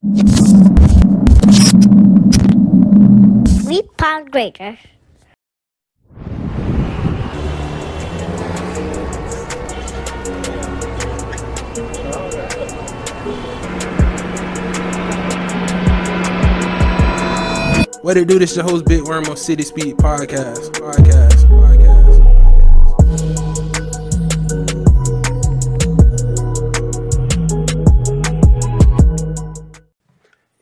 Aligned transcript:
Three 0.00 0.12
pound 3.96 4.30
greater. 4.30 4.78
What 18.02 18.16
it 18.16 18.28
do? 18.28 18.38
This 18.38 18.54
your 18.54 18.64
host 18.64 18.84
Big 18.84 19.02
Worm 19.02 19.24
on 19.26 19.36
City 19.36 19.64
Speaks. 19.64 20.00
Podcast. 20.00 20.70
Podcast. 20.74 21.37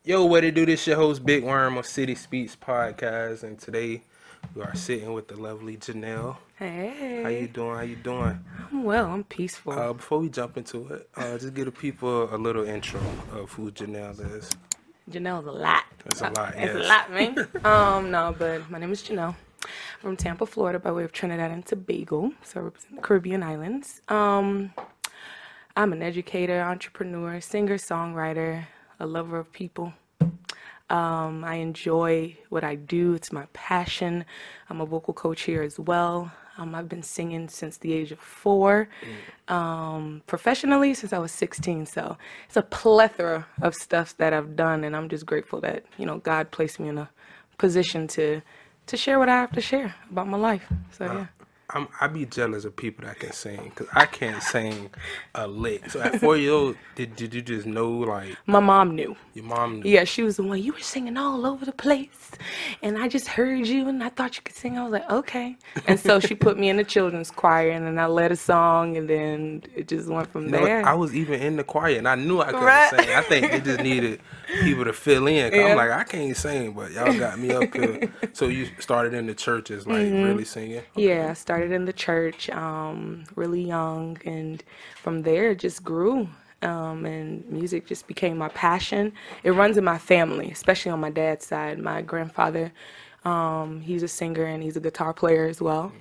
Yo, 0.06 0.24
what 0.24 0.44
it 0.44 0.54
do? 0.54 0.64
This 0.64 0.86
your 0.86 0.94
host 0.94 1.26
Big 1.26 1.42
Worm 1.42 1.76
on 1.76 1.82
City 1.82 2.14
Speaks 2.14 2.54
Podcast, 2.54 3.42
and 3.42 3.58
today 3.58 4.04
we 4.54 4.62
are 4.62 4.72
sitting 4.76 5.12
with 5.12 5.26
the 5.26 5.34
lovely 5.34 5.76
Janelle. 5.76 6.36
Hey. 6.54 7.24
How 7.24 7.28
you 7.28 7.48
doing? 7.48 7.74
How 7.74 7.80
you 7.80 7.96
doing? 7.96 8.38
I'm 8.70 8.84
well. 8.84 9.06
I'm 9.06 9.24
peaceful. 9.24 9.72
Uh, 9.72 9.94
before 9.94 10.20
we 10.20 10.28
jump 10.28 10.56
into 10.58 10.86
it, 10.94 11.08
uh, 11.16 11.36
just 11.38 11.54
give 11.54 11.64
the 11.64 11.72
people 11.72 12.32
a 12.32 12.38
little 12.38 12.62
intro 12.62 13.00
of 13.32 13.50
who 13.50 13.72
Janelle 13.72 14.36
is. 14.36 14.48
Janelle's 15.10 15.48
a 15.48 15.50
lot. 15.50 15.82
It's 16.04 16.20
a 16.20 16.30
lot, 16.30 16.54
It's 16.54 16.72
yes. 16.72 16.76
a 16.76 16.88
lot, 16.88 17.10
man. 17.12 17.48
um, 17.64 18.12
no, 18.12 18.32
but 18.38 18.70
my 18.70 18.78
name 18.78 18.92
is 18.92 19.02
Janelle. 19.02 19.34
I'm 19.64 19.68
from 20.00 20.16
Tampa, 20.16 20.46
Florida, 20.46 20.78
by 20.78 20.92
way 20.92 21.02
of 21.02 21.10
Trinidad 21.10 21.50
and 21.50 21.66
Tobago. 21.66 22.32
So 22.44 22.60
I 22.60 22.62
represent 22.62 22.94
the 22.94 23.02
Caribbean 23.02 23.42
islands. 23.42 24.02
Um, 24.06 24.72
I'm 25.76 25.92
an 25.92 26.00
educator, 26.00 26.60
entrepreneur, 26.60 27.40
singer, 27.40 27.76
songwriter, 27.76 28.66
a 28.98 29.06
lover 29.06 29.38
of 29.38 29.52
people. 29.52 29.92
Um, 30.90 31.44
I 31.44 31.56
enjoy 31.56 32.36
what 32.48 32.62
I 32.64 32.76
do. 32.76 33.14
It's 33.14 33.32
my 33.32 33.46
passion. 33.52 34.24
I'm 34.70 34.80
a 34.80 34.86
vocal 34.86 35.14
coach 35.14 35.42
here 35.42 35.62
as 35.62 35.78
well. 35.78 36.30
Um, 36.58 36.74
I've 36.74 36.88
been 36.88 37.02
singing 37.02 37.48
since 37.48 37.76
the 37.78 37.92
age 37.92 38.12
of 38.12 38.18
four, 38.18 38.88
um, 39.48 40.22
professionally 40.26 40.94
since 40.94 41.12
I 41.12 41.18
was 41.18 41.32
16. 41.32 41.86
So 41.86 42.16
it's 42.46 42.56
a 42.56 42.62
plethora 42.62 43.46
of 43.60 43.74
stuff 43.74 44.16
that 44.16 44.32
I've 44.32 44.56
done, 44.56 44.82
and 44.84 44.96
I'm 44.96 45.08
just 45.08 45.26
grateful 45.26 45.60
that 45.62 45.84
you 45.98 46.06
know 46.06 46.18
God 46.18 46.50
placed 46.52 46.80
me 46.80 46.88
in 46.88 46.98
a 46.98 47.10
position 47.58 48.06
to 48.08 48.40
to 48.86 48.96
share 48.96 49.18
what 49.18 49.28
I 49.28 49.34
have 49.34 49.52
to 49.52 49.60
share 49.60 49.94
about 50.10 50.28
my 50.28 50.38
life. 50.38 50.64
So 50.92 51.04
yeah. 51.04 51.26
I'm, 51.70 51.88
I 52.00 52.06
be 52.06 52.24
jealous 52.26 52.64
of 52.64 52.76
people 52.76 53.04
that 53.06 53.18
can 53.18 53.32
sing 53.32 53.64
because 53.70 53.88
I 53.94 54.06
can't 54.06 54.42
sing 54.42 54.90
a 55.34 55.46
lick. 55.48 55.90
So 55.90 56.00
at 56.00 56.20
four 56.20 56.36
years 56.36 56.52
old, 56.52 56.76
did, 56.94 57.16
did 57.16 57.34
you 57.34 57.42
just 57.42 57.66
know 57.66 57.90
like 57.90 58.36
My 58.46 58.60
mom 58.60 58.94
knew. 58.94 59.16
your 59.34 59.44
mom? 59.44 59.80
Knew? 59.80 59.90
Yeah, 59.90 60.04
she 60.04 60.22
was 60.22 60.36
the 60.36 60.44
one. 60.44 60.62
You 60.62 60.72
were 60.72 60.80
singing 60.80 61.16
all 61.16 61.44
over 61.44 61.64
the 61.64 61.72
place, 61.72 62.30
and 62.82 62.96
I 62.98 63.08
just 63.08 63.26
heard 63.28 63.66
you, 63.66 63.88
and 63.88 64.02
I 64.02 64.10
thought 64.10 64.36
you 64.36 64.42
could 64.42 64.54
sing. 64.54 64.78
I 64.78 64.84
was 64.84 64.92
like, 64.92 65.10
okay. 65.10 65.56
And 65.88 65.98
so 65.98 66.20
she 66.20 66.34
put 66.36 66.58
me 66.58 66.68
in 66.68 66.76
the 66.76 66.84
children's 66.84 67.30
choir, 67.32 67.70
and 67.70 67.84
then 67.86 67.98
I 67.98 68.06
led 68.06 68.30
a 68.32 68.36
song, 68.36 68.96
and 68.96 69.08
then 69.08 69.62
it 69.74 69.88
just 69.88 70.08
went 70.08 70.30
from 70.30 70.44
You 70.46 70.50
know, 70.52 70.64
there. 70.66 70.86
I 70.86 70.94
was 70.94 71.14
even 71.14 71.40
in 71.40 71.56
the 71.56 71.64
choir 71.64 71.96
and 71.98 72.06
I 72.08 72.14
knew 72.14 72.40
I 72.40 72.46
couldn't 72.46 72.64
Right. 72.64 72.90
sing. 72.90 73.08
I 73.10 73.22
think 73.22 73.52
it 73.52 73.64
just 73.64 73.80
needed 73.80 74.20
people 74.62 74.84
to 74.84 74.92
fill 74.92 75.26
in. 75.26 75.52
Yeah. 75.52 75.66
I'm 75.66 75.76
like, 75.76 75.90
I 75.90 76.04
can't 76.04 76.36
sing, 76.36 76.72
but 76.72 76.92
y'all 76.92 77.14
got 77.18 77.38
me 77.38 77.52
up 77.52 77.74
here. 77.74 78.00
So 78.32 78.48
you 78.48 78.66
started 78.78 79.14
in 79.14 79.26
the 79.26 79.34
churches, 79.34 79.86
like 79.86 79.96
Mm-hmm. 80.06 80.22
really 80.22 80.44
singing. 80.44 80.82
Yeah, 80.94 81.28
I 81.30 81.32
started 81.34 81.55
in 81.62 81.84
the 81.84 81.92
church 81.92 82.50
um, 82.50 83.24
really 83.34 83.62
young, 83.62 84.18
and 84.24 84.62
from 85.02 85.22
there 85.22 85.50
it 85.50 85.58
just 85.58 85.84
grew. 85.84 86.28
Um, 86.62 87.04
and 87.04 87.46
music 87.50 87.86
just 87.86 88.06
became 88.06 88.38
my 88.38 88.48
passion. 88.48 89.12
It 89.44 89.50
runs 89.50 89.76
in 89.76 89.84
my 89.84 89.98
family, 89.98 90.50
especially 90.50 90.90
on 90.90 91.00
my 91.00 91.10
dad's 91.10 91.46
side. 91.46 91.78
My 91.78 92.00
grandfather, 92.00 92.72
um, 93.24 93.82
he's 93.82 94.02
a 94.02 94.08
singer 94.08 94.44
and 94.44 94.62
he's 94.62 94.76
a 94.76 94.80
guitar 94.80 95.12
player 95.12 95.44
as 95.46 95.60
well. 95.60 95.92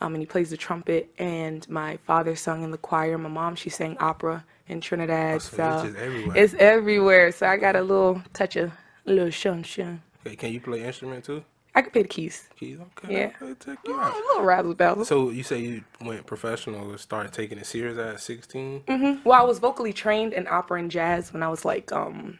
Um, 0.00 0.14
and 0.14 0.22
he 0.22 0.26
plays 0.26 0.50
the 0.50 0.56
trumpet. 0.56 1.12
And 1.18 1.68
my 1.68 1.96
father 2.06 2.36
sung 2.36 2.62
in 2.62 2.70
the 2.70 2.78
choir. 2.78 3.18
My 3.18 3.28
mom, 3.28 3.56
she 3.56 3.70
sang 3.70 3.98
opera 3.98 4.44
in 4.68 4.80
Trinidad. 4.80 5.42
so 5.42 5.56
so 5.56 5.86
it's 5.86 5.96
everywhere. 5.96 6.36
it's 6.36 6.54
everywhere. 6.54 7.32
So 7.32 7.46
I 7.46 7.56
got 7.56 7.76
a 7.76 7.82
little 7.82 8.22
touch 8.32 8.56
of 8.56 8.72
a 9.06 9.10
little 9.10 9.30
shun 9.30 9.62
shun. 9.62 10.02
Okay, 10.26 10.36
can 10.36 10.52
you 10.52 10.60
play 10.60 10.84
instrument 10.84 11.24
too? 11.24 11.44
I 11.74 11.82
could 11.82 11.92
play 11.92 12.02
the 12.02 12.08
keys. 12.08 12.48
Keys, 12.58 12.78
okay. 12.80 13.12
Yeah. 13.12 13.30
I'll 13.40 13.54
take 13.56 13.78
you 13.84 13.98
A 13.98 14.02
out. 14.04 14.14
little 14.14 14.42
razzle 14.44 14.74
dazzle. 14.74 15.04
So 15.04 15.30
you 15.30 15.42
say 15.42 15.58
you 15.58 15.82
went 16.00 16.24
professional 16.26 16.90
and 16.90 17.00
started 17.00 17.32
taking 17.32 17.58
it 17.58 17.66
serious 17.66 17.98
at 17.98 18.20
16? 18.20 19.20
Well, 19.24 19.40
I 19.40 19.44
was 19.44 19.58
vocally 19.58 19.92
trained 19.92 20.32
in 20.32 20.46
opera 20.46 20.78
and 20.78 20.90
jazz 20.90 21.32
when 21.32 21.42
I 21.42 21.48
was 21.48 21.64
like 21.64 21.90
um 21.92 22.38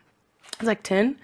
I 0.54 0.56
was 0.62 0.68
like 0.68 0.84
10, 0.84 1.18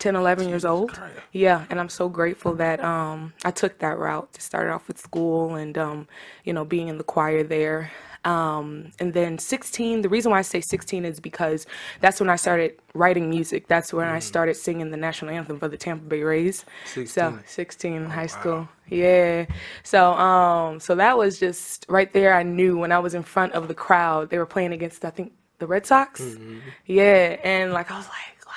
10, 0.00 0.16
11 0.16 0.48
years 0.48 0.64
old. 0.64 0.98
Yeah, 1.30 1.64
and 1.70 1.78
I'm 1.78 1.88
so 1.88 2.08
grateful 2.08 2.54
that 2.54 2.82
um 2.82 3.32
I 3.44 3.52
took 3.52 3.78
that 3.78 3.96
route. 3.96 4.32
to 4.32 4.40
start 4.40 4.68
off 4.68 4.88
with 4.88 4.98
school 4.98 5.54
and 5.54 5.78
um 5.78 6.08
you 6.44 6.52
know 6.52 6.64
being 6.64 6.88
in 6.88 6.98
the 6.98 7.04
choir 7.04 7.44
there. 7.44 7.92
Um 8.24 8.92
and 9.00 9.12
then 9.12 9.38
16, 9.38 10.02
the 10.02 10.08
reason 10.08 10.30
why 10.30 10.38
I 10.38 10.42
say 10.42 10.60
16 10.60 11.04
is 11.04 11.20
because 11.20 11.66
that's 12.00 12.20
when 12.20 12.30
I 12.30 12.36
started 12.36 12.78
writing 12.94 13.28
music. 13.30 13.66
That's 13.68 13.92
when 13.92 14.06
I 14.08 14.18
started 14.20 14.54
singing 14.54 14.90
the 14.90 14.96
national 14.96 15.32
anthem 15.32 15.58
for 15.58 15.68
the 15.68 15.76
Tampa 15.76 16.04
Bay 16.04 16.22
Rays. 16.22 16.64
16. 16.86 17.06
So 17.06 17.38
16 17.46 17.92
in 17.94 18.04
high 18.06 18.26
school. 18.28 18.68
Yeah. 18.88 19.46
So 19.82 20.12
um 20.12 20.78
so 20.80 20.94
that 20.94 21.18
was 21.18 21.40
just 21.40 21.86
right 21.88 22.12
there 22.12 22.34
I 22.34 22.42
knew 22.42 22.78
when 22.78 22.92
I 22.92 22.98
was 23.00 23.14
in 23.14 23.22
front 23.22 23.52
of 23.54 23.68
the 23.68 23.74
crowd. 23.74 24.30
They 24.30 24.38
were 24.38 24.46
playing 24.46 24.72
against 24.72 25.04
I 25.04 25.10
think 25.10 25.32
the 25.58 25.66
Red 25.66 25.86
Sox. 25.86 26.20
Mm-hmm. 26.20 26.58
Yeah, 26.86 27.36
and 27.44 27.72
like 27.72 27.90
I 27.92 27.96
was 27.96 28.06
like, 28.08 28.46
wow, 28.46 28.52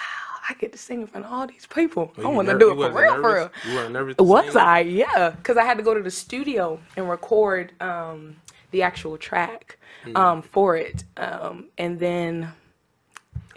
I 0.49 0.53
get 0.55 0.71
to 0.71 0.77
sing 0.79 1.01
in 1.01 1.07
front 1.07 1.25
of 1.27 1.31
all 1.31 1.45
these 1.45 1.67
people. 1.67 2.11
I 2.17 2.21
You 2.21 2.29
want 2.29 2.47
to 2.47 2.53
ner- 2.53 2.59
do 2.59 2.71
it 2.71 2.91
for 2.91 2.99
real, 2.99 3.13
for 3.13 3.21
real. 3.21 3.21
nervous? 3.21 3.51
You 3.67 3.75
weren't 3.75 3.93
nervous? 3.93 4.15
Was? 4.17 4.55
I? 4.55 4.79
Yeah, 4.79 5.29
because 5.37 5.55
I 5.57 5.63
had 5.65 5.77
to 5.77 5.83
go 5.83 5.93
to 5.93 6.01
the 6.01 6.09
studio 6.09 6.79
and 6.97 7.07
record 7.07 7.73
um, 7.79 8.37
the 8.71 8.83
actual 8.83 9.17
track 9.17 9.77
Mm. 10.05 10.15
um, 10.17 10.41
for 10.43 10.75
it, 10.77 11.03
um, 11.17 11.65
and 11.79 11.99
then. 11.99 12.51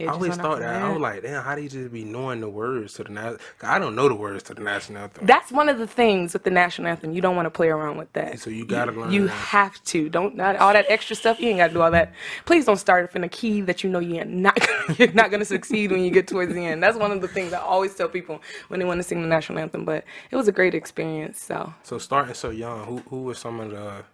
I 0.00 0.06
always 0.06 0.36
thought 0.36 0.60
that. 0.60 0.80
I 0.80 0.90
was 0.92 1.00
like, 1.00 1.22
damn, 1.22 1.42
how 1.42 1.56
do 1.56 1.60
you 1.62 1.68
just 1.68 1.92
be 1.92 2.04
knowing 2.04 2.40
the 2.40 2.48
words 2.48 2.92
to 2.94 3.02
the 3.04 3.10
national? 3.10 3.38
I 3.62 3.80
don't 3.80 3.96
know 3.96 4.08
the 4.08 4.14
words 4.14 4.44
to 4.44 4.54
the 4.54 4.60
national 4.62 5.02
anthem. 5.02 5.26
That's 5.26 5.50
one 5.50 5.68
of 5.68 5.78
the 5.78 5.88
things 5.88 6.32
with 6.34 6.44
the 6.44 6.50
national 6.52 6.86
anthem. 6.86 7.12
You 7.12 7.20
don't 7.20 7.34
want 7.34 7.46
to 7.46 7.50
play 7.50 7.66
around 7.68 7.98
with 7.98 8.12
that. 8.12 8.38
So 8.38 8.48
you 8.48 8.64
gotta 8.64 8.92
learn 8.92 9.10
You 9.10 9.26
that. 9.26 9.32
have 9.32 9.82
to. 9.86 10.08
Don't 10.08 10.36
not 10.36 10.54
all 10.56 10.72
that 10.72 10.86
extra 10.88 11.16
stuff. 11.16 11.40
You 11.40 11.48
ain't 11.48 11.58
got 11.58 11.66
to 11.68 11.74
do 11.74 11.82
all 11.82 11.90
that. 11.90 12.12
Please 12.44 12.64
don't 12.64 12.76
start 12.76 13.08
off 13.10 13.16
in 13.16 13.24
a 13.24 13.28
key 13.28 13.60
that 13.62 13.82
you 13.82 13.90
know 13.90 13.98
you're 13.98 14.24
not 14.24 14.56
you're 15.00 15.12
not 15.14 15.32
gonna 15.32 15.44
succeed 15.44 15.90
when 15.90 16.02
you 16.02 16.12
get 16.12 16.28
towards 16.28 16.54
the 16.54 16.64
end. 16.64 16.80
That's 16.80 16.96
one 16.96 17.10
of 17.10 17.20
the 17.20 17.28
things 17.28 17.52
I 17.52 17.58
always 17.58 17.92
tell 17.96 18.08
people 18.08 18.40
when 18.68 18.78
they 18.78 18.86
want 18.86 19.00
to 19.00 19.02
sing 19.04 19.20
the 19.20 19.28
national 19.28 19.58
anthem. 19.58 19.84
But 19.84 20.04
it 20.30 20.36
was 20.36 20.46
a 20.46 20.52
great 20.52 20.74
experience. 20.76 21.42
So 21.42 21.74
So 21.82 21.98
starting 21.98 22.34
so 22.34 22.50
young, 22.50 22.84
who 22.86 22.98
who 23.10 23.22
were 23.24 23.34
some 23.34 23.58
of 23.58 23.70
the 23.72 24.04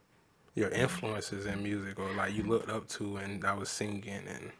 your 0.54 0.70
influences 0.70 1.46
in 1.46 1.62
music 1.62 1.98
or 1.98 2.12
like 2.14 2.34
you 2.34 2.42
looked 2.44 2.70
up 2.70 2.88
to 2.88 3.16
and 3.16 3.44
I 3.44 3.54
was 3.54 3.68
singing 3.68 4.22
and 4.28 4.52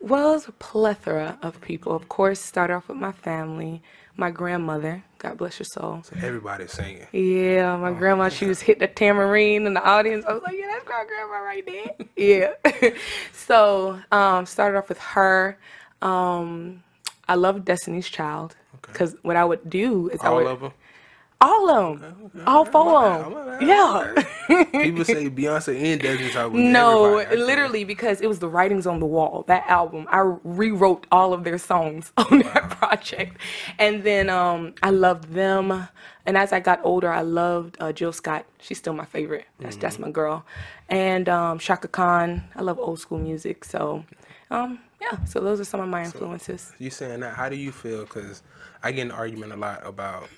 well, 0.00 0.34
it's 0.34 0.46
a 0.46 0.52
plethora 0.52 1.38
of 1.42 1.60
people. 1.60 1.94
Of 1.96 2.08
course, 2.08 2.38
start 2.38 2.70
off 2.70 2.88
with 2.88 2.98
my 2.98 3.12
family, 3.12 3.82
my 4.16 4.30
grandmother. 4.30 5.02
God 5.18 5.38
bless 5.38 5.58
your 5.58 5.66
soul. 5.66 6.02
So 6.04 6.16
everybody 6.20 6.66
singing. 6.66 7.06
Yeah, 7.12 7.76
my 7.76 7.92
grandma, 7.92 8.28
she 8.28 8.46
was 8.46 8.60
hit 8.60 8.78
the 8.78 8.88
tambourine 8.88 9.66
in 9.66 9.74
the 9.74 9.82
audience. 9.82 10.24
I 10.26 10.34
was 10.34 10.42
like, 10.42 10.56
yeah, 10.58 10.66
that's 10.66 10.86
my 10.86 11.04
grandma 11.06 11.38
right 11.38 11.66
there. 11.66 12.06
yeah. 12.16 12.90
so, 13.32 13.98
um, 14.12 14.44
started 14.44 14.76
off 14.78 14.88
with 14.88 14.98
her. 14.98 15.58
Um, 16.02 16.82
I 17.26 17.34
love 17.34 17.64
Destiny's 17.64 18.08
Child 18.08 18.54
because 18.82 19.16
what 19.22 19.36
I 19.36 19.44
would 19.44 19.68
do 19.68 20.10
is 20.10 20.20
I 20.20 20.28
All 21.40 21.70
of 21.70 22.00
them. 22.00 22.30
them, 22.32 22.42
all 22.46 22.64
four 22.64 23.04
of 23.04 23.60
them. 23.60 23.68
Yeah. 23.68 24.24
People 24.72 25.04
say 25.04 25.28
Beyonce 25.28 25.78
and 25.92 26.00
Destiny's 26.00 26.32
Child. 26.32 26.54
No, 26.54 27.24
literally 27.30 27.84
because 27.84 28.22
it 28.22 28.26
was 28.26 28.38
the 28.38 28.48
writings 28.48 28.86
on 28.86 29.00
the 29.00 29.06
wall. 29.06 29.44
That 29.46 29.66
album, 29.66 30.06
I 30.10 30.20
rewrote 30.44 31.06
all 31.12 31.34
of 31.34 31.44
their 31.44 31.58
songs 31.58 32.10
on 32.16 32.38
that 32.38 32.70
project, 32.70 33.36
and 33.78 34.02
then 34.02 34.30
um, 34.30 34.74
I 34.82 34.90
loved 34.90 35.32
them. 35.34 35.88
And 36.24 36.38
as 36.38 36.52
I 36.52 36.60
got 36.60 36.80
older, 36.82 37.12
I 37.12 37.20
loved 37.20 37.76
uh, 37.80 37.92
Jill 37.92 38.12
Scott. 38.12 38.46
She's 38.58 38.78
still 38.78 38.94
my 38.94 39.04
favorite. 39.04 39.44
That's 39.60 39.76
that's 39.76 39.98
my 39.98 40.10
girl. 40.10 40.44
And 40.88 41.28
um, 41.28 41.58
Chaka 41.58 41.88
Khan. 41.88 42.44
I 42.56 42.62
love 42.62 42.78
old 42.78 42.98
school 42.98 43.18
music. 43.18 43.64
So, 43.64 44.04
um, 44.50 44.80
yeah. 45.02 45.22
So 45.24 45.40
those 45.40 45.60
are 45.60 45.64
some 45.64 45.80
of 45.80 45.88
my 45.88 46.02
influences. 46.02 46.72
You 46.78 46.90
saying 46.90 47.20
that? 47.20 47.34
How 47.36 47.50
do 47.50 47.56
you 47.56 47.72
feel? 47.72 48.04
Because 48.04 48.42
I 48.82 48.90
get 48.92 49.02
an 49.02 49.12
argument 49.12 49.52
a 49.52 49.56
lot 49.56 49.86
about 49.86 50.28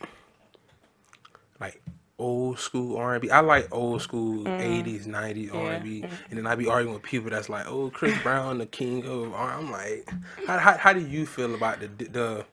like 1.60 1.82
old 2.19 2.58
school 2.58 2.96
R 2.96 3.14
and 3.14 3.22
B. 3.22 3.31
I 3.31 3.40
like 3.40 3.69
old 3.72 4.02
school 4.02 4.44
mm. 4.44 4.60
eighties, 4.60 5.06
nineties 5.06 5.50
R 5.52 5.72
and 5.72 5.84
B, 5.84 6.02
mm. 6.02 6.10
and 6.31 6.38
then 6.38 6.46
I 6.46 6.55
be 6.55 6.69
arguing 6.69 6.94
with 6.94 7.02
people 7.02 7.31
that's 7.31 7.49
like, 7.49 7.66
"Oh, 7.66 7.90
Chris 7.90 8.20
Brown, 8.22 8.58
the 8.58 8.66
king 8.66 9.05
of 9.06 9.32
R." 9.32 9.52
I'm 9.52 9.70
like, 9.70 10.08
how, 10.46 10.58
how, 10.58 10.76
how 10.76 10.93
do 10.93 11.00
you 11.00 11.26
feel 11.26 11.55
about 11.55 11.81
the 11.81 11.88
the? 12.05 12.46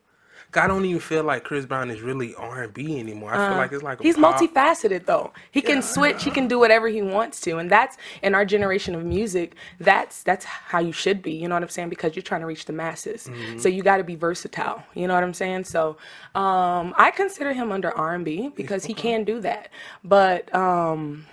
I 0.58 0.68
don't 0.68 0.86
even 0.86 1.00
feel 1.00 1.24
like 1.24 1.44
Chris 1.44 1.66
Brown 1.66 1.90
is 1.92 2.02
really 2.02 2.34
R 2.36 2.64
and 2.64 2.74
B 2.74 3.00
anymore. 3.00 3.34
I 3.34 3.48
feel 3.50 3.58
like 3.58 3.72
it's 3.72 3.84
like 3.84 4.00
a 4.00 4.02
Uh, 4.02 4.04
He's 4.04 4.16
pop. 4.18 4.36
multifaceted 4.40 5.06
though. 5.06 5.32
He 5.52 5.62
can 5.62 5.82
switch. 5.82 6.24
He 6.24 6.32
can 6.32 6.48
do 6.48 6.58
whatever 6.60 6.88
he 6.88 7.02
wants 7.02 7.42
to, 7.42 7.58
and 7.58 7.70
that's 7.70 7.98
in 8.24 8.36
our 8.36 8.46
generation 8.46 8.96
of 8.96 9.04
music. 9.06 9.56
That's 9.80 10.24
that's 10.24 10.46
how 10.46 10.80
you 10.80 10.92
should 10.92 11.22
be. 11.22 11.32
You 11.34 11.48
know 11.48 11.56
what 11.56 11.64
I'm 11.64 11.70
saying? 11.70 11.90
Because 11.90 12.16
you're 12.16 12.24
trying 12.24 12.42
to 12.42 12.48
reach 12.48 12.66
the 12.66 12.74
masses, 12.74 13.28
Mm-hmm. 13.28 13.60
so 13.60 13.70
you 13.70 13.84
got 13.84 13.98
to 13.98 14.04
be 14.04 14.16
versatile. 14.16 14.84
You 14.94 15.08
know 15.08 15.14
what 15.14 15.24
I'm 15.24 15.34
saying? 15.34 15.66
So 15.66 15.98
um, 16.36 16.94
I 16.98 17.12
consider 17.16 17.54
him 17.54 17.72
under 17.72 17.92
R&B 17.98 18.52
because 18.56 18.86
he 18.86 18.94
can 18.94 19.24
do 19.24 19.40
that. 19.42 19.70
But 20.04 20.54
um, 20.56 21.26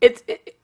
it's 0.00 0.22
it, 0.28 0.56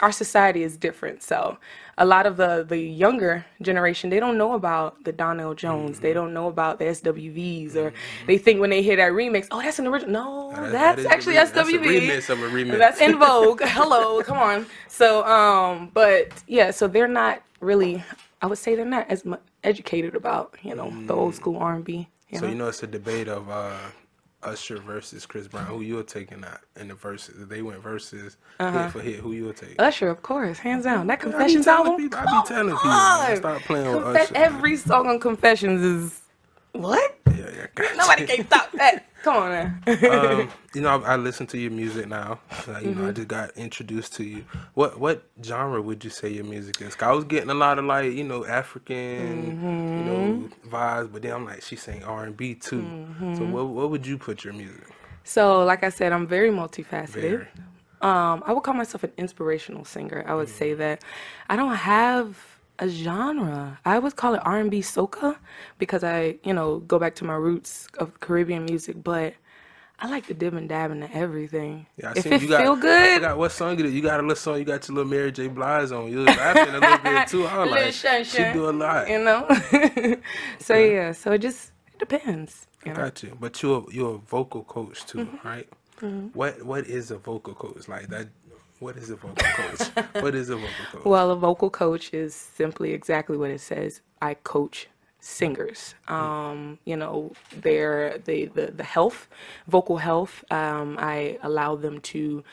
our 0.00 0.12
society 0.12 0.62
is 0.62 0.76
different. 0.76 1.22
So 1.22 1.58
a 1.98 2.06
lot 2.06 2.24
of 2.26 2.36
the 2.36 2.64
the 2.66 2.78
younger 2.78 3.44
generation 3.60 4.08
they 4.10 4.20
don't 4.20 4.38
know 4.38 4.54
about 4.54 5.02
the 5.04 5.12
Donell 5.12 5.54
Jones. 5.54 5.96
Mm-hmm. 5.96 6.02
They 6.02 6.12
don't 6.12 6.32
know 6.32 6.48
about 6.48 6.78
the 6.78 6.86
SWVs, 6.86 7.76
or 7.76 7.92
they 8.26 8.38
think 8.38 8.60
when 8.60 8.70
they 8.70 8.82
hear 8.82 8.96
that 8.96 9.12
remix, 9.12 9.46
oh, 9.50 9.60
that's 9.60 9.78
an 9.78 9.86
original. 9.86 10.12
No, 10.12 10.50
That- 10.52 10.72
that 10.72 10.96
that's 10.96 11.04
a 11.06 11.10
actually 11.12 11.32
re- 11.36 11.44
that's 11.44 11.56
a 11.58 11.62
SWV. 11.64 12.00
remix 12.08 12.30
of 12.30 12.42
a 12.42 12.48
remix. 12.48 12.78
That's 12.78 13.00
En 13.00 13.18
Vogue. 13.18 13.60
Hello, 13.64 14.22
come 14.22 14.38
on. 14.38 14.66
So 14.88 15.24
um, 15.26 15.90
but 15.92 16.32
yeah, 16.46 16.70
so 16.70 16.88
they're 16.88 17.08
not 17.08 17.42
really. 17.60 18.02
I 18.40 18.46
would 18.46 18.58
say 18.58 18.76
they're 18.76 18.84
not 18.84 19.10
as 19.10 19.24
much 19.24 19.40
educated 19.64 20.14
about 20.14 20.54
you 20.62 20.74
know 20.74 20.90
the 21.06 21.14
old 21.14 21.34
school 21.34 21.56
R 21.58 21.74
and 21.74 21.84
B. 21.84 22.08
So 22.38 22.46
you 22.46 22.54
know 22.54 22.68
it's 22.68 22.82
a 22.82 22.86
debate 22.86 23.26
of 23.28 23.50
uh, 23.50 23.76
Usher 24.52 24.78
versus 24.78 25.26
Chris 25.26 25.46
Brown. 25.48 25.66
Who 25.66 25.80
you're 25.82 26.02
taking 26.02 26.42
out 26.44 26.60
in 26.76 26.88
the 26.88 26.94
verses? 26.94 27.42
If 27.42 27.48
they 27.48 27.62
went 27.62 27.82
versus 27.82 28.36
Uh-huh. 28.60 28.82
hit 28.84 28.92
for 28.92 29.00
hit, 29.00 29.16
who 29.20 29.32
you'll 29.32 29.52
take? 29.52 29.76
Usher, 29.78 30.08
of 30.08 30.22
course, 30.22 30.58
hands 30.58 30.84
down. 30.84 31.06
That 31.06 31.20
Confessions 31.20 31.64
telling 31.66 31.86
album. 31.92 32.02
people. 32.02 32.18
I 32.18 32.24
be 32.42 32.48
telling 32.48 32.74
people. 32.74 32.90
on. 32.90 33.28
Man, 33.28 33.36
stop 33.36 33.60
playing 33.62 33.96
with 33.96 34.16
Usher. 34.16 34.32
every 34.36 34.76
song 34.76 35.06
on 35.08 35.20
Confessions 35.20 35.82
is 35.82 36.20
what? 36.72 37.16
Yeah, 37.30 37.46
yeah, 37.54 37.66
got 37.74 37.96
Nobody 37.96 38.26
can 38.26 38.46
stop 38.46 38.72
that. 38.72 39.04
Come 39.22 39.36
on 39.36 39.82
um, 40.06 40.52
you 40.74 40.80
know, 40.80 40.88
I, 41.02 41.14
I 41.14 41.16
listen 41.16 41.46
to 41.48 41.58
your 41.58 41.70
music 41.70 42.08
now. 42.08 42.40
Uh, 42.66 42.78
you 42.78 42.90
Mm-hmm. 42.90 42.94
know, 42.94 43.04
I 43.04 43.12
just 43.12 43.28
got 43.28 43.50
introduced 43.56 44.14
to 44.16 44.24
you. 44.24 44.44
What 44.74 44.98
what 45.00 45.24
genre 45.44 45.80
would 45.82 46.04
you 46.04 46.10
say 46.10 46.28
your 46.30 46.44
music 46.44 46.80
is? 46.80 46.94
'Cause 46.94 47.08
I 47.08 47.12
was 47.12 47.24
getting 47.24 47.50
a 47.50 47.54
lot 47.54 47.78
of 47.78 47.84
like 47.84 48.12
you 48.12 48.24
know 48.24 48.44
African, 48.46 49.54
you 49.94 50.04
know 50.04 50.48
vibes, 50.66 51.12
but 51.12 51.22
then 51.22 51.32
I'm 51.32 51.44
like 51.44 51.62
she's 51.62 51.82
saying 51.82 52.04
R 52.04 52.24
and 52.24 52.36
B 52.36 52.54
too. 52.54 52.94
So 53.32 53.44
what 53.46 53.66
what 53.68 53.90
would 53.90 54.06
you 54.06 54.18
put 54.18 54.44
your 54.44 54.54
music? 54.54 54.88
so, 55.24 55.64
like 55.64 55.84
I 55.84 55.90
said, 55.90 56.12
I'm 56.12 56.26
very 56.26 56.50
multifaceted. 56.50 57.42
Very. 57.42 57.48
Um, 58.00 58.42
I 58.46 58.52
would 58.52 58.62
call 58.62 58.74
myself 58.74 59.04
an 59.04 59.12
inspirational 59.18 59.84
singer. 59.84 60.24
I 60.26 60.34
would 60.34 60.48
say 60.48 60.74
that 60.74 61.02
I 61.50 61.56
don't 61.56 61.74
have 61.74 62.57
a 62.78 62.88
genre. 62.88 63.78
I 63.84 63.98
would 63.98 64.16
call 64.16 64.34
it 64.34 64.42
R&B 64.44 64.80
soca 64.80 65.36
because 65.78 66.04
I, 66.04 66.36
you 66.44 66.52
know, 66.52 66.78
go 66.80 66.98
back 66.98 67.14
to 67.16 67.24
my 67.24 67.34
roots 67.34 67.88
of 67.98 68.20
Caribbean 68.20 68.64
music, 68.64 69.02
but 69.02 69.34
I 70.00 70.08
like 70.08 70.26
to 70.28 70.34
dib 70.34 70.54
and 70.54 70.68
dab 70.68 70.92
into 70.92 71.12
everything. 71.12 71.86
Yeah, 71.96 72.10
I 72.10 72.12
if 72.16 72.22
seen 72.22 72.32
it 72.34 72.42
you 72.42 72.48
got, 72.48 72.62
feel 72.62 72.72
I 72.74 72.80
good, 72.80 73.14
forgot 73.16 73.38
what 73.38 73.50
song 73.52 73.76
you 73.78 73.82
did. 73.84 73.92
You 73.94 74.00
got 74.02 74.20
a 74.20 74.22
little 74.22 74.36
song. 74.36 74.58
You 74.58 74.64
got 74.64 74.86
your 74.88 74.94
little 74.96 75.10
Mary 75.10 75.32
J. 75.32 75.48
Blige 75.48 75.90
on. 75.90 76.08
You 76.10 76.18
was 76.18 76.36
rapping 76.36 76.74
a 76.74 76.78
little 76.78 76.98
bit 76.98 77.26
too. 77.26 77.46
I 77.46 77.58
was 77.64 77.70
like, 77.70 77.92
shun 77.92 78.22
she 78.24 78.52
do 78.52 78.70
a 78.70 78.72
lot. 78.72 79.08
you 79.08 79.18
know. 79.18 79.48
so 80.60 80.76
yeah, 80.76 81.10
so 81.12 81.32
it 81.32 81.38
just 81.38 81.72
it 81.92 81.98
depends. 81.98 82.66
You 82.84 82.92
know? 82.92 83.02
Got 83.02 83.22
you. 83.24 83.36
But 83.40 83.60
you're 83.62 83.84
you're 83.90 84.14
a 84.14 84.18
vocal 84.18 84.62
coach 84.64 85.04
too, 85.04 85.18
Mm-hmm. 85.26 85.48
right? 85.48 85.68
What 86.32 86.62
what 86.62 86.86
is 86.86 87.10
a 87.10 87.18
vocal 87.18 87.54
coach 87.54 87.88
like 87.88 88.06
that? 88.10 88.28
What 88.80 88.96
is 88.96 89.10
a 89.10 89.16
vocal 89.16 89.34
coach? 89.34 89.88
what 90.22 90.34
is 90.34 90.50
a 90.50 90.56
vocal 90.56 90.70
coach? 90.92 91.04
Well, 91.04 91.30
a 91.30 91.36
vocal 91.36 91.70
coach 91.70 92.14
is 92.14 92.34
simply 92.34 92.92
exactly 92.92 93.36
what 93.36 93.50
it 93.50 93.60
says. 93.60 94.02
I 94.22 94.34
coach 94.34 94.88
singers. 95.20 95.94
Um, 96.06 96.78
you 96.84 96.96
know, 96.96 97.32
their 97.56 98.18
the, 98.18 98.46
the 98.46 98.66
the 98.70 98.84
health, 98.84 99.28
vocal 99.66 99.98
health. 99.98 100.44
Um, 100.50 100.96
I 100.98 101.38
allow 101.42 101.76
them 101.76 102.00
to 102.12 102.44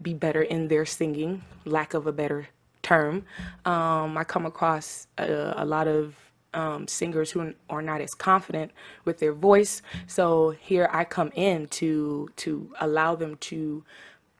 be 0.00 0.14
better 0.14 0.42
in 0.42 0.68
their 0.68 0.86
singing. 0.86 1.42
Lack 1.64 1.94
of 1.94 2.06
a 2.06 2.12
better 2.12 2.48
term. 2.82 3.24
Um, 3.64 4.16
I 4.16 4.24
come 4.24 4.46
across 4.46 5.06
a, 5.18 5.54
a 5.56 5.64
lot 5.64 5.88
of 5.88 6.14
um, 6.54 6.86
singers 6.86 7.30
who 7.30 7.54
are 7.70 7.82
not 7.82 8.00
as 8.00 8.14
confident 8.14 8.72
with 9.04 9.18
their 9.18 9.32
voice. 9.32 9.82
So 10.06 10.50
here 10.50 10.88
I 10.92 11.04
come 11.04 11.32
in 11.34 11.66
to 11.68 12.28
to 12.36 12.72
allow 12.80 13.16
them 13.16 13.36
to 13.36 13.84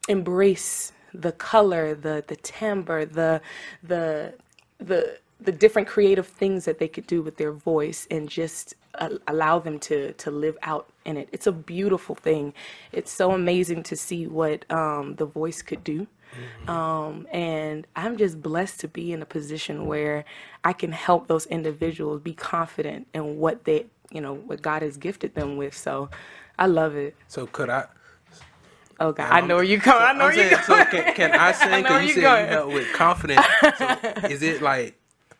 embrace 0.08 0.92
the 1.14 1.32
color, 1.32 1.94
the 1.94 2.24
the 2.26 2.36
timbre, 2.36 3.04
the 3.06 3.40
the 3.82 4.34
the 4.78 5.18
the 5.40 5.52
different 5.52 5.88
creative 5.88 6.26
things 6.26 6.64
that 6.64 6.78
they 6.78 6.88
could 6.88 7.06
do 7.06 7.22
with 7.22 7.36
their 7.36 7.52
voice 7.52 8.06
and 8.10 8.28
just 8.28 8.74
uh, 8.96 9.10
allow 9.26 9.58
them 9.58 9.78
to 9.80 10.12
to 10.14 10.30
live 10.30 10.56
out 10.62 10.90
in 11.04 11.16
it. 11.16 11.28
It's 11.32 11.46
a 11.46 11.52
beautiful 11.52 12.14
thing. 12.14 12.54
It's 12.92 13.10
so 13.10 13.32
amazing 13.32 13.82
to 13.84 13.96
see 13.96 14.26
what 14.26 14.70
um, 14.70 15.16
the 15.16 15.26
voice 15.26 15.62
could 15.62 15.84
do. 15.84 16.06
Um, 16.66 17.26
and 17.30 17.86
I'm 17.94 18.16
just 18.16 18.42
blessed 18.42 18.80
to 18.80 18.88
be 18.88 19.12
in 19.12 19.20
a 19.20 19.26
position 19.26 19.86
where 19.86 20.24
I 20.64 20.72
can 20.72 20.92
help 20.92 21.26
those 21.26 21.46
individuals 21.46 22.20
be 22.20 22.32
confident 22.34 23.06
in 23.12 23.38
what 23.38 23.64
they, 23.64 23.86
you 24.10 24.20
know, 24.20 24.34
what 24.34 24.62
God 24.62 24.82
has 24.82 24.96
gifted 24.96 25.34
them 25.34 25.58
with. 25.58 25.76
So 25.76 26.08
I 26.58 26.66
love 26.66 26.96
it. 26.96 27.16
So 27.28 27.46
could 27.46 27.68
I? 27.68 27.86
Oh 29.02 29.12
God, 29.12 29.32
I 29.32 29.40
know 29.42 29.56
where 29.56 29.64
you 29.64 29.80
come. 29.80 30.00
I 30.00 30.12
know 30.14 30.26
I'm 30.26 30.32
where 30.34 30.34
you 30.36 30.56
so 30.64 30.84
can, 30.86 31.14
can 31.14 31.34
I 31.34 31.52
sing? 31.52 31.84
know 31.84 31.90
Cause 31.90 32.02
you 32.02 32.08
you 32.08 32.14
said 32.14 32.22
you 32.28 32.46
help 32.46 32.72
with 32.72 32.92
confidence. 32.92 33.46
So 33.74 33.98
is 34.26 34.42
it 34.42 34.62
like, 34.62 34.98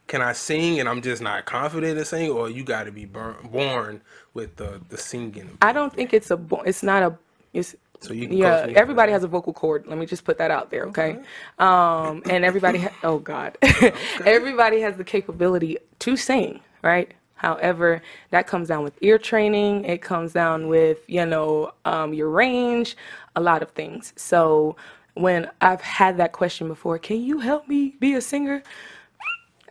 can 0.08 0.22
I 0.22 0.34
sing 0.34 0.80
and 0.80 0.88
I'm 0.88 1.02
just 1.02 1.22
not 1.22 1.46
confident 1.46 1.98
to 1.98 2.04
sing, 2.06 2.30
or 2.30 2.50
you 2.50 2.64
got 2.64 2.84
to 2.84 2.92
be 2.92 3.06
bur- 3.06 3.36
born 3.44 4.02
with 4.34 4.56
the 4.56 4.82
the 4.90 4.98
singing? 4.98 5.58
I 5.62 5.72
don't 5.72 5.94
think 5.94 6.14
it's 6.14 6.30
a. 6.30 6.36
It's 6.66 6.82
not 6.82 7.02
a. 7.04 7.18
It's 7.54 7.76
So 8.00 8.14
you 8.14 8.28
can 8.28 8.38
yeah. 8.38 8.66
Everybody 8.74 9.12
has 9.12 9.24
a 9.24 9.28
vocal 9.28 9.52
cord. 9.54 9.86
Let 9.86 9.98
me 9.98 10.06
just 10.06 10.24
put 10.24 10.38
that 10.38 10.50
out 10.50 10.70
there, 10.70 10.86
okay? 10.86 11.18
Um, 11.58 12.24
and 12.28 12.44
everybody. 12.44 12.80
Ha- 12.80 12.92
oh 13.04 13.18
God, 13.18 13.58
everybody 14.26 14.80
has 14.82 14.96
the 14.96 15.04
capability 15.04 15.78
to 16.00 16.16
sing, 16.16 16.60
right? 16.82 17.12
However, 17.42 18.02
that 18.30 18.46
comes 18.46 18.68
down 18.68 18.84
with 18.84 18.94
ear 19.02 19.18
training. 19.18 19.84
It 19.84 20.00
comes 20.00 20.32
down 20.32 20.68
with 20.68 21.00
you 21.08 21.26
know 21.26 21.72
um, 21.84 22.14
your 22.14 22.30
range, 22.30 22.96
a 23.36 23.40
lot 23.40 23.62
of 23.62 23.72
things. 23.72 24.12
So 24.16 24.76
when 25.14 25.50
I've 25.60 25.82
had 25.82 26.18
that 26.18 26.32
question 26.32 26.68
before, 26.68 26.98
can 26.98 27.20
you 27.22 27.40
help 27.40 27.68
me 27.68 27.96
be 28.00 28.14
a 28.14 28.20
singer? 28.22 28.62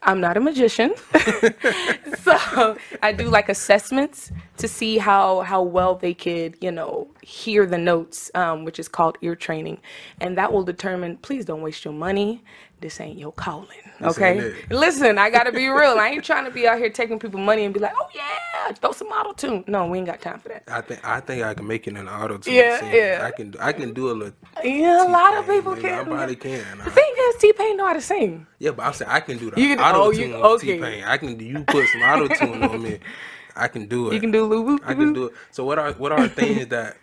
I'm 0.03 0.19
not 0.19 0.35
a 0.37 0.41
magician. 0.41 0.95
so 2.23 2.77
I 3.03 3.13
do 3.13 3.29
like 3.29 3.49
assessments 3.49 4.31
to 4.57 4.67
see 4.67 4.97
how 4.97 5.41
how 5.41 5.61
well 5.61 5.95
they 5.95 6.13
could, 6.13 6.57
you 6.61 6.71
know, 6.71 7.07
hear 7.21 7.65
the 7.65 7.77
notes, 7.77 8.31
um, 8.35 8.65
which 8.65 8.79
is 8.79 8.89
called 8.89 9.17
ear 9.21 9.35
training, 9.35 9.79
and 10.19 10.37
that 10.37 10.51
will 10.51 10.63
determine. 10.63 11.17
Please 11.17 11.45
don't 11.45 11.61
waste 11.61 11.85
your 11.85 11.93
money. 11.93 12.43
This 12.81 12.99
ain't 12.99 13.19
your 13.19 13.31
calling, 13.31 13.67
okay? 14.01 14.55
Listen, 14.71 15.19
I 15.19 15.29
gotta 15.29 15.51
be 15.51 15.67
real. 15.67 15.99
I 15.99 16.09
ain't 16.09 16.25
trying 16.31 16.45
to 16.45 16.51
be 16.51 16.67
out 16.67 16.79
here 16.79 16.89
taking 16.89 17.19
people 17.19 17.39
money 17.39 17.63
and 17.63 17.71
be 17.71 17.79
like, 17.79 17.93
oh 17.95 18.07
yeah, 18.15 18.71
throw 18.73 18.91
some 18.91 19.09
auto 19.09 19.33
tune. 19.33 19.63
No, 19.67 19.85
we 19.85 19.99
ain't 19.99 20.07
got 20.07 20.19
time 20.19 20.39
for 20.39 20.49
that. 20.49 20.63
I 20.67 20.81
think 20.81 21.07
I 21.07 21.19
think 21.19 21.43
I 21.43 21.53
can 21.53 21.67
make 21.67 21.87
it 21.87 21.95
an 21.95 22.09
auto 22.09 22.39
tune. 22.39 22.55
Yeah, 22.55 22.91
yeah. 22.91 23.21
I 23.23 23.29
can 23.29 23.53
I 23.59 23.71
can 23.71 23.93
do 23.93 24.09
a 24.09 24.13
little. 24.13 24.33
Yeah, 24.63 25.07
a 25.07 25.09
lot 25.09 25.37
of 25.37 25.45
people 25.45 25.73
maybe. 25.75 25.89
Can. 25.89 26.05
probably 26.05 26.35
can. 26.35 26.77
The 26.79 26.85
I- 26.85 26.89
thing 26.89 27.13
is, 27.17 27.35
T 27.35 27.53
Pain 27.53 27.77
know 27.77 27.85
how 27.85 27.93
to 27.93 28.01
sing. 28.01 28.47
Yeah, 28.57 28.71
but 28.71 28.83
I'm 28.83 28.93
saying 28.93 29.11
I 29.11 29.19
can 29.19 29.37
do 29.37 29.51
the 29.51 29.77
auto 29.77 30.05
oh, 30.05 30.11
tune 30.11 30.33
on 30.33 30.41
okay. 30.41 30.77
T-Pain. 30.77 31.03
I 31.03 31.17
can. 31.17 31.39
You 31.39 31.63
put 31.65 31.87
some 31.89 32.01
auto 32.01 32.27
tune 32.33 32.63
on 32.63 32.81
me. 32.81 32.99
I 33.55 33.67
can 33.67 33.87
do 33.87 34.09
it. 34.09 34.13
You 34.15 34.19
can 34.19 34.31
do 34.31 34.45
Lou 34.45 34.79
I 34.83 34.93
can 34.95 35.13
do 35.13 35.25
it. 35.25 35.33
So 35.51 35.65
what 35.65 35.77
are 35.77 35.91
what 35.93 36.11
are 36.11 36.27
things 36.27 36.67
that 36.67 36.97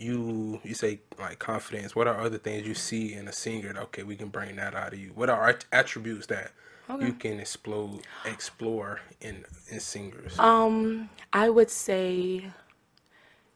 you 0.00 0.60
you 0.64 0.74
say 0.74 1.00
like 1.18 1.38
confidence? 1.38 1.94
What 1.94 2.06
are 2.06 2.18
other 2.18 2.38
things 2.38 2.66
you 2.66 2.74
see 2.74 3.14
in 3.14 3.28
a 3.28 3.32
singer? 3.32 3.72
That, 3.72 3.82
okay, 3.84 4.02
we 4.02 4.16
can 4.16 4.28
bring 4.28 4.56
that 4.56 4.74
out 4.74 4.92
of 4.92 4.98
you. 4.98 5.12
What 5.14 5.30
are 5.30 5.48
at- 5.48 5.64
attributes 5.72 6.26
that 6.26 6.52
you 7.00 7.12
can 7.12 7.38
explode 7.38 8.00
explore 8.24 9.00
in 9.20 9.44
in 9.68 9.80
singers? 9.80 10.38
Um, 10.38 11.08
I 11.32 11.50
would 11.50 11.70
say 11.70 12.50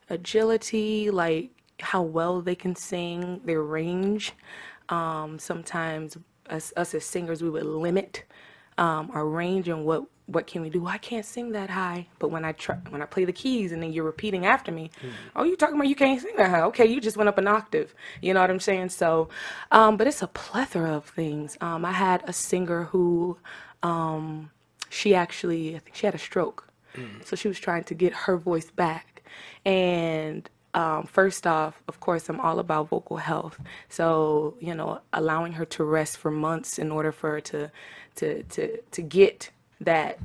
agility, 0.09 1.09
like 1.09 1.51
how 1.79 2.01
well 2.01 2.41
they 2.41 2.55
can 2.55 2.75
sing, 2.75 3.41
their 3.43 3.61
range. 3.61 4.33
Um, 4.89 5.39
sometimes 5.39 6.17
us, 6.49 6.71
us 6.77 6.93
as 6.93 7.05
singers, 7.05 7.41
we 7.41 7.49
would 7.49 7.65
limit 7.65 8.23
um, 8.77 9.09
our 9.13 9.25
range 9.25 9.67
and 9.67 9.85
what 9.85 10.05
what 10.27 10.47
can 10.47 10.61
we 10.61 10.69
do? 10.69 10.87
I 10.87 10.97
can't 10.97 11.25
sing 11.25 11.51
that 11.51 11.69
high, 11.69 12.07
but 12.19 12.29
when 12.29 12.45
I 12.45 12.51
try 12.53 12.75
when 12.89 13.01
I 13.01 13.05
play 13.05 13.25
the 13.25 13.33
keys 13.33 13.71
and 13.71 13.81
then 13.81 13.93
you're 13.93 14.03
repeating 14.05 14.45
after 14.45 14.71
me, 14.71 14.91
oh, 15.35 15.43
you 15.43 15.55
talking 15.55 15.75
about 15.75 15.87
you 15.87 15.95
can't 15.95 16.21
sing 16.21 16.35
that 16.37 16.49
high? 16.49 16.61
Okay, 16.61 16.85
you 16.85 16.99
just 17.01 17.17
went 17.17 17.29
up 17.29 17.37
an 17.37 17.47
octave. 17.47 17.93
You 18.21 18.33
know 18.33 18.41
what 18.41 18.49
I'm 18.49 18.59
saying? 18.59 18.89
So, 18.89 19.29
um, 19.71 19.97
but 19.97 20.07
it's 20.07 20.21
a 20.21 20.27
plethora 20.27 20.93
of 20.93 21.05
things. 21.05 21.57
Um, 21.61 21.85
I 21.85 21.91
had 21.91 22.23
a 22.27 22.33
singer 22.33 22.85
who, 22.85 23.37
um, 23.83 24.51
she 24.89 25.13
actually 25.15 25.75
I 25.75 25.79
think 25.79 25.95
she 25.95 26.07
had 26.07 26.15
a 26.15 26.19
stroke, 26.19 26.69
so 27.25 27.35
she 27.35 27.47
was 27.47 27.59
trying 27.59 27.83
to 27.85 27.93
get 27.93 28.13
her 28.13 28.37
voice 28.37 28.71
back, 28.71 29.23
and 29.65 30.49
um, 30.75 31.05
first 31.05 31.47
off, 31.47 31.81
of 31.87 32.01
course, 32.01 32.29
I'm 32.29 32.39
all 32.41 32.59
about 32.59 32.89
vocal 32.89 33.17
health. 33.17 33.59
So, 33.89 34.55
you 34.59 34.75
know, 34.75 34.99
allowing 35.13 35.53
her 35.53 35.65
to 35.65 35.85
rest 35.85 36.17
for 36.17 36.29
months 36.31 36.77
in 36.77 36.91
order 36.91 37.13
for 37.13 37.31
her 37.31 37.41
to, 37.41 37.71
to, 38.15 38.43
to, 38.43 38.81
to 38.81 39.01
get 39.01 39.51
that 39.81 40.19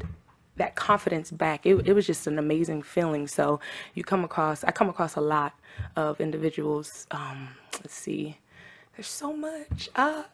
that 0.57 0.75
confidence 0.75 1.30
back. 1.30 1.64
It, 1.64 1.88
it 1.88 1.95
was 1.95 2.07
just 2.07 2.26
an 2.26 2.38
amazing 2.38 2.83
feeling. 2.83 3.26
So 3.26 3.61
you 3.95 4.04
come 4.04 4.25
across, 4.25 4.62
I 4.62 4.73
come 4.73 4.90
across 4.90 5.16
a 5.16 5.21
lot 5.21 5.54
of 5.97 6.21
individuals. 6.21 7.07
Um, 7.11 7.49
let's 7.75 7.95
see, 7.95 8.37
there's 8.95 9.09
so 9.09 9.33
much. 9.33 9.88
Uh, 9.97 10.25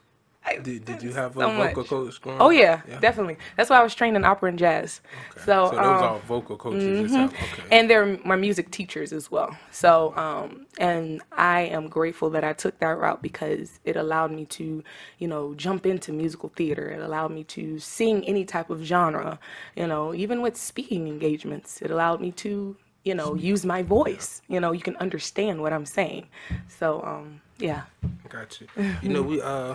I- 0.47 0.59
Did, 0.59 0.85
did 0.85 1.03
you 1.03 1.13
have 1.13 1.37
a 1.37 1.41
so 1.41 1.49
vocal 1.51 1.65
much. 1.77 1.89
coach 1.89 2.21
growing 2.21 2.41
Oh 2.41 2.47
up? 2.51 2.53
yeah, 2.53 2.99
definitely. 3.01 3.37
That's 3.57 3.69
why 3.69 3.81
I 3.81 3.83
was 3.83 3.95
trained 3.95 4.17
in 4.17 4.25
opera 4.25 4.49
and 4.49 4.59
jazz. 4.59 5.01
Okay. 5.33 5.45
So, 5.45 5.71
those 5.71 5.79
um, 5.79 5.85
are 5.85 6.19
vocal 6.21 6.57
coaches 6.57 7.01
yourself. 7.01 7.33
Okay. 7.35 7.63
and 7.73 7.91
they're 7.91 8.19
my 8.25 8.37
music 8.37 8.71
teachers 8.71 9.13
as 9.13 9.31
well. 9.31 9.57
So, 9.73 10.17
um, 10.17 10.67
and 10.79 11.21
I 11.33 11.63
am 11.63 11.89
grateful 11.89 12.31
that 12.31 12.45
I 12.45 12.53
took 12.53 12.79
that 12.79 12.97
route 12.99 13.23
because 13.23 13.81
it 13.85 13.97
allowed 13.97 14.31
me 14.31 14.45
to, 14.47 14.85
you 15.19 15.29
know, 15.29 15.55
jump 15.55 15.85
into 15.85 16.13
musical 16.13 16.51
theater. 16.55 16.91
It 16.91 17.01
allowed 17.01 17.33
me 17.33 17.43
to 17.45 17.79
sing 17.81 18.25
any 18.25 18.45
type 18.45 18.71
of 18.71 18.83
genre, 18.83 19.39
you 19.75 19.87
know, 19.87 20.15
even 20.15 20.43
with 20.43 20.57
speaking 20.57 21.09
engagements. 21.09 21.83
It 21.83 21.91
allowed 21.91 22.21
me 22.21 22.31
to, 22.33 22.77
you 23.05 23.15
know, 23.15 23.35
use 23.35 23.65
my 23.67 23.83
voice. 23.83 24.43
You 24.49 24.61
know, 24.61 24.71
you 24.73 24.81
can 24.81 24.97
understand 24.97 25.61
what 25.61 25.73
I'm 25.73 25.87
saying. 25.87 26.27
So, 26.69 27.03
um, 27.03 27.41
yeah. 27.59 27.83
Got 28.29 28.61
you. 28.61 28.67
You 29.03 29.09
know, 29.09 29.23
we 29.23 29.41
uh 29.43 29.75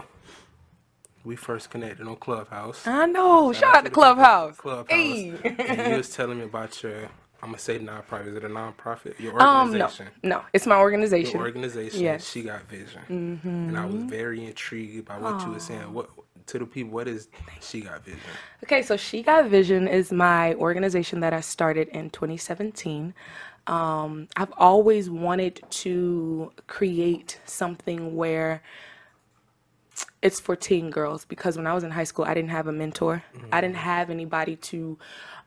we 1.26 1.36
first 1.36 1.70
connected 1.70 2.08
on 2.08 2.18
Clubhouse. 2.18 2.88
I 2.88 3.06
know. 3.08 3.54
Shout, 3.54 3.76
out 3.76 3.86
to 3.86 3.86
to 3.86 3.90
the 3.90 3.96
Clubhouse. 3.96 4.58
Clubhouse. 4.58 4.88
Hey. 4.90 5.30
and 5.68 5.92
you 5.92 5.98
was 5.98 6.10
telling 6.16 6.40
me 6.40 6.46
about 6.46 6.82
your 6.84 7.10
I'm 7.44 7.50
gonna 7.50 7.60
say 7.60 7.80
nonprofit. 7.80 8.28
Is 8.30 8.36
it 8.38 8.44
a 8.46 8.50
nonprofit? 8.50 9.20
Your 9.20 9.42
Um, 9.42 9.78
no, 9.78 9.86
organization. 9.86 10.08
no, 10.24 10.44
it's 10.54 10.68
my 10.68 10.78
organization. 10.78 11.40
Your 11.40 11.48
organization. 11.48 12.02
Yes. 12.02 12.30
She 12.30 12.44
got 12.44 12.64
vision. 12.70 13.02
And 13.10 13.78
I 13.78 13.86
was 13.86 14.04
very 14.04 14.46
intrigued 14.46 15.06
by 15.08 15.18
what 15.20 15.42
you 15.46 15.52
were 15.54 15.60
saying. 15.60 15.94
What 15.94 16.10
to 16.48 16.60
the 16.60 16.66
people, 16.68 16.94
what 16.94 17.08
is 17.08 17.30
she 17.62 17.82
got 17.82 18.04
vision? 18.06 18.20
Okay, 18.64 18.82
so 18.84 18.98
She 18.98 19.24
Got 19.24 19.48
Vision 19.48 19.88
is 19.88 20.12
my 20.12 20.56
organization 20.56 21.22
that 21.22 21.34
I 21.34 21.42
started 21.42 21.90
in 21.90 22.10
2017. 22.12 23.14
Um, 23.68 24.28
I've 24.38 24.54
always 24.58 25.10
wanted 25.10 25.62
to 25.72 26.52
create 26.68 27.40
something 27.46 28.16
where 28.16 28.62
it's 30.22 30.40
for 30.40 30.56
teen 30.56 30.92
girls 30.92 31.26
because 31.26 31.58
when 31.58 31.68
I 31.68 31.74
was 31.74 31.84
in 31.86 31.92
high 31.92 32.06
school, 32.06 32.26
I 32.26 32.34
didn't 32.36 32.52
have 32.52 32.68
a 32.68 32.74
mentor. 32.74 33.24
I 33.52 33.62
didn't 33.62 33.78
have 33.78 34.10
anybody 34.12 34.58
to 34.58 34.98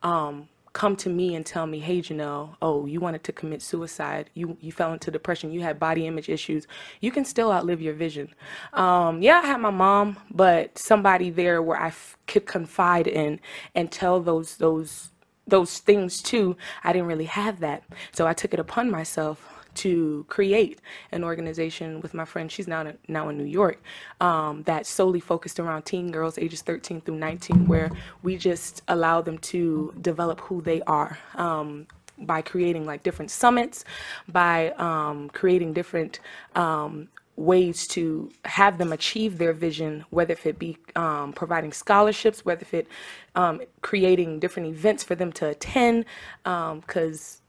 um, 0.03 0.49
come 0.75 0.97
to 0.97 1.11
me 1.11 1.35
and 1.37 1.47
tell 1.47 1.67
me, 1.67 1.81
"Hey, 1.81 2.01
Janelle, 2.03 2.57
oh, 2.63 2.87
you 2.87 3.01
wanted 3.01 3.25
to 3.25 3.33
commit 3.33 3.63
suicide. 3.63 4.31
You 4.35 4.57
you 4.61 4.73
fell 4.73 4.93
into 4.93 5.11
depression. 5.11 5.53
You 5.53 5.63
had 5.63 5.81
body 5.81 6.07
image 6.07 6.29
issues. 6.31 6.67
You 7.01 7.13
can 7.13 7.25
still 7.25 7.53
outlive 7.53 7.83
your 7.83 7.95
vision." 7.95 8.35
Um, 8.75 9.23
yeah, 9.23 9.41
I 9.45 9.47
had 9.49 9.61
my 9.61 9.71
mom, 9.71 10.19
but 10.31 10.79
somebody 10.79 11.31
there 11.31 11.63
where 11.63 11.81
I 11.81 11.89
f- 11.89 12.19
could 12.29 12.47
confide 12.47 13.07
in 13.09 13.41
and 13.75 13.93
tell 13.93 14.21
those 14.21 14.59
those 14.59 15.11
those 15.49 15.79
things 15.79 16.23
too. 16.23 16.57
I 16.85 16.93
didn't 16.93 17.09
really 17.09 17.27
have 17.27 17.61
that, 17.61 17.85
so 18.13 18.27
I 18.27 18.35
took 18.35 18.55
it 18.55 18.61
upon 18.61 18.91
myself 18.91 19.54
to 19.77 20.25
create 20.29 20.81
an 21.13 21.25
organization 21.25 22.01
with 22.01 22.15
my 22.15 22.25
friend. 22.25 22.51
She's 22.51 22.69
now 22.69 22.93
now 23.09 23.29
in 23.29 23.39
New 23.39 23.45
York. 23.45 23.83
Um, 24.21 24.63
that's 24.65 24.89
solely 24.89 25.21
focused 25.21 25.61
around 25.61 25.83
teen 25.83 26.11
girls 26.11 26.39
ages 26.39 26.63
13 26.63 27.01
through 27.01 27.17
19, 27.17 27.67
where 27.67 27.91
we 28.23 28.37
just 28.37 28.83
allow 28.89 29.21
them 29.21 29.39
to 29.39 29.95
develop 30.01 30.41
who 30.41 30.61
they 30.63 30.83
are. 30.83 31.19
Um, 31.35 31.87
by 32.17 32.43
creating 32.43 32.87
like 32.87 33.03
different 33.03 33.31
summits, 33.31 33.85
by 34.29 34.71
um, 34.73 35.29
creating 35.31 35.73
different 35.73 36.21
um, 36.55 37.09
ways 37.37 37.87
to 37.89 38.31
have 38.45 38.79
them 38.79 38.93
achieve 38.93 39.39
their 39.39 39.53
vision, 39.53 40.05
whether 40.11 40.33
if 40.33 40.47
it 40.47 40.59
be 40.59 40.79
um, 40.95 41.33
providing 41.33 41.73
scholarships, 41.73 42.45
whether 42.45 42.63
if 42.63 42.73
it 42.73 42.87
um, 43.35 43.61
creating 43.83 44.39
different 44.39 44.69
events 44.69 45.03
for 45.03 45.15
them 45.15 45.33
to 45.33 45.49
attend, 45.49 46.05
because 46.45 47.41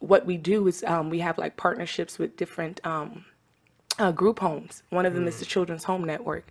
what 0.00 0.26
we 0.26 0.36
do 0.36 0.66
is 0.68 0.84
um, 0.84 1.10
we 1.10 1.20
have 1.20 1.38
like 1.38 1.56
partnerships 1.56 2.18
with 2.18 2.36
different 2.36 2.84
um, 2.86 3.24
uh, 3.98 4.12
group 4.12 4.38
homes. 4.38 4.82
One 4.90 5.06
of 5.06 5.14
them 5.14 5.26
is 5.26 5.38
the 5.38 5.44
Children's 5.44 5.84
Home 5.84 6.04
Network, 6.04 6.46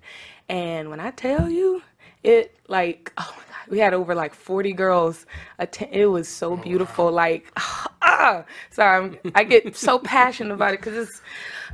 and 0.49 0.89
when 0.89 0.99
I 0.99 1.11
tell 1.11 1.49
you, 1.49 1.81
it 2.23 2.57
like 2.67 3.13
oh 3.17 3.33
my 3.37 3.43
god, 3.43 3.69
we 3.71 3.79
had 3.79 3.93
over 3.93 4.13
like 4.15 4.33
forty 4.33 4.73
girls 4.73 5.25
attend. 5.59 5.93
It 5.93 6.07
was 6.07 6.27
so 6.27 6.57
beautiful. 6.57 7.11
Like 7.11 7.51
ah, 8.01 8.43
sorry, 8.71 8.97
I'm, 8.97 9.31
I 9.35 9.43
get 9.43 9.75
so 9.75 9.99
passionate 10.03 10.53
about 10.53 10.73
it 10.73 10.81
because 10.81 11.07
it's 11.07 11.21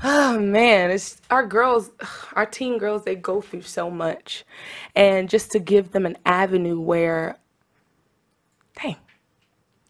oh 0.03 0.39
man, 0.39 0.92
it's 0.92 1.18
our 1.32 1.46
girls, 1.46 1.92
our 2.34 2.46
teen 2.46 2.77
girls. 2.77 3.03
They 3.03 3.15
go 3.15 3.42
through 3.42 3.63
so 3.63 3.89
much, 3.89 4.46
and 4.96 5.30
just 5.30 5.51
to 5.51 5.60
give 5.60 5.92
them 5.92 6.06
an 6.06 6.18
avenue 6.25 6.80
where, 6.80 7.38
dang. 8.82 8.98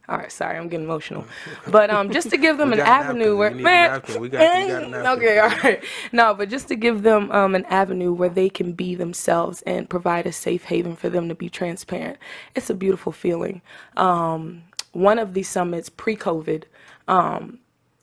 All 0.09 0.17
right, 0.17 0.31
sorry, 0.31 0.57
I'm 0.57 0.67
getting 0.67 0.85
emotional, 0.85 1.25
but 1.71 1.89
um, 1.89 2.11
just 2.11 2.29
to 2.31 2.37
give 2.37 2.57
them 2.57 2.73
an 2.73 2.79
avenue 3.07 3.37
where 3.37 3.49
We 3.51 3.55
need 3.57 3.61
a 3.61 3.63
man. 3.63 3.91
We 4.19 4.29
got- 4.29 4.49
we 4.85 4.91
got 4.91 5.07
okay, 5.17 5.39
all 5.39 5.49
right, 5.49 5.83
no, 6.11 6.33
but 6.33 6.49
just 6.49 6.67
to 6.69 6.75
give 6.75 7.03
them 7.03 7.31
um 7.31 7.55
an 7.55 7.65
avenue 7.65 8.11
where 8.13 8.29
they 8.29 8.49
can 8.49 8.73
be 8.73 8.95
themselves 8.95 9.61
and 9.63 9.89
provide 9.89 10.25
a 10.27 10.31
safe 10.33 10.65
haven 10.65 10.95
for 10.97 11.09
them 11.09 11.29
to 11.29 11.35
be 11.35 11.49
transparent. 11.49 12.17
It's 12.55 12.69
a 12.69 12.73
beautiful 12.73 13.11
feeling. 13.13 13.61
Um, 13.95 14.63
one 14.91 15.19
of 15.19 15.33
these 15.33 15.47
summits 15.49 15.89
pre-COVID, 15.89 16.63
um, 17.07 17.59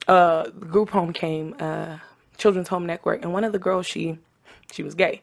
uh, 0.07 0.49
group 0.49 0.89
home 0.89 1.13
came, 1.13 1.55
uh, 1.59 1.97
Children's 2.37 2.69
Home 2.69 2.85
Network, 2.87 3.21
and 3.23 3.31
one 3.31 3.43
of 3.43 3.51
the 3.53 3.59
girls 3.59 3.85
she 3.85 4.17
she 4.71 4.81
was 4.83 4.95
gay, 4.95 5.21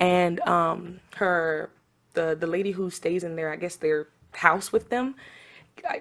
and 0.00 0.40
um, 0.48 1.00
her 1.16 1.70
the 2.14 2.34
the 2.38 2.46
lady 2.46 2.70
who 2.70 2.88
stays 2.90 3.24
in 3.24 3.36
there, 3.36 3.52
I 3.52 3.56
guess 3.56 3.76
their 3.76 4.08
house 4.32 4.72
with 4.72 4.88
them, 4.88 5.14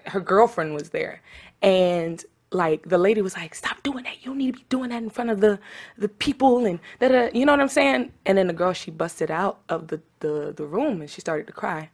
Her 0.06 0.20
girlfriend 0.20 0.74
was 0.74 0.90
there, 0.90 1.22
and 1.62 2.24
like 2.52 2.88
the 2.88 2.98
lady 2.98 3.22
was 3.22 3.36
like, 3.36 3.56
"Stop 3.56 3.84
doing 3.84 4.04
that! 4.06 4.18
You 4.22 4.28
don't 4.28 4.38
need 4.38 4.54
to 4.56 4.60
be 4.60 4.66
doing 4.70 4.90
that 4.90 5.04
in 5.04 5.10
front 5.10 5.30
of 5.30 5.42
the 5.42 5.60
the 5.98 6.10
people." 6.10 6.66
And 6.66 6.80
da, 7.00 7.30
you 7.34 7.46
know 7.46 7.54
what 7.54 7.62
I'm 7.62 7.68
saying? 7.70 8.12
And 8.26 8.38
then 8.38 8.48
the 8.48 8.54
girl 8.54 8.74
she 8.74 8.92
busted 8.92 9.32
out 9.32 9.60
of 9.70 9.88
the 9.88 10.02
the 10.20 10.54
the 10.56 10.66
room 10.66 11.02
and 11.02 11.10
she 11.10 11.22
started 11.22 11.48
to 11.48 11.54
cry. 11.54 11.90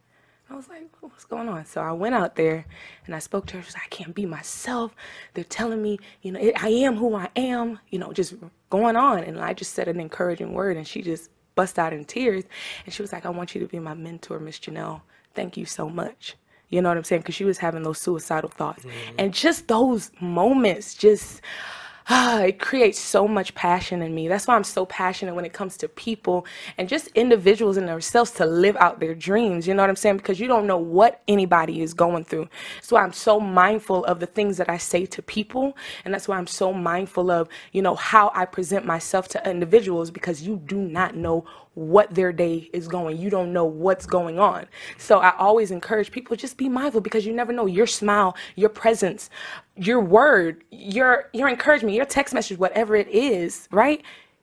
I 0.50 0.56
was 0.56 0.68
like, 0.68 0.88
what's 1.00 1.24
going 1.24 1.48
on? 1.48 1.64
So 1.64 1.80
I 1.80 1.92
went 1.92 2.14
out 2.14 2.34
there 2.34 2.66
and 3.06 3.14
I 3.14 3.20
spoke 3.20 3.46
to 3.46 3.56
her. 3.56 3.62
She 3.62 3.68
was 3.68 3.74
like, 3.74 3.84
I 3.84 3.88
can't 3.88 4.14
be 4.14 4.26
myself. 4.26 4.94
They're 5.34 5.44
telling 5.44 5.80
me, 5.80 5.98
you 6.22 6.32
know, 6.32 6.40
I 6.56 6.68
am 6.70 6.96
who 6.96 7.14
I 7.14 7.28
am, 7.36 7.78
you 7.90 8.00
know, 8.00 8.12
just 8.12 8.34
going 8.68 8.96
on. 8.96 9.20
And 9.20 9.40
I 9.40 9.54
just 9.54 9.74
said 9.74 9.86
an 9.86 10.00
encouraging 10.00 10.52
word 10.52 10.76
and 10.76 10.86
she 10.86 11.02
just 11.02 11.30
bust 11.54 11.78
out 11.78 11.92
in 11.92 12.04
tears. 12.04 12.44
And 12.84 12.92
she 12.92 13.00
was 13.00 13.12
like, 13.12 13.26
I 13.26 13.30
want 13.30 13.54
you 13.54 13.60
to 13.60 13.68
be 13.68 13.78
my 13.78 13.94
mentor, 13.94 14.40
Miss 14.40 14.58
Janelle. 14.58 15.02
Thank 15.34 15.56
you 15.56 15.66
so 15.66 15.88
much. 15.88 16.34
You 16.70 16.80
know 16.80 16.88
what 16.88 16.96
I'm 16.96 17.04
saying? 17.04 17.22
Because 17.22 17.34
she 17.34 17.44
was 17.44 17.58
having 17.58 17.82
those 17.82 17.98
suicidal 17.98 18.50
thoughts. 18.50 18.84
And 19.18 19.34
just 19.34 19.68
those 19.68 20.10
moments, 20.20 20.94
just 20.94 21.42
ah, 22.10 22.40
it 22.40 22.58
creates 22.58 22.98
so 22.98 23.28
much 23.28 23.54
passion 23.54 24.02
in 24.02 24.14
me. 24.14 24.26
That's 24.26 24.46
why 24.46 24.56
I'm 24.56 24.64
so 24.64 24.84
passionate 24.84 25.34
when 25.34 25.44
it 25.44 25.52
comes 25.52 25.76
to 25.78 25.88
people 25.88 26.44
and 26.76 26.88
just 26.88 27.06
individuals 27.08 27.76
in 27.76 27.86
themselves 27.86 28.32
to 28.32 28.46
live 28.46 28.76
out 28.76 28.98
their 28.98 29.14
dreams. 29.14 29.68
You 29.68 29.74
know 29.74 29.82
what 29.82 29.90
I'm 29.90 29.96
saying? 29.96 30.16
Because 30.16 30.40
you 30.40 30.48
don't 30.48 30.66
know 30.66 30.76
what 30.76 31.22
anybody 31.28 31.82
is 31.82 31.94
going 31.94 32.24
through. 32.24 32.48
So 32.82 32.96
I'm 32.96 33.12
so 33.12 33.38
mindful 33.38 34.04
of 34.06 34.18
the 34.18 34.26
things 34.26 34.56
that 34.56 34.68
I 34.68 34.76
say 34.76 35.06
to 35.06 35.22
people. 35.22 35.76
And 36.04 36.12
that's 36.12 36.26
why 36.26 36.36
I'm 36.36 36.48
so 36.48 36.72
mindful 36.72 37.30
of, 37.30 37.48
you 37.72 37.80
know, 37.80 37.94
how 37.94 38.32
I 38.34 38.44
present 38.44 38.84
myself 38.84 39.28
to 39.28 39.50
individuals 39.50 40.10
because 40.10 40.42
you 40.42 40.56
do 40.56 40.76
not 40.76 41.14
know 41.14 41.44
what 41.74 42.12
their 42.14 42.32
day 42.32 42.68
is 42.72 42.88
going. 42.88 43.18
You 43.18 43.30
don't 43.30 43.52
know 43.52 43.64
what's 43.64 44.06
going 44.06 44.38
on. 44.38 44.66
So 44.98 45.18
I 45.18 45.36
always 45.36 45.70
encourage 45.70 46.10
people 46.10 46.36
just 46.36 46.56
be 46.56 46.68
mindful 46.68 47.00
because 47.00 47.24
you 47.24 47.32
never 47.32 47.52
know 47.52 47.66
your 47.66 47.86
smile, 47.86 48.36
your 48.56 48.68
presence, 48.68 49.30
your 49.76 50.00
word, 50.00 50.64
your 50.70 51.28
your 51.32 51.48
encouragement, 51.48 51.94
your 51.94 52.06
text 52.06 52.34
message, 52.34 52.58
whatever 52.58 52.96
it 52.96 53.08
is, 53.08 53.68
right? 53.70 54.02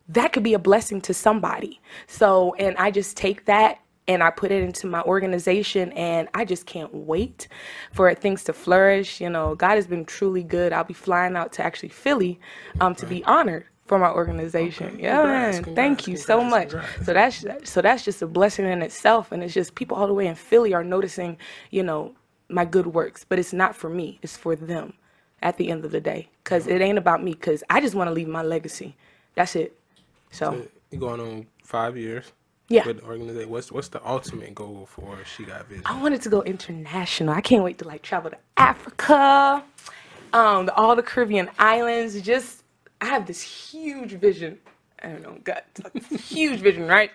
That 0.10 0.32
could 0.32 0.44
be 0.44 0.54
a 0.54 0.60
blessing 0.60 1.02
to 1.02 1.14
somebody. 1.14 1.82
So, 2.08 2.54
and 2.56 2.78
I 2.78 2.92
just 2.92 3.18
take 3.18 3.46
that 3.46 3.80
and 4.08 4.24
I 4.24 4.30
put 4.30 4.52
it 4.52 4.64
into 4.64 4.88
my 4.88 5.02
organization 5.02 5.92
and 5.92 6.30
I 6.34 6.46
just 6.46 6.66
can't 6.66 6.94
wait 6.94 7.50
for 7.92 8.14
things 8.16 8.46
to 8.46 8.54
flourish. 8.54 9.20
You 9.20 9.30
know, 9.30 9.56
God 9.56 9.76
has 9.76 9.86
been 9.86 10.06
truly 10.06 10.44
good. 10.44 10.72
I'll 10.72 10.86
be 10.86 10.94
flying 10.94 11.36
out 11.36 11.52
to 11.54 11.64
actually 11.64 11.90
Philly 11.90 12.40
um, 12.80 12.96
to 12.96 13.06
be 13.06 13.24
honored 13.26 13.66
for 13.88 13.98
my 14.00 14.12
organization. 14.12 15.00
Yeah, 15.00 15.18
Congrats, 15.22 15.56
man. 15.56 15.64
congrats, 15.64 15.76
Thank 15.76 16.08
you 16.08 16.18
so 16.18 16.44
much. 16.44 16.70
congrats. 16.72 17.06
So 17.06 17.14
that's 17.14 17.46
so 17.72 17.82
that's 17.82 18.04
just 18.06 18.22
a 18.22 18.28
blessing 18.28 18.66
in 18.66 18.82
itself, 18.82 19.32
and 19.32 19.44
it's 19.44 19.54
just 19.54 19.76
people 19.76 19.98
all 19.98 20.08
the 20.08 20.14
way 20.14 20.28
in 20.28 20.36
Philly 20.36 20.74
are 20.74 20.84
noticing, 20.84 21.38
you 21.72 21.84
know, 21.84 22.14
my 22.50 22.66
good 22.66 22.88
works. 22.88 23.26
But 23.28 23.40
it's 23.40 23.54
not 23.54 23.76
for 23.76 23.90
me; 23.90 24.20
it's 24.22 24.38
for 24.38 24.56
them. 24.56 24.94
At 25.44 25.58
the 25.58 25.70
end 25.70 25.86
of 25.86 25.92
the 25.92 26.02
day, 26.02 26.30
because 26.44 26.66
it 26.66 26.82
ain't 26.82 26.98
about 26.98 27.24
me. 27.24 27.32
Because 27.34 27.64
I 27.70 27.80
just 27.80 27.94
want 27.94 28.08
to 28.08 28.12
leave 28.12 28.28
my 28.28 28.42
legacy. 28.42 28.96
That's 29.36 29.56
it. 29.56 29.78
So 30.32 30.66
You 30.90 30.98
going 30.98 31.22
on 31.22 31.46
five 31.64 31.96
years? 31.96 32.32
Yeah. 32.70 32.86
With 32.88 33.02
the 33.02 33.06
organization. 33.06 33.50
What's 33.52 33.72
what's 33.72 33.88
the 33.90 34.02
ultimate 34.06 34.56
goal 34.56 34.88
for 34.90 35.20
She 35.26 35.44
Got 35.46 35.68
Vision? 35.68 35.84
I 35.86 36.02
wanted 36.02 36.24
to 36.24 36.30
go 36.30 36.42
international. 36.42 37.36
I 37.36 37.42
can't 37.42 37.64
wait 37.64 37.78
to 37.78 37.88
like 37.88 38.02
travel 38.02 38.32
to 38.32 38.38
Africa, 38.58 39.64
um, 40.34 40.72
all 40.76 40.96
the 40.96 41.04
Caribbean 41.04 41.52
islands. 41.60 42.20
Just 42.22 42.64
I 43.02 43.06
have 43.06 43.26
this 43.26 43.42
huge 43.42 44.14
vision 44.14 44.60
I 45.02 45.10
don't 45.10 45.22
know, 45.22 45.38
got 45.44 45.66
a 45.96 46.18
huge 46.18 46.60
vision, 46.60 46.88
right? 46.88 47.12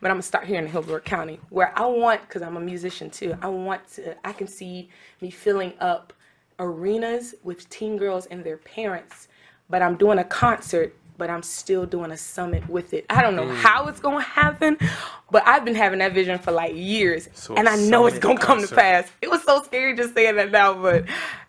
But 0.00 0.10
I'm 0.10 0.14
gonna 0.16 0.22
start 0.22 0.46
here 0.46 0.58
in 0.58 0.66
Hillsborough 0.66 1.00
County, 1.00 1.38
where 1.50 1.72
I 1.78 1.86
want, 1.86 2.22
because 2.22 2.42
I'm 2.42 2.56
a 2.56 2.60
musician 2.60 3.10
too. 3.10 3.36
I 3.40 3.48
want 3.48 3.86
to. 3.92 4.16
I 4.26 4.32
can 4.32 4.46
see 4.46 4.88
me 5.20 5.30
filling 5.30 5.74
up 5.80 6.12
arenas 6.58 7.34
with 7.44 7.68
teen 7.70 7.96
girls 7.96 8.26
and 8.26 8.42
their 8.44 8.56
parents. 8.56 9.28
But 9.68 9.80
I'm 9.82 9.96
doing 9.96 10.18
a 10.18 10.24
concert, 10.24 10.96
but 11.18 11.30
I'm 11.30 11.44
still 11.44 11.86
doing 11.86 12.10
a 12.10 12.16
summit 12.16 12.68
with 12.68 12.92
it. 12.92 13.06
I 13.08 13.22
don't 13.22 13.36
know 13.36 13.48
how 13.48 13.86
it's 13.86 14.00
gonna 14.00 14.20
happen, 14.22 14.76
but 15.30 15.46
I've 15.46 15.64
been 15.64 15.76
having 15.76 16.00
that 16.00 16.12
vision 16.12 16.38
for 16.40 16.50
like 16.50 16.74
years, 16.74 17.28
So 17.34 17.54
and 17.54 17.68
I 17.68 17.76
know 17.76 18.06
it's 18.06 18.18
gonna 18.18 18.40
come 18.40 18.60
to 18.60 18.74
pass. 18.74 19.08
It 19.22 19.30
was 19.30 19.44
so 19.44 19.62
scary 19.62 19.94
just 19.94 20.14
saying 20.14 20.34
that 20.34 20.50
now, 20.50 20.74
but 20.74 21.04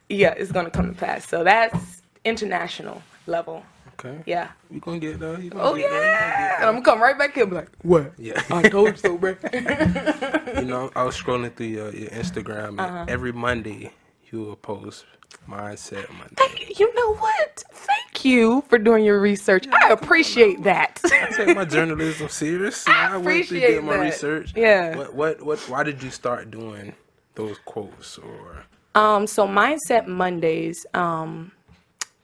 yeah, 0.09 0.35
it's 0.37 0.51
gonna 0.51 0.69
come 0.69 0.93
to 0.93 0.99
pass. 0.99 1.27
So 1.27 1.43
that's 1.43 2.03
international 2.23 3.01
level. 3.31 3.63
Okay. 3.93 4.21
Yeah. 4.25 4.49
We 4.69 4.79
gonna 4.79 4.99
get. 4.99 5.11
You 5.13 5.49
gonna 5.49 5.63
Oh 5.63 5.75
get 5.75 5.89
there, 5.89 6.01
you 6.01 6.01
gonna 6.01 6.05
yeah. 6.07 6.55
And 6.57 6.65
I'm 6.65 6.73
gonna 6.75 6.85
come 6.85 7.01
right 7.01 7.17
back 7.17 7.33
here 7.33 7.43
and 7.43 7.51
be 7.51 7.55
like, 7.57 7.69
what? 7.83 8.13
Yeah. 8.17 8.41
I 8.49 8.63
told 8.69 8.89
you 8.89 8.97
so, 8.97 9.17
bro. 9.17 9.35
you 9.53 10.65
know, 10.65 10.91
I 10.95 11.03
was 11.03 11.15
scrolling 11.15 11.53
through 11.55 11.67
your, 11.67 11.93
your 11.93 12.09
Instagram, 12.09 12.69
and 12.69 12.79
Uh-huh. 12.81 13.05
every 13.07 13.31
Monday 13.31 13.91
you 14.31 14.39
will 14.43 14.55
post 14.55 15.05
mindset 15.49 16.09
Monday. 16.17 16.65
you 16.77 16.93
know 16.95 17.15
what? 17.15 17.63
Thank 17.73 18.25
you 18.25 18.63
for 18.69 18.77
doing 18.77 19.03
your 19.05 19.19
research. 19.19 19.65
I 19.71 19.89
appreciate 19.89 20.63
that. 20.63 20.99
I 21.05 21.29
take 21.35 21.55
my 21.55 21.65
journalism 21.65 22.27
serious. 22.29 22.85
You 22.87 22.93
I 22.95 23.05
I 23.05 23.17
went 23.17 23.23
to 23.23 23.29
appreciate 23.29 23.67
get 23.75 23.83
my 23.83 23.97
that. 23.97 24.03
research. 24.03 24.53
Yeah. 24.55 24.97
What, 24.97 25.13
what, 25.15 25.41
what? 25.43 25.59
Why 25.69 25.83
did 25.83 26.01
you 26.03 26.09
start 26.11 26.49
doing 26.51 26.93
those 27.35 27.57
quotes 27.65 28.17
or? 28.17 28.65
Um, 28.95 29.25
so 29.25 29.47
Mindset 29.47 30.07
Mondays, 30.07 30.85
um, 30.93 31.51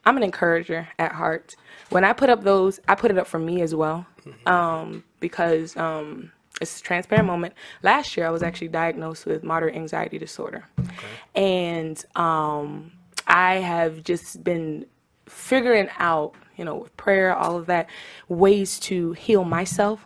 I'm 0.08 0.16
an 0.16 0.24
encourager 0.24 0.88
at 0.98 1.12
heart. 1.12 1.58
When 1.90 2.06
I 2.06 2.14
put 2.14 2.30
up 2.30 2.44
those, 2.44 2.80
I 2.88 2.96
put 2.96 3.12
it 3.12 3.18
up 3.18 3.28
for 3.28 3.40
me 3.40 3.62
as 3.62 3.76
well, 3.76 4.06
um, 4.46 5.04
because 5.20 5.76
um, 5.76 6.32
it's 6.62 6.80
a 6.80 6.84
transparent 6.84 7.28
moment. 7.28 7.54
Last 7.84 8.16
year, 8.16 8.26
I 8.26 8.30
was 8.30 8.42
actually 8.42 8.70
diagnosed 8.70 9.26
with 9.26 9.44
moderate 9.44 9.76
anxiety 9.76 10.18
disorder, 10.18 10.64
and 11.36 12.02
um, 12.16 12.94
I 13.28 13.56
have 13.56 14.02
just 14.06 14.46
been 14.46 14.86
figuring 15.26 15.90
out, 16.00 16.36
you 16.56 16.64
know, 16.64 16.76
with 16.76 16.96
prayer, 16.96 17.36
all 17.36 17.58
of 17.58 17.66
that, 17.66 17.90
ways 18.30 18.80
to 18.80 19.12
heal 19.12 19.44
myself 19.44 20.06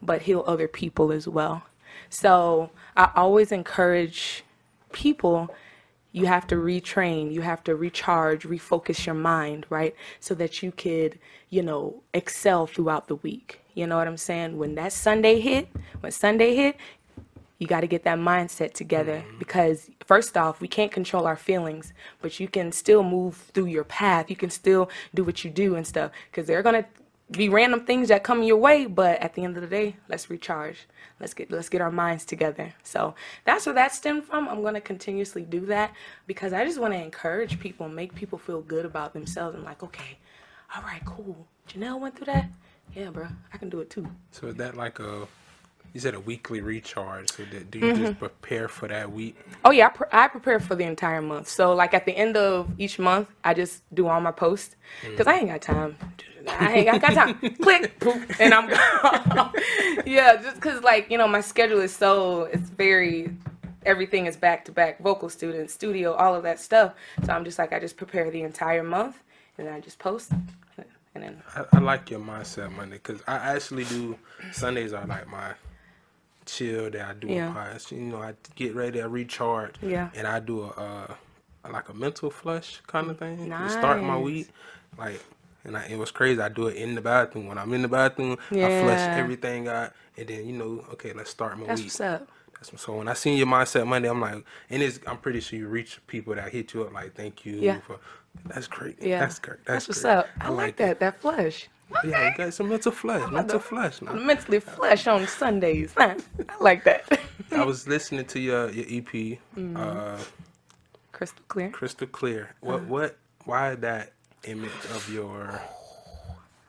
but 0.00 0.22
heal 0.22 0.44
other 0.46 0.68
people 0.68 1.10
as 1.10 1.26
well. 1.26 1.62
So 2.10 2.70
I 2.96 3.10
always 3.16 3.50
encourage 3.50 4.44
people 4.92 5.50
you 6.14 6.26
have 6.26 6.46
to 6.46 6.54
retrain, 6.54 7.32
you 7.32 7.40
have 7.40 7.64
to 7.64 7.74
recharge, 7.74 8.44
refocus 8.44 9.04
your 9.04 9.16
mind, 9.16 9.66
right? 9.68 9.96
So 10.20 10.32
that 10.36 10.62
you 10.62 10.70
could, 10.70 11.18
you 11.50 11.60
know, 11.60 12.04
excel 12.14 12.68
throughout 12.68 13.08
the 13.08 13.16
week. 13.16 13.60
You 13.74 13.88
know 13.88 13.96
what 13.96 14.06
I'm 14.06 14.16
saying? 14.16 14.56
When 14.56 14.76
that 14.76 14.92
Sunday 14.92 15.40
hit, 15.40 15.68
when 15.98 16.12
Sunday 16.12 16.54
hit, 16.54 16.76
you 17.58 17.66
got 17.66 17.80
to 17.80 17.88
get 17.88 18.04
that 18.04 18.18
mindset 18.18 18.74
together 18.74 19.24
mm-hmm. 19.26 19.38
because 19.38 19.90
first 20.06 20.36
off 20.36 20.60
we 20.60 20.68
can't 20.68 20.92
control 20.92 21.26
our 21.26 21.36
feelings 21.36 21.92
but 22.20 22.38
you 22.40 22.48
can 22.48 22.72
still 22.72 23.02
move 23.02 23.36
through 23.54 23.66
your 23.66 23.84
path 23.84 24.28
you 24.28 24.34
can 24.36 24.50
still 24.50 24.90
do 25.14 25.22
what 25.22 25.44
you 25.44 25.50
do 25.50 25.76
and 25.76 25.86
stuff 25.86 26.10
because 26.30 26.48
they're 26.48 26.64
going 26.64 26.82
to 26.82 26.88
be 27.30 27.48
random 27.48 27.84
things 27.84 28.08
that 28.08 28.22
come 28.22 28.42
your 28.42 28.58
way 28.58 28.86
but 28.86 29.18
at 29.20 29.34
the 29.34 29.44
end 29.44 29.56
of 29.56 29.62
the 29.62 29.68
day 29.68 29.96
let's 30.08 30.28
recharge. 30.30 30.86
Let's 31.20 31.34
get 31.34 31.50
let's 31.50 31.68
get 31.68 31.80
our 31.80 31.90
minds 31.90 32.24
together. 32.24 32.74
So 32.82 33.14
that's 33.44 33.66
where 33.66 33.74
that 33.74 33.92
stemmed 33.92 34.24
from. 34.24 34.48
I'm 34.48 34.62
going 34.62 34.74
to 34.74 34.80
continuously 34.80 35.42
do 35.42 35.66
that 35.66 35.92
because 36.26 36.52
i 36.52 36.64
just 36.64 36.78
want 36.80 36.92
to 36.92 37.00
encourage 37.00 37.58
people 37.60 37.88
make 37.88 38.14
people 38.14 38.38
feel 38.38 38.60
good 38.60 38.84
about 38.84 39.12
themselves. 39.12 39.54
And 39.54 39.64
like 39.64 39.82
okay 39.82 40.18
all 40.74 40.82
right 40.82 41.04
cool. 41.04 41.46
Janelle 41.68 42.00
went 42.00 42.16
through 42.16 42.26
that? 42.26 42.48
Yeah 42.94 43.10
bro 43.10 43.28
i 43.52 43.58
can 43.58 43.68
do 43.68 43.80
it 43.80 43.90
too. 43.90 44.06
So 44.30 44.48
is 44.48 44.54
that 44.56 44.76
like 44.76 44.98
a? 44.98 45.26
You 45.94 46.00
said 46.00 46.14
a 46.14 46.20
weekly 46.20 46.60
recharge. 46.62 47.30
So 47.30 47.44
that, 47.46 47.70
do 47.72 47.80
you 47.80 47.92
Mm-hmm. 47.92 47.92
just 47.92 48.18
prepare 48.18 48.68
for 48.68 48.88
that 48.88 49.12
week? 49.12 49.38
Oh 49.64 49.72
yeah, 49.72 49.86
I, 49.86 49.90
pre- 49.90 50.08
I 50.12 50.28
prepare 50.28 50.60
for 50.60 50.74
the 50.76 50.84
entire 50.84 51.22
month. 51.22 51.48
So 51.48 51.74
like 51.74 51.94
at 51.94 52.06
the 52.06 52.12
end 52.16 52.36
of 52.36 52.70
each 52.78 52.98
month, 52.98 53.30
I 53.44 53.54
just 53.54 53.82
do 53.94 54.08
all 54.08 54.20
my 54.20 54.32
posts 54.32 54.76
because 55.14 55.28
I 55.28 55.36
ain't 55.36 55.48
got 55.48 55.62
time. 55.62 55.96
I 56.48 56.74
ain't 56.74 56.90
I 56.90 56.98
got 56.98 57.14
time. 57.14 57.34
Click, 57.62 58.00
poof, 58.00 58.26
and 58.40 58.54
I'm 58.54 58.70
gone. 58.70 59.52
yeah, 60.06 60.36
just 60.42 60.56
because 60.56 60.82
like 60.82 61.10
you 61.10 61.18
know 61.18 61.28
my 61.28 61.42
schedule 61.42 61.80
is 61.80 61.94
so 61.96 62.44
it's 62.44 62.70
very 62.70 63.30
everything 63.86 64.26
is 64.26 64.36
back 64.36 64.64
to 64.66 64.72
back. 64.72 65.00
Vocal 65.00 65.28
student, 65.30 65.70
studio, 65.70 66.14
all 66.14 66.34
of 66.34 66.42
that 66.44 66.60
stuff. 66.60 66.94
So 67.24 67.32
I'm 67.32 67.44
just 67.44 67.58
like 67.58 67.72
I 67.72 67.80
just 67.80 67.96
prepare 67.96 68.30
the 68.30 68.42
entire 68.42 68.82
month 68.84 69.22
and 69.58 69.66
then 69.68 69.74
I 69.74 69.80
just 69.80 69.98
post 70.00 70.32
and 71.14 71.24
then 71.24 71.42
I, 71.54 71.64
I 71.74 71.78
like 71.80 72.10
your 72.10 72.20
mindset 72.20 72.72
Monday 72.72 72.96
because 72.96 73.22
I 73.28 73.36
actually 73.36 73.84
do 73.84 74.18
Sundays 74.50 74.92
are 74.92 75.06
like 75.06 75.28
my 75.28 75.54
chill 76.46 76.90
that 76.90 77.00
I 77.08 77.14
do 77.14 77.28
Yeah. 77.28 77.78
You 77.90 77.98
know, 78.00 78.22
I 78.22 78.34
get 78.54 78.74
ready, 78.74 79.00
I 79.02 79.06
recharge, 79.06 79.74
Yeah. 79.82 80.10
and 80.14 80.26
I 80.26 80.40
do 80.40 80.62
a 80.64 80.68
uh, 80.68 81.14
like 81.70 81.88
a 81.88 81.94
mental 81.94 82.30
flush 82.30 82.80
kind 82.86 83.10
of 83.10 83.18
thing 83.18 83.48
to 83.50 83.68
start 83.70 84.02
my 84.02 84.18
week. 84.18 84.48
Like, 84.98 85.20
and 85.64 85.76
I, 85.76 85.86
it 85.86 85.98
was 85.98 86.10
crazy. 86.10 86.40
I 86.40 86.48
do 86.50 86.66
it 86.68 86.76
in 86.76 86.94
the 86.94 87.00
bathroom 87.00 87.46
when 87.46 87.58
I'm 87.58 87.72
in 87.72 87.82
the 87.82 87.88
bathroom. 87.88 88.38
yeah. 88.50 88.66
I 88.66 88.82
flush 88.82 89.00
everything 89.18 89.68
out, 89.68 89.92
and 90.16 90.28
then 90.28 90.46
you 90.46 90.52
know, 90.56 90.84
okay, 90.92 91.12
let's 91.12 91.30
start 91.30 91.58
my 91.58 91.66
that's 91.66 91.80
week. 91.80 91.86
what's 91.88 92.00
up. 92.00 92.28
That's 92.54 92.72
what's 92.72 92.84
so 92.84 92.96
when 92.96 93.08
I 93.08 93.14
seen 93.14 93.36
your 93.38 93.46
mindset 93.46 93.86
Monday, 93.86 94.08
I'm 94.08 94.20
like, 94.20 94.44
and 94.70 94.82
it's 94.82 95.00
I'm 95.06 95.18
pretty 95.18 95.40
sure 95.40 95.58
you 95.58 95.68
reach 95.68 96.00
people 96.06 96.34
that 96.34 96.50
hit 96.52 96.74
you 96.74 96.82
up 96.84 96.92
like, 96.92 97.14
thank 97.14 97.44
you 97.46 97.56
Yeah. 97.56 97.80
for. 97.80 97.98
That's 98.46 98.66
great. 98.66 99.00
Yeah, 99.00 99.20
that's 99.20 99.38
great. 99.38 99.58
That's, 99.64 99.86
That's 99.86 99.88
what's 99.88 100.04
up. 100.04 100.28
I, 100.40 100.48
like 100.50 100.76
that. 100.76 100.98
That 101.00 101.20
flush. 101.20 101.68
Yeah, 102.04 102.30
you 102.30 102.36
got 102.36 102.54
some 102.54 102.68
mental 102.68 102.92
flush. 102.92 103.30
Mental 103.30 103.58
flush. 103.60 104.00
I'm 104.02 104.06
Now. 104.16 104.24
mentally 104.24 104.60
flush 104.60 105.06
on 105.06 105.26
Sundays. 105.26 105.92
Huh? 105.96 106.14
I 106.48 106.62
like 106.62 106.84
that. 106.84 107.20
I 107.52 107.64
was 107.64 107.86
listening 107.86 108.24
to 108.26 108.40
your 108.40 108.70
your 108.70 108.84
EP, 108.88 109.38
Mm-hmm. 109.56 109.76
uh, 109.76 110.18
Crystal 111.12 111.44
clear. 111.48 111.70
Crystal 111.70 112.06
Clear. 112.08 112.54
What 112.60 112.74
Uh-huh. 112.76 112.84
what? 112.86 113.16
Why 113.44 113.74
that 113.76 114.12
image 114.44 114.70
of 114.94 115.08
your 115.12 115.60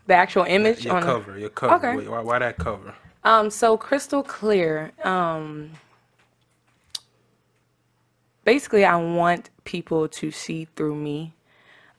The 0.08 0.14
actual 0.14 0.44
image 0.44 0.86
your 0.86 0.96
on 0.96 1.04
cover? 1.04 1.40
Your 1.40 1.50
cover. 1.50 1.76
Okay. 1.98 2.08
Why, 2.08 2.20
why 2.22 2.40
that 2.40 2.58
cover? 2.58 2.94
Um, 3.24 3.50
so 3.50 3.76
crystal 3.78 4.22
clear. 4.22 4.92
Um, 5.04 5.72
basically, 8.44 8.86
I 8.86 8.96
want 8.98 9.50
people 9.64 10.08
to 10.08 10.30
see 10.32 10.66
through 10.76 10.96
me. 10.96 11.34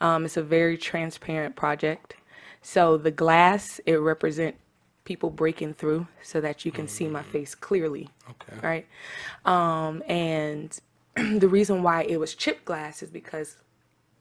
Um, 0.01 0.25
it's 0.25 0.37
a 0.37 0.43
very 0.43 0.77
transparent 0.79 1.57
project. 1.57 2.15
So 2.67 2.97
the 2.97 3.13
glass 3.13 3.81
it 3.87 3.95
represent 3.95 4.57
people 5.05 5.31
breaking 5.31 5.75
through 5.75 6.09
so 6.21 6.41
that 6.41 6.65
you 6.65 6.73
can 6.73 6.89
see 6.89 7.07
my 7.07 7.23
face 7.23 7.55
clearly. 7.55 8.09
Okay. 8.29 8.59
Right. 8.61 8.87
Um, 9.45 10.03
and 10.09 10.77
the 11.15 11.47
reason 11.47 11.85
why 11.85 12.03
it 12.03 12.19
was 12.19 12.35
chipped 12.35 12.65
glass 12.65 13.05
is 13.05 13.09
because 13.09 13.59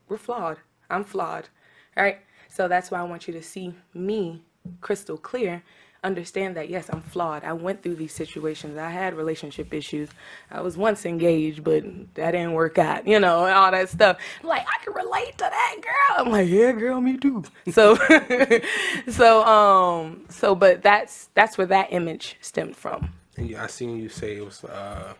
we're 0.07 0.17
flawed. 0.17 0.59
I'm 0.91 1.03
flawed. 1.03 1.49
Right. 1.97 2.19
So 2.47 2.67
that's 2.67 2.91
why 2.91 2.99
I 2.99 3.03
want 3.03 3.27
you 3.27 3.33
to 3.33 3.41
see 3.41 3.73
me 3.95 4.43
crystal 4.79 5.17
clear. 5.17 5.63
Understand 6.05 6.55
that 6.55 6.69
yes, 6.69 6.87
I'm 6.91 7.01
flawed. 7.01 7.43
I 7.43 7.53
went 7.53 7.81
through 7.81 7.95
these 7.95 8.13
situations. 8.13 8.77
I 8.77 8.91
had 8.91 9.15
relationship 9.15 9.73
issues. 9.73 10.09
I 10.51 10.61
was 10.61 10.77
once 10.77 11.03
engaged, 11.03 11.63
but 11.63 11.83
that 12.13 12.31
didn't 12.31 12.53
work 12.53 12.77
out. 12.77 13.07
You 13.07 13.19
know, 13.19 13.45
and 13.45 13.55
all 13.55 13.71
that 13.71 13.89
stuff. 13.89 14.17
I'm 14.43 14.49
like 14.49 14.65
I 14.67 14.83
can 14.83 14.93
relate 14.93 15.31
to 15.39 15.49
that 15.49 15.75
girl. 15.81 16.25
I'm 16.27 16.31
like, 16.31 16.47
yeah, 16.47 16.73
girl, 16.73 17.01
me 17.01 17.17
too. 17.17 17.43
So, 17.71 17.95
so, 19.09 19.43
um, 19.45 20.25
so, 20.29 20.53
but 20.53 20.83
that's 20.83 21.29
that's 21.33 21.57
where 21.57 21.67
that 21.67 21.91
image 21.91 22.37
stemmed 22.39 22.75
from. 22.75 23.09
And 23.35 23.49
you, 23.49 23.57
I 23.57 23.65
seen 23.65 23.97
you 23.97 24.09
say 24.09 24.37
it 24.37 24.45
was 24.45 24.63
uh, 24.63 25.13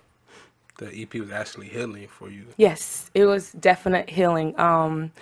the 0.78 1.02
EP 1.02 1.14
was 1.16 1.32
actually 1.32 1.70
healing 1.70 2.08
for 2.08 2.30
you. 2.30 2.46
Yes, 2.58 3.10
it 3.16 3.26
was 3.26 3.52
definite 3.54 4.12
healing. 4.12 4.58
Um, 4.60 5.14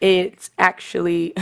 it's 0.00 0.50
actually 0.58 1.34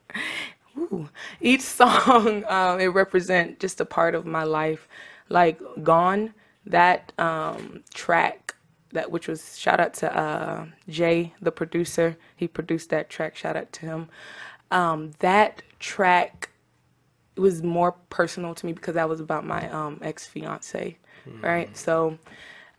ooh, 0.76 1.08
each 1.40 1.60
song 1.80 2.44
um, 2.48 2.80
it 2.80 2.88
represent 2.88 3.60
just 3.60 3.80
a 3.80 3.84
part 3.84 4.14
of 4.14 4.26
my 4.26 4.44
life. 4.44 4.88
Like 5.28 5.60
"Gone," 5.82 6.34
that 6.66 7.12
um, 7.18 7.84
track 7.94 8.56
that 8.92 9.10
which 9.10 9.28
was 9.28 9.56
shout 9.58 9.80
out 9.80 9.94
to 9.94 10.16
uh, 10.16 10.66
Jay, 10.88 11.34
the 11.40 11.52
producer. 11.52 12.16
He 12.36 12.48
produced 12.48 12.90
that 12.90 13.08
track. 13.08 13.36
Shout 13.36 13.56
out 13.56 13.72
to 13.74 13.86
him. 13.86 14.08
Um, 14.70 15.12
that 15.20 15.62
track 15.78 16.50
was 17.36 17.62
more 17.62 17.92
personal 17.92 18.54
to 18.54 18.66
me 18.66 18.72
because 18.72 18.94
that 18.94 19.08
was 19.08 19.20
about 19.20 19.46
my 19.46 19.70
um, 19.70 19.98
ex 20.02 20.26
fiance, 20.26 20.98
right? 21.40 21.76
So 21.76 22.18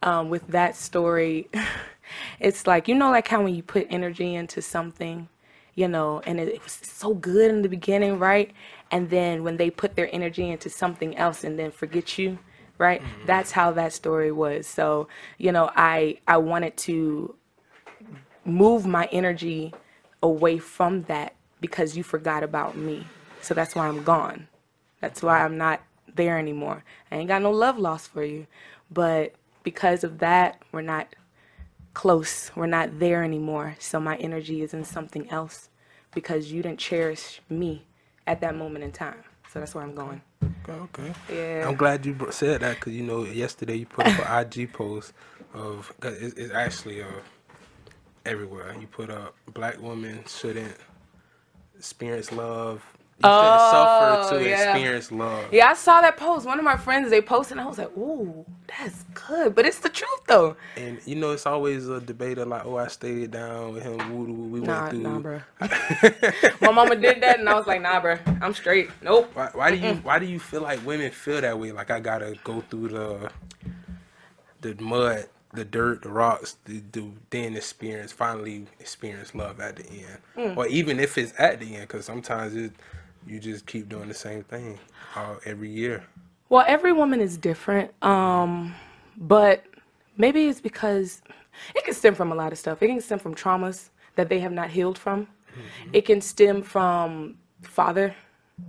um, 0.04 0.30
with 0.30 0.48
that 0.48 0.76
story, 0.76 1.50
it's 2.40 2.68
like 2.68 2.88
you 2.88 2.96
know, 2.96 3.12
like 3.12 3.28
how 3.28 3.42
when 3.44 3.56
you 3.56 3.64
put 3.64 3.88
energy 3.90 4.36
into 4.36 4.62
something, 4.62 5.30
you 5.76 5.88
know, 5.88 6.22
and 6.26 6.40
it, 6.40 6.50
it 6.50 6.64
was 6.64 6.74
so 6.84 7.14
good 7.16 7.52
in 7.52 7.62
the 7.64 7.70
beginning, 7.70 8.20
right? 8.20 8.52
And 8.92 9.10
then 9.10 9.44
when 9.44 9.58
they 9.58 9.70
put 9.72 9.96
their 9.96 10.14
energy 10.14 10.50
into 10.50 10.70
something 10.70 11.18
else 11.18 11.44
and 11.44 11.60
then 11.60 11.72
forget 11.72 12.18
you, 12.18 12.40
right? 12.78 13.02
Mm-hmm. 13.02 13.28
That's 13.28 13.52
how 13.52 13.72
that 13.74 13.94
story 13.94 14.32
was. 14.32 14.68
So 14.68 15.08
you 15.38 15.52
know, 15.52 15.72
I 15.76 16.20
I 16.28 16.38
wanted 16.38 16.78
to 16.80 17.36
move 18.46 18.86
my 18.88 19.08
energy 19.12 19.74
away 20.24 20.60
from 20.60 21.04
that 21.04 21.36
because 21.62 21.98
you 21.98 22.04
forgot 22.04 22.44
about 22.44 22.78
me 22.78 23.06
So 23.42 23.54
that's 23.56 23.76
why 23.76 23.88
I'm 23.88 24.04
gone. 24.04 24.48
That's 25.02 25.24
why 25.24 25.44
I'm 25.46 25.58
not 25.58 25.82
there 26.16 26.40
anymore. 26.40 26.84
I 27.12 27.18
ain't 27.18 27.30
got 27.30 27.42
no 27.42 27.52
love 27.52 27.78
lost 27.80 28.12
for 28.12 28.24
you. 28.24 28.48
But 28.92 29.36
because 29.64 30.04
of 30.04 30.20
that, 30.20 30.62
we're 30.72 30.82
not 30.82 31.16
close. 31.94 32.52
We're 32.56 32.68
not 32.68 33.00
there 33.00 33.24
anymore. 33.24 33.76
So 33.80 34.00
my 34.00 34.18
energy 34.18 34.62
is 34.62 34.74
in 34.74 34.84
something 34.84 35.30
else 35.30 35.70
because 36.14 36.52
you 36.52 36.62
didn't 36.62 36.80
cherish 36.80 37.42
me 37.50 37.86
at 38.28 38.42
that 38.42 38.56
moment 38.56 38.84
in 38.84 38.92
time. 38.92 39.24
So 39.52 39.60
that's 39.60 39.76
where 39.76 39.84
I'm 39.84 39.96
going. 39.96 40.22
Okay, 40.64 40.74
okay. 40.74 41.14
Yeah. 41.34 41.68
I'm 41.68 41.76
glad 41.76 42.06
you 42.06 42.16
said 42.32 42.62
that 42.62 42.76
because 42.76 42.94
you 42.94 43.04
know 43.04 43.26
yesterday 43.26 43.76
you 43.76 43.86
put 43.86 44.08
up 44.08 44.26
an 44.26 44.46
IG 44.54 44.72
post 44.72 45.14
of 45.54 45.92
it's, 46.04 46.36
it's 46.36 46.54
actually 46.54 47.02
uh 47.02 47.08
everywhere. 48.26 48.76
You 48.80 48.88
put 48.88 49.10
up 49.10 49.36
black 49.54 49.82
women 49.82 50.24
shouldn't 50.28 50.76
experience 51.78 52.32
love. 52.32 52.82
You 53.24 53.30
Oh, 53.30 53.58
suffer 53.58 54.30
to 54.30 54.50
yeah. 54.50 54.74
experience 54.76 55.12
love. 55.12 55.46
Yeah, 55.54 55.68
I 55.70 55.74
saw 55.76 56.02
that 56.02 56.18
post. 56.18 56.46
One 56.46 56.58
of 56.58 56.66
my 56.66 56.78
friends 56.78 57.10
they 57.12 57.22
posted, 57.22 57.58
and 57.58 57.62
I 57.62 57.68
was 57.70 57.78
like, 57.78 57.96
"Ooh, 57.96 58.46
that's 58.68 59.04
good." 59.14 59.54
But 59.54 59.66
it's 59.68 59.80
the 59.80 59.90
truth, 59.90 60.22
though. 60.28 60.56
And 60.76 61.00
you 61.06 61.16
know, 61.16 61.32
it's 61.32 61.46
always 61.46 61.88
a 61.88 62.00
debate 62.02 62.40
of 62.40 62.48
like, 62.48 62.66
oh, 62.66 62.78
I 62.78 62.88
stayed 62.88 63.32
down 63.32 63.74
with 63.74 63.84
him. 63.84 63.98
Woo, 64.12 64.24
woo, 64.34 64.48
we 64.50 64.60
Nah, 64.62 64.74
went 64.82 64.90
through. 64.90 65.00
nah, 65.02 65.20
bro. 65.20 65.42
my 66.62 66.72
mama 66.72 66.96
did 66.96 67.22
that, 67.22 67.40
and 67.40 67.48
I 67.48 67.54
was 67.54 67.68
like, 67.68 67.82
"Nah, 67.82 68.00
bro, 68.02 68.18
I'm 68.42 68.54
straight. 68.56 68.90
Nope." 69.04 69.30
Why, 69.36 69.50
why 69.54 69.72
do 69.72 69.78
you 69.78 69.96
why 69.98 70.18
do 70.18 70.26
you 70.26 70.40
feel 70.40 70.62
like 70.62 70.84
women 70.86 71.12
feel 71.12 71.42
that 71.42 71.60
way? 71.60 71.72
Like 71.72 71.92
I 71.92 72.00
gotta 72.00 72.36
go 72.44 72.62
through 72.62 72.90
the 72.90 73.30
the 74.62 74.76
mud, 74.82 75.26
the 75.54 75.66
dirt, 75.66 76.04
the 76.04 76.10
rocks, 76.10 76.58
the, 76.66 76.82
to 76.94 77.14
then 77.30 77.56
experience 77.56 78.12
finally 78.12 78.66
experience 78.80 79.34
love 79.36 79.60
at 79.60 79.76
the 79.76 79.86
end, 79.90 80.18
Mm. 80.38 80.58
or 80.58 80.68
even 80.68 81.00
if 81.00 81.18
it's 81.18 81.34
at 81.40 81.60
the 81.60 81.76
end, 81.76 81.88
because 81.88 82.06
sometimes 82.06 82.56
it 82.56 82.72
you 83.28 83.40
just 83.40 83.66
keep 83.66 83.90
doing 83.90 84.08
the 84.08 84.14
same 84.14 84.44
thing 84.44 84.80
uh, 85.16 85.36
every 85.46 85.70
year. 85.70 86.04
Well, 86.50 86.66
every 86.68 86.92
woman 86.92 87.22
is 87.22 87.38
different. 87.38 87.92
Um, 88.04 88.76
but 89.18 89.66
maybe 90.18 90.48
it's 90.48 90.62
because 90.62 91.22
it 91.76 91.84
can 91.86 91.94
stem 91.94 92.16
from 92.16 92.32
a 92.32 92.36
lot 92.36 92.52
of 92.52 92.58
stuff. 92.58 92.82
It 92.82 92.88
can 92.88 93.02
stem 93.02 93.20
from 93.20 93.36
traumas 93.36 93.90
that 94.16 94.30
they 94.30 94.40
have 94.40 94.52
not 94.52 94.70
healed 94.70 94.98
from. 94.98 95.28
It 95.92 96.06
can 96.06 96.22
stem 96.22 96.62
from 96.62 97.36
father 97.62 98.16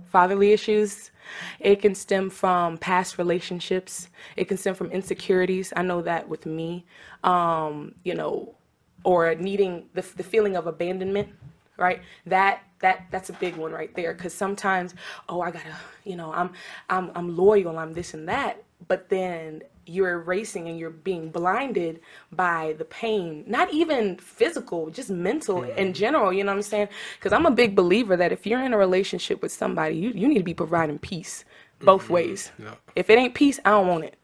fatherly 0.05 0.51
issues. 0.51 1.11
It 1.59 1.81
can 1.81 1.95
stem 1.95 2.29
from 2.29 2.77
past 2.77 3.17
relationships. 3.17 4.09
It 4.35 4.45
can 4.45 4.57
stem 4.57 4.75
from 4.75 4.91
insecurities. 4.91 5.71
I 5.75 5.83
know 5.83 6.01
that 6.01 6.27
with 6.27 6.45
me. 6.45 6.85
Um, 7.23 7.95
you 8.03 8.15
know, 8.15 8.55
or 9.03 9.35
needing 9.35 9.85
the, 9.93 10.01
the 10.15 10.23
feeling 10.23 10.55
of 10.55 10.67
abandonment 10.67 11.29
right? 11.77 12.01
That 12.25 12.63
that 12.83 13.07
that's 13.09 13.29
a 13.29 13.33
big 13.33 13.55
one 13.55 13.71
right 13.71 13.95
there 13.95 14.13
because 14.13 14.33
sometimes 14.33 14.93
oh 15.29 15.41
i 15.41 15.49
gotta 15.49 15.73
you 16.03 16.15
know 16.15 16.31
i'm 16.33 16.51
i'm 16.89 17.09
i'm 17.15 17.35
loyal 17.35 17.79
i'm 17.79 17.93
this 17.93 18.13
and 18.13 18.27
that 18.29 18.61
but 18.87 19.09
then 19.09 19.63
you're 19.85 20.11
erasing 20.11 20.67
and 20.67 20.77
you're 20.77 20.89
being 20.89 21.29
blinded 21.29 21.99
by 22.33 22.75
the 22.77 22.85
pain 22.85 23.43
not 23.47 23.73
even 23.73 24.17
physical 24.17 24.89
just 24.89 25.09
mental 25.09 25.63
in 25.63 25.93
general 25.93 26.31
you 26.31 26.43
know 26.43 26.51
what 26.51 26.57
i'm 26.57 26.61
saying? 26.61 26.87
Because 27.17 27.33
i'm 27.33 27.45
a 27.45 27.51
big 27.51 27.75
believer 27.75 28.15
that 28.17 28.31
if 28.31 28.45
you're 28.45 28.61
in 28.61 28.73
a 28.73 28.77
relationship 28.77 29.41
with 29.41 29.51
somebody 29.51 29.95
you, 29.95 30.09
you 30.09 30.27
need 30.27 30.37
to 30.37 30.43
be 30.43 30.53
providing 30.53 30.99
peace 30.99 31.45
both 31.79 32.09
ways. 32.09 32.51
Yeah. 32.59 32.75
if 32.95 33.09
it 33.09 33.17
ain't 33.17 33.33
peace 33.33 33.59
i 33.65 33.71
don't 33.71 33.87
want 33.87 34.03
it. 34.03 34.15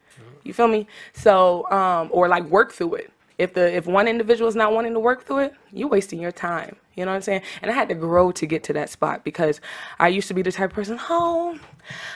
You 0.44 0.54
feel 0.54 0.68
me? 0.68 0.86
So 1.14 1.70
um 1.70 2.08
or 2.12 2.28
like 2.28 2.44
work 2.44 2.72
through 2.72 2.94
it 2.96 3.10
if 3.40 3.54
the 3.54 3.74
if 3.74 3.86
one 3.86 4.06
individual 4.06 4.48
is 4.48 4.54
not 4.56 4.72
wanting 4.72 4.92
to 4.92 5.00
work 5.00 5.24
through 5.24 5.38
it 5.46 5.54
you're 5.72 5.88
wasting 5.88 6.20
your 6.20 6.32
time. 6.32 6.76
You 6.96 7.04
know 7.06 7.12
what 7.12 7.16
i'm 7.16 7.22
saying? 7.22 7.42
And 7.62 7.70
i 7.70 7.74
had 7.74 7.88
to 7.88 7.94
grow 7.94 8.30
to 8.32 8.44
get 8.46 8.62
to 8.64 8.72
that 8.74 8.88
spot 8.90 9.24
because 9.24 9.60
i 9.98 10.08
used 10.08 10.28
to 10.28 10.34
be 10.34 10.42
the 10.42 10.52
type 10.52 10.70
of 10.70 10.74
person 10.74 10.98
oh 11.08 11.58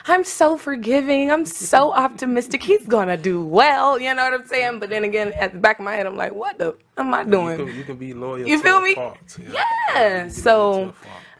i'm 0.06 0.24
so 0.24 0.56
forgiving. 0.56 1.30
I'm 1.30 1.46
so 1.46 1.92
optimistic. 1.92 2.62
He's 2.62 2.86
gonna 2.86 3.16
do 3.16 3.36
well. 3.44 3.98
You 3.98 4.12
know 4.14 4.24
what 4.24 4.34
i'm 4.38 4.46
saying? 4.46 4.78
But 4.80 4.90
then 4.90 5.04
again 5.04 5.32
at 5.44 5.52
the 5.54 5.58
back 5.58 5.78
of 5.78 5.84
my 5.84 5.94
head 5.94 6.06
i'm 6.06 6.16
like 6.16 6.34
what 6.34 6.58
the 6.58 6.76
am 6.98 7.14
i 7.14 7.22
You 7.22 7.30
doing? 7.30 7.56
can, 7.56 7.76
you 7.78 7.84
can 7.84 7.96
be 7.96 8.12
loyal. 8.14 8.46
You 8.46 8.58
to 8.58 8.62
feel 8.62 8.80
me? 8.80 8.94
fault, 8.94 9.18
Yeah, 9.38 9.44
You 9.46 9.52
can 9.54 9.54
be 9.54 9.94
loyal 9.96 10.28
to 10.28 10.32
so- 10.32 10.94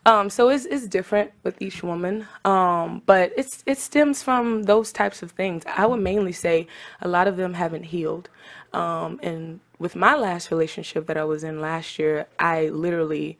um, 0.07 0.29
so 0.29 0.51
it's, 0.51 0.67
it's 0.67 0.87
different 0.87 1.31
with 1.45 1.57
each 1.63 1.83
woman, 1.83 2.27
um, 2.45 3.01
but 3.07 3.33
it's 3.39 3.63
it 3.65 3.79
stems 3.79 4.23
from 4.23 4.65
those 4.65 4.93
types 4.93 5.23
of 5.23 5.31
things. 5.31 5.63
I 5.83 5.87
would 5.87 6.01
mainly 6.01 6.33
say 6.33 6.67
a 7.01 7.09
lot 7.09 7.27
of 7.27 7.39
them 7.39 7.55
haven't 7.55 7.85
healed, 7.85 8.29
um, 8.75 9.19
and 9.23 9.61
with 9.79 9.97
my 9.97 10.15
last 10.15 10.51
relationship 10.51 11.07
that 11.07 11.17
I 11.17 11.25
was 11.25 11.45
in 11.45 11.61
last 11.61 11.99
year, 11.99 12.27
I 12.39 12.69
literally 12.69 13.39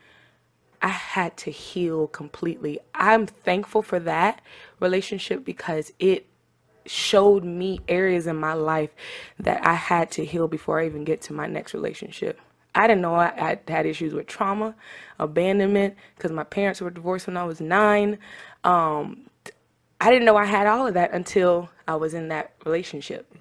I 0.83 0.89
had 0.89 1.37
to 1.39 1.51
heal 1.51 2.09
completely. 2.09 2.79
I'm 2.95 3.27
thankful 3.27 3.81
for 3.81 3.99
that 4.01 4.43
relationship 4.81 5.43
because 5.45 5.93
it 5.99 6.27
showed 6.85 7.43
me 7.43 7.81
areas 7.89 8.27
in 8.27 8.37
my 8.37 8.53
life 8.53 8.91
that 9.39 9.67
I 9.67 9.73
had 9.73 10.11
to 10.13 10.25
heal 10.27 10.47
before 10.47 10.81
I 10.81 10.87
even 10.87 11.05
get 11.05 11.23
to 11.23 11.33
my 11.33 11.47
next 11.47 11.73
relationship. 11.73 12.39
I 12.75 12.87
didn't 12.87 13.03
know 13.03 13.15
I, 13.15 13.59
had 13.67 13.87
issues 13.87 14.13
with 14.13 14.27
trauma, 14.27 14.75
abandonment, 15.19 15.95
because 16.17 16.33
my 16.33 16.45
parents 16.45 16.81
were 16.81 16.91
divorced 16.91 17.29
when 17.29 17.37
I 17.37 17.45
was 17.45 17.61
nine. 17.61 18.19
Um, 18.65 19.31
I 20.01 20.11
didn't 20.11 20.27
know 20.27 20.37
I 20.37 20.45
had 20.45 20.67
all 20.67 20.87
of 20.87 20.95
that 20.95 21.13
until 21.13 21.71
I 21.87 21.95
was 21.97 22.15
in 22.15 22.29
that 22.29 22.53
relationship. 22.67 23.33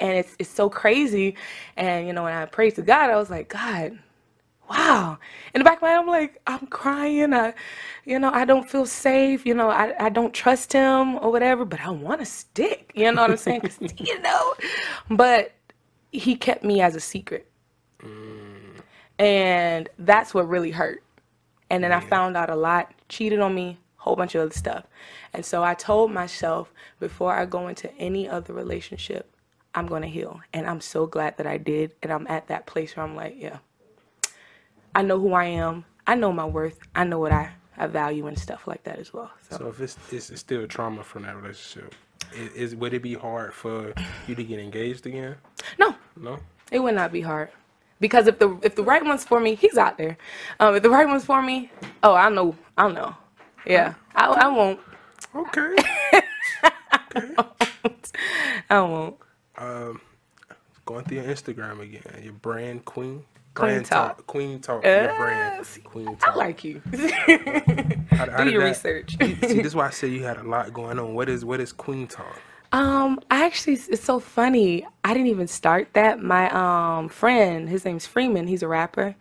And 0.00 0.12
it's, 0.12 0.36
it's 0.38 0.50
so 0.50 0.68
crazy. 0.68 1.36
And, 1.76 2.06
you 2.06 2.12
know, 2.12 2.24
when 2.24 2.32
I 2.32 2.44
prayed 2.46 2.74
to 2.76 2.82
God, 2.82 3.10
I 3.10 3.16
was 3.16 3.30
like, 3.30 3.48
God, 3.48 3.98
wow. 4.70 5.18
In 5.54 5.60
the 5.60 5.64
back 5.64 5.78
of 5.78 5.82
my 5.82 5.88
head, 5.90 6.00
I'm 6.00 6.06
like, 6.06 6.40
I'm 6.46 6.66
crying. 6.68 7.32
I, 7.34 7.54
you 8.04 8.18
know, 8.18 8.30
I 8.32 8.44
don't 8.44 8.68
feel 8.68 8.86
safe. 8.86 9.46
You 9.46 9.54
know, 9.54 9.70
I, 9.70 9.94
I 10.06 10.08
don't 10.08 10.34
trust 10.34 10.72
him 10.72 11.16
or 11.16 11.30
whatever, 11.32 11.64
but 11.64 11.80
I 11.80 11.90
want 11.90 12.20
to 12.20 12.26
stick. 12.26 12.92
You 12.94 13.12
know 13.12 13.22
what 13.22 13.30
I'm 13.30 13.36
saying? 13.36 13.62
'Cause, 13.62 13.78
you 13.98 14.20
know, 14.20 14.54
but 15.10 15.52
he 16.12 16.36
kept 16.36 16.64
me 16.64 16.80
as 16.80 16.94
a 16.96 17.00
secret. 17.00 17.46
And 19.18 19.88
that's 19.98 20.34
what 20.34 20.48
really 20.48 20.70
hurt. 20.72 21.02
And 21.70 21.82
then 21.82 21.92
I 21.92 22.00
found 22.00 22.36
out 22.36 22.50
a 22.50 22.56
lot, 22.56 22.92
cheated 23.08 23.40
on 23.40 23.54
me, 23.54 23.78
whole 23.96 24.16
bunch 24.16 24.34
of 24.34 24.42
other 24.42 24.52
stuff. 24.54 24.84
And 25.32 25.44
so 25.44 25.64
I 25.64 25.74
told 25.74 26.12
myself 26.12 26.72
before 27.00 27.34
I 27.34 27.44
go 27.46 27.68
into 27.68 27.92
any 27.96 28.28
other 28.28 28.54
relationship, 28.54 29.30
I'm 29.76 29.86
going 29.86 30.02
to 30.02 30.08
heal. 30.08 30.40
And 30.52 30.66
I'm 30.66 30.80
so 30.80 31.06
glad 31.06 31.36
that 31.36 31.46
I 31.46 31.58
did. 31.58 31.92
And 32.02 32.10
I'm 32.12 32.26
at 32.28 32.48
that 32.48 32.66
place 32.66 32.96
where 32.96 33.04
I'm 33.06 33.14
like, 33.14 33.36
yeah, 33.38 33.58
I 34.94 35.02
know 35.02 35.20
who 35.20 35.34
I 35.34 35.44
am. 35.44 35.84
I 36.06 36.14
know 36.14 36.32
my 36.32 36.46
worth. 36.46 36.78
I 36.94 37.04
know 37.04 37.18
what 37.18 37.30
I, 37.32 37.50
I 37.76 37.86
value 37.86 38.26
and 38.26 38.38
stuff 38.38 38.66
like 38.66 38.82
that 38.84 38.98
as 38.98 39.12
well. 39.12 39.30
So, 39.50 39.58
So 39.58 39.68
if 39.68 39.80
it's, 39.80 39.98
it's, 40.10 40.30
it's 40.30 40.40
still 40.40 40.66
trauma 40.66 41.04
from 41.04 41.22
that 41.24 41.36
relationship, 41.36 41.94
is, 42.34 42.52
is 42.54 42.74
would 42.76 42.94
it 42.94 43.02
be 43.02 43.14
hard 43.14 43.52
for 43.52 43.92
you 44.26 44.34
to 44.34 44.42
get 44.42 44.58
engaged 44.58 45.06
again? 45.06 45.36
no, 45.78 45.94
No. 46.16 46.38
it 46.72 46.78
would 46.80 46.94
not 46.94 47.12
be 47.12 47.20
hard. 47.20 47.50
Because 48.00 48.26
if 48.26 48.38
the 48.38 48.58
if 48.62 48.74
the 48.74 48.82
right 48.82 49.02
one's 49.02 49.24
for 49.24 49.40
me, 49.40 49.54
he's 49.54 49.78
out 49.78 49.96
there. 49.96 50.18
Um, 50.60 50.74
if 50.74 50.82
the 50.82 50.90
right 50.90 51.06
one's 51.08 51.24
for 51.24 51.40
me, 51.40 51.70
oh, 52.02 52.14
I 52.14 52.28
know, 52.28 52.54
I 52.76 52.90
know. 52.92 53.14
Yeah, 53.66 53.94
I, 54.14 54.26
I 54.26 54.48
won't. 54.48 54.80
Okay. 55.34 55.76
I 58.70 58.80
won't. 58.80 59.16
Um, 59.58 60.00
going 60.84 61.04
through 61.04 61.18
your 61.18 61.26
Instagram 61.26 61.80
again, 61.80 62.02
your 62.22 62.32
brand 62.34 62.84
queen. 62.84 63.24
Queen 63.54 63.68
Brand 63.70 63.86
Talk. 63.86 64.26
Queen 64.26 64.60
talk. 64.60 64.84
your 64.84 65.14
brand. 65.16 65.66
Queen 65.84 66.14
I 66.22 66.34
like 66.34 66.62
you. 66.62 66.82
How- 68.10 68.30
how 68.30 68.44
Do 68.44 68.50
your 68.50 68.60
that- 68.62 68.68
research. 68.68 69.16
See, 69.18 69.32
this 69.34 69.66
is 69.68 69.74
why 69.74 69.86
I 69.86 69.90
said 69.98 70.10
you 70.10 70.24
had 70.24 70.36
a 70.36 70.42
lot 70.42 70.74
going 70.74 70.98
on. 70.98 71.14
What 71.14 71.30
is 71.30 71.42
what 71.42 71.58
is 71.60 71.72
Queen 71.72 72.06
Talk? 72.06 72.38
Um, 72.76 73.20
I 73.30 73.46
actually, 73.46 73.72
it's 73.88 74.04
so 74.04 74.20
funny. 74.20 74.86
I 75.02 75.14
didn't 75.14 75.28
even 75.28 75.46
start 75.46 75.88
that. 75.94 76.22
My 76.22 76.50
um 76.50 77.08
friend, 77.08 77.70
his 77.70 77.86
name's 77.86 78.04
Freeman. 78.04 78.46
He's 78.46 78.62
a 78.62 78.68
rapper. 78.68 79.16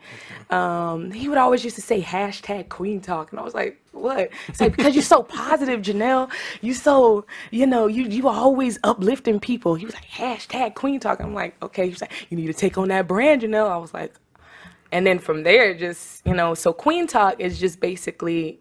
Um, 0.50 1.10
he 1.10 1.30
would 1.30 1.38
always 1.38 1.64
used 1.64 1.78
to 1.78 1.82
say 1.82 2.02
hashtag 2.02 2.68
Queen 2.68 3.00
Talk, 3.00 3.32
and 3.32 3.40
I 3.40 3.44
was 3.44 3.54
like, 3.54 3.82
what? 3.94 4.30
It's 4.50 4.60
like 4.60 4.76
because 4.76 4.94
you're 4.94 5.04
so 5.04 5.24
positive, 5.24 5.80
Janelle. 5.80 6.30
You 6.60 6.74
so, 6.74 7.26
you 7.50 7.66
know, 7.66 7.88
you 7.88 8.04
you 8.04 8.28
are 8.28 8.36
always 8.36 8.78
uplifting 8.84 9.40
people. 9.40 9.76
He 9.76 9.86
was 9.86 9.94
like 9.96 10.10
hashtag 10.10 10.76
Queen 10.76 11.00
Talk. 11.00 11.22
I'm 11.22 11.34
like, 11.34 11.56
okay. 11.64 11.88
He's 11.88 12.02
like, 12.02 12.12
you 12.30 12.36
need 12.36 12.48
to 12.48 12.54
take 12.54 12.78
on 12.78 12.90
that 12.90 13.08
brand, 13.08 13.42
Janelle. 13.44 13.70
I 13.72 13.78
was 13.78 13.94
like, 13.94 14.14
and 14.92 15.08
then 15.08 15.18
from 15.18 15.44
there, 15.44 15.74
just 15.74 16.28
you 16.28 16.34
know, 16.34 16.56
so 16.56 16.74
Queen 16.74 17.08
Talk 17.08 17.40
is 17.40 17.58
just 17.58 17.80
basically 17.80 18.60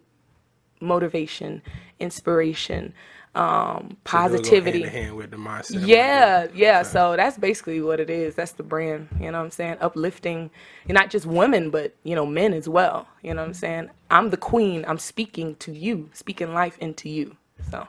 motivation, 0.81 1.61
inspiration, 1.99 2.93
um, 3.35 3.97
positivity. 4.03 4.81
Hand 4.83 4.91
hand 4.91 5.15
with 5.17 5.31
the 5.31 5.37
mindset. 5.37 5.87
Yeah, 5.87 6.47
yeah. 6.55 6.83
So 6.83 7.15
that's 7.17 7.37
basically 7.37 7.81
what 7.81 7.99
it 7.99 8.09
is. 8.09 8.35
That's 8.35 8.53
the 8.53 8.63
brand. 8.63 9.09
You 9.19 9.31
know 9.31 9.39
what 9.39 9.45
I'm 9.45 9.51
saying? 9.51 9.77
Uplifting, 9.81 10.51
not 10.87 11.09
just 11.09 11.25
women, 11.25 11.69
but 11.71 11.95
you 12.03 12.15
know, 12.15 12.25
men 12.25 12.53
as 12.53 12.69
well. 12.69 13.07
You 13.23 13.33
know 13.33 13.41
what 13.41 13.49
I'm 13.49 13.53
saying? 13.55 13.89
I'm 14.11 14.29
the 14.31 14.37
queen. 14.37 14.85
I'm 14.87 14.99
speaking 14.99 15.55
to 15.57 15.71
you, 15.73 16.09
speaking 16.13 16.53
life 16.53 16.77
into 16.79 17.09
you. 17.09 17.37
So 17.71 17.87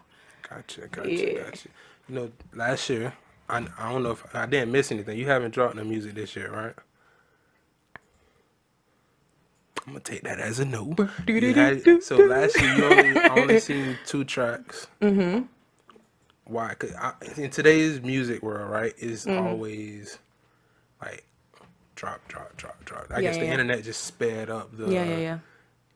Gotcha, 0.48 0.88
gotcha, 0.88 1.10
Yeah. 1.12 1.44
gotcha. 1.44 1.68
You 2.08 2.14
know, 2.16 2.32
last 2.54 2.90
year, 2.90 3.14
I, 3.48 3.66
I 3.78 3.92
don't 3.92 4.02
know 4.04 4.12
if 4.12 4.34
I 4.34 4.46
didn't 4.46 4.72
miss 4.72 4.92
anything. 4.92 5.18
You 5.18 5.26
haven't 5.28 5.52
dropped 5.54 5.76
no 5.76 5.84
music 5.84 6.14
this 6.14 6.36
year, 6.36 6.52
right? 6.52 6.74
I'm 9.86 9.92
gonna 9.92 10.00
take 10.00 10.22
that 10.24 10.40
as 10.40 10.58
a 10.58 10.64
no. 10.64 10.94
Had- 11.26 12.02
so 12.02 12.16
last 12.16 12.60
year 12.60 12.74
you 12.74 12.84
only 12.84 13.20
only 13.42 13.60
seen 13.60 13.96
two 14.06 14.24
tracks. 14.24 14.88
Mm-hmm. 15.00 15.44
Why? 16.44 16.74
Cause 16.74 16.92
I, 16.94 17.12
in 17.36 17.50
today's 17.50 18.00
music 18.02 18.42
world, 18.42 18.70
right, 18.70 18.94
is 18.98 19.26
Mm-hmm. 19.26 19.46
always 19.46 20.18
like 21.02 21.24
drop, 21.94 22.26
drop, 22.28 22.56
drop, 22.56 22.84
drop. 22.84 23.06
I 23.10 23.16
Yeah, 23.16 23.20
guess 23.22 23.36
the 23.38 23.44
yeah. 23.46 23.52
internet 23.52 23.84
just 23.84 24.04
sped 24.04 24.50
up 24.50 24.76
the. 24.76 24.88
Yeah, 24.90 25.04
yeah, 25.04 25.16
yeah. 25.18 25.38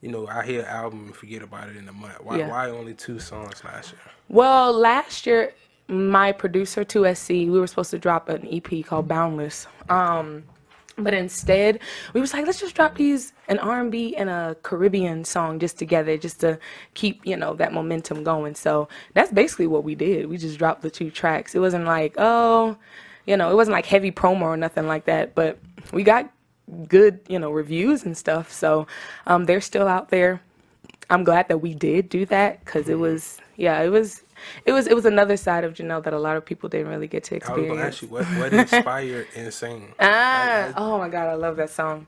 You 0.03 0.11
know, 0.11 0.27
I 0.29 0.47
hear 0.47 0.61
an 0.61 0.67
album 0.67 1.07
and 1.07 1.15
forget 1.17 1.43
about 1.43 1.69
it 1.69 1.77
in 1.77 1.87
a 1.89 1.93
month. 1.93 2.21
Why? 2.23 2.39
Yeah. 2.39 2.49
Why 2.49 2.71
only 2.71 2.95
two 2.95 3.19
songs 3.19 3.63
last 3.65 3.93
year? 3.93 4.01
Well, 4.29 4.73
last 4.73 5.27
year, 5.27 5.53
my 5.89 6.33
producer 6.33 6.85
2SC, 6.87 7.51
we 7.51 7.59
were 7.61 7.67
supposed 7.67 7.91
to 7.91 7.99
drop 7.99 8.29
an 8.31 8.49
EP 8.51 8.85
called 8.87 9.09
Boundless. 9.09 9.67
Um, 9.91 10.45
but 11.05 11.15
instead, 11.15 11.81
we 12.15 12.21
was 12.21 12.33
like, 12.33 12.47
let's 12.47 12.61
just 12.61 12.75
drop 12.75 12.97
these 12.97 13.33
an 13.49 13.59
R&B 13.59 14.17
and 14.17 14.31
a 14.31 14.57
Caribbean 14.63 15.25
song 15.25 15.59
just 15.59 15.79
together, 15.79 16.17
just 16.17 16.41
to 16.41 16.59
keep 16.95 17.25
you 17.25 17.37
know 17.37 17.55
that 17.55 17.73
momentum 17.73 18.25
going. 18.25 18.55
So 18.55 18.89
that's 19.15 19.33
basically 19.33 19.67
what 19.67 19.85
we 19.85 19.95
did. 19.95 20.29
We 20.29 20.39
just 20.39 20.59
dropped 20.59 20.83
the 20.83 20.91
two 20.91 21.11
tracks. 21.11 21.55
It 21.55 21.61
wasn't 21.61 21.85
like 21.85 22.15
oh, 22.19 22.77
you 23.27 23.37
know, 23.37 23.51
it 23.51 23.55
wasn't 23.55 23.75
like 23.75 23.87
heavy 23.87 24.13
promo 24.13 24.43
or 24.43 24.57
nothing 24.57 24.87
like 24.87 25.05
that. 25.07 25.35
But 25.35 25.59
we 25.93 26.03
got 26.03 26.31
good 26.89 27.21
you 27.29 27.39
know 27.39 27.51
reviews 27.51 28.05
and 28.05 28.17
stuff. 28.17 28.53
So 28.53 28.87
um, 29.27 29.45
they're 29.45 29.61
still 29.61 29.89
out 29.89 30.11
there. 30.11 30.43
I'm 31.09 31.25
glad 31.25 31.49
that 31.49 31.59
we 31.59 31.75
did 31.75 32.09
do 32.09 32.25
that 32.27 32.65
because 32.65 32.89
it 32.89 32.99
was 32.99 33.39
yeah 33.57 33.81
it 33.83 33.89
was 33.89 34.23
it 34.65 34.73
was 34.73 34.87
it 34.87 34.95
was 34.95 35.05
another 35.05 35.37
side 35.37 35.65
of 35.65 35.75
Janelle 35.75 36.03
that 36.05 36.13
a 36.13 36.19
lot 36.19 36.37
of 36.37 36.45
people 36.45 36.69
didn't 36.69 36.89
really 36.89 37.09
get 37.09 37.25
to 37.25 37.35
I 37.35 37.37
was 37.37 37.43
experience. 37.43 37.69
gonna 37.77 37.87
ask 37.89 38.03
you 38.03 38.09
what 38.09 38.25
what 38.39 38.53
inspired 38.53 39.27
Insane. 39.35 39.93
Ah, 40.01 40.73
oh 40.77 40.99
my 40.99 41.09
god, 41.09 41.29
I 41.29 41.35
love 41.35 41.57
that 41.57 41.71
song. 41.71 42.07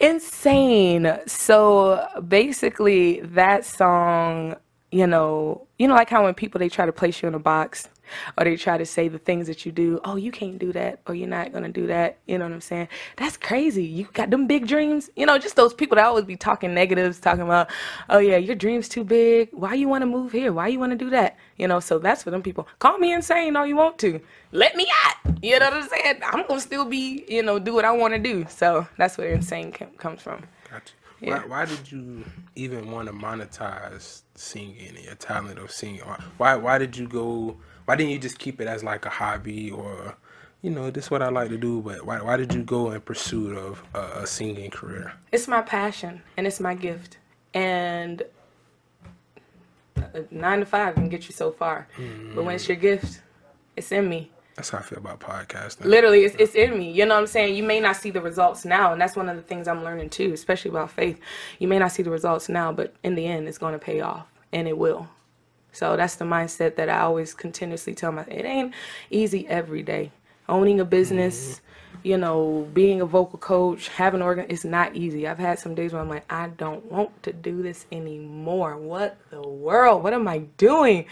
Insane. 0.00 1.18
So 1.26 2.06
basically 2.28 3.20
that 3.20 3.64
song, 3.64 4.56
you 4.90 5.06
know, 5.06 5.66
you 5.78 5.88
know 5.88 5.94
like 5.94 6.10
how 6.10 6.24
when 6.24 6.34
people 6.34 6.58
they 6.58 6.68
try 6.68 6.86
to 6.86 6.92
place 6.92 7.22
you 7.22 7.28
in 7.28 7.34
a 7.34 7.38
box 7.38 7.88
or 8.38 8.44
they 8.44 8.56
try 8.56 8.78
to 8.78 8.86
say 8.86 9.08
the 9.08 9.18
things 9.18 9.46
that 9.46 9.64
you 9.66 9.72
do, 9.72 10.00
oh, 10.04 10.16
you 10.16 10.30
can't 10.30 10.58
do 10.58 10.72
that 10.72 11.00
or 11.06 11.14
you're 11.14 11.28
not 11.28 11.52
going 11.52 11.64
to 11.64 11.70
do 11.70 11.86
that, 11.86 12.18
you 12.26 12.38
know 12.38 12.44
what 12.44 12.54
I'm 12.54 12.60
saying? 12.60 12.88
That's 13.16 13.36
crazy. 13.36 13.84
You 13.84 14.08
got 14.12 14.30
them 14.30 14.46
big 14.46 14.66
dreams. 14.66 15.10
You 15.16 15.26
know, 15.26 15.38
just 15.38 15.56
those 15.56 15.74
people 15.74 15.96
that 15.96 16.04
always 16.04 16.24
be 16.24 16.36
talking 16.36 16.74
negatives, 16.74 17.20
talking 17.20 17.42
about, 17.42 17.70
"Oh 18.08 18.18
yeah, 18.18 18.36
your 18.36 18.54
dream's 18.54 18.88
too 18.88 19.04
big. 19.04 19.50
Why 19.52 19.74
you 19.74 19.88
want 19.88 20.02
to 20.02 20.06
move 20.06 20.32
here? 20.32 20.52
Why 20.52 20.68
you 20.68 20.78
want 20.78 20.92
to 20.92 20.98
do 20.98 21.10
that?" 21.10 21.36
You 21.56 21.68
know, 21.68 21.80
so 21.80 21.98
that's 21.98 22.22
for 22.22 22.30
them 22.30 22.42
people. 22.42 22.66
Call 22.78 22.98
me 22.98 23.12
insane 23.12 23.56
all 23.56 23.66
you 23.66 23.76
want 23.76 23.98
to. 23.98 24.20
Let 24.52 24.76
me 24.76 24.86
out. 25.04 25.16
You 25.42 25.58
know 25.58 25.66
what 25.66 25.74
I'm 25.74 25.88
saying? 25.88 26.20
I'm 26.24 26.46
going 26.46 26.60
to 26.60 26.66
still 26.66 26.84
be, 26.84 27.24
you 27.28 27.42
know, 27.42 27.58
do 27.58 27.74
what 27.74 27.84
I 27.84 27.92
want 27.92 28.14
to 28.14 28.20
do. 28.20 28.46
So 28.48 28.86
that's 28.96 29.18
where 29.18 29.32
insane 29.32 29.72
com- 29.72 29.88
comes 29.98 30.22
from. 30.22 30.44
Gotcha. 30.70 30.94
Yeah. 31.20 31.40
Why, 31.40 31.46
why 31.46 31.64
did 31.64 31.90
you 31.90 32.24
even 32.56 32.90
want 32.90 33.08
to 33.08 33.14
monetize 33.14 34.22
singing 34.34 34.88
and 34.88 35.04
your 35.04 35.14
talent 35.14 35.58
of 35.58 35.70
singing? 35.70 36.02
Why 36.38 36.56
why 36.56 36.78
did 36.78 36.96
you 36.96 37.06
go? 37.08 37.56
Why 37.84 37.96
didn't 37.96 38.12
you 38.12 38.18
just 38.18 38.38
keep 38.38 38.60
it 38.60 38.66
as 38.66 38.82
like 38.82 39.04
a 39.06 39.10
hobby 39.10 39.70
or, 39.70 40.16
you 40.62 40.70
know, 40.70 40.90
this 40.90 41.04
is 41.06 41.10
what 41.10 41.22
I 41.22 41.28
like 41.28 41.50
to 41.50 41.58
do? 41.58 41.80
But 41.82 42.06
why 42.06 42.20
why 42.22 42.36
did 42.36 42.54
you 42.54 42.62
go 42.62 42.90
in 42.92 43.00
pursuit 43.00 43.56
of 43.56 43.82
a, 43.94 44.22
a 44.22 44.26
singing 44.26 44.70
career? 44.70 45.12
It's 45.32 45.48
my 45.48 45.62
passion 45.62 46.22
and 46.36 46.46
it's 46.46 46.60
my 46.60 46.74
gift. 46.74 47.18
And 47.52 48.22
uh, 49.96 50.20
nine 50.30 50.60
to 50.60 50.66
five 50.66 50.94
can 50.94 51.08
get 51.08 51.28
you 51.28 51.32
so 51.34 51.52
far. 51.52 51.86
But 52.34 52.44
when 52.44 52.54
it's 52.54 52.68
your 52.68 52.76
gift, 52.76 53.20
it's 53.76 53.92
in 53.92 54.08
me. 54.08 54.30
That's 54.56 54.70
how 54.70 54.78
I 54.78 54.82
feel 54.82 54.98
about 54.98 55.18
podcasting. 55.18 55.84
Literally, 55.84 56.24
it's, 56.24 56.36
it's 56.38 56.54
in 56.54 56.78
me. 56.78 56.92
You 56.92 57.06
know 57.06 57.14
what 57.14 57.22
I'm 57.22 57.26
saying? 57.26 57.56
You 57.56 57.64
may 57.64 57.80
not 57.80 57.96
see 57.96 58.10
the 58.10 58.20
results 58.20 58.64
now. 58.64 58.92
And 58.92 59.00
that's 59.00 59.16
one 59.16 59.28
of 59.28 59.36
the 59.36 59.42
things 59.42 59.66
I'm 59.66 59.82
learning 59.82 60.10
too, 60.10 60.32
especially 60.32 60.70
about 60.70 60.92
faith. 60.92 61.18
You 61.58 61.66
may 61.66 61.78
not 61.80 61.90
see 61.90 62.04
the 62.04 62.10
results 62.10 62.48
now, 62.48 62.72
but 62.72 62.94
in 63.02 63.16
the 63.16 63.26
end, 63.26 63.48
it's 63.48 63.58
going 63.58 63.72
to 63.72 63.80
pay 63.80 64.00
off. 64.00 64.26
And 64.52 64.68
it 64.68 64.78
will. 64.78 65.08
So 65.74 65.96
that's 65.96 66.14
the 66.14 66.24
mindset 66.24 66.76
that 66.76 66.88
I 66.88 67.00
always 67.00 67.34
continuously 67.34 67.94
tell 67.94 68.12
myself. 68.12 68.34
It 68.34 68.44
ain't 68.44 68.72
easy 69.10 69.46
every 69.48 69.82
day. 69.82 70.12
Owning 70.48 70.78
a 70.78 70.84
business, 70.84 71.54
mm-hmm. 71.56 72.08
you 72.08 72.16
know, 72.16 72.68
being 72.72 73.00
a 73.00 73.06
vocal 73.06 73.38
coach, 73.40 73.88
having 73.88 74.20
an 74.20 74.26
organ, 74.26 74.46
it's 74.48 74.64
not 74.64 74.94
easy. 74.94 75.26
I've 75.26 75.38
had 75.38 75.58
some 75.58 75.74
days 75.74 75.92
where 75.92 76.00
I'm 76.00 76.08
like, 76.08 76.30
I 76.30 76.48
don't 76.48 76.84
want 76.92 77.22
to 77.24 77.32
do 77.32 77.60
this 77.62 77.86
anymore. 77.90 78.76
What 78.76 79.18
the 79.30 79.42
world? 79.42 80.04
What 80.04 80.12
am 80.12 80.28
I 80.28 80.40
doing? 80.58 81.06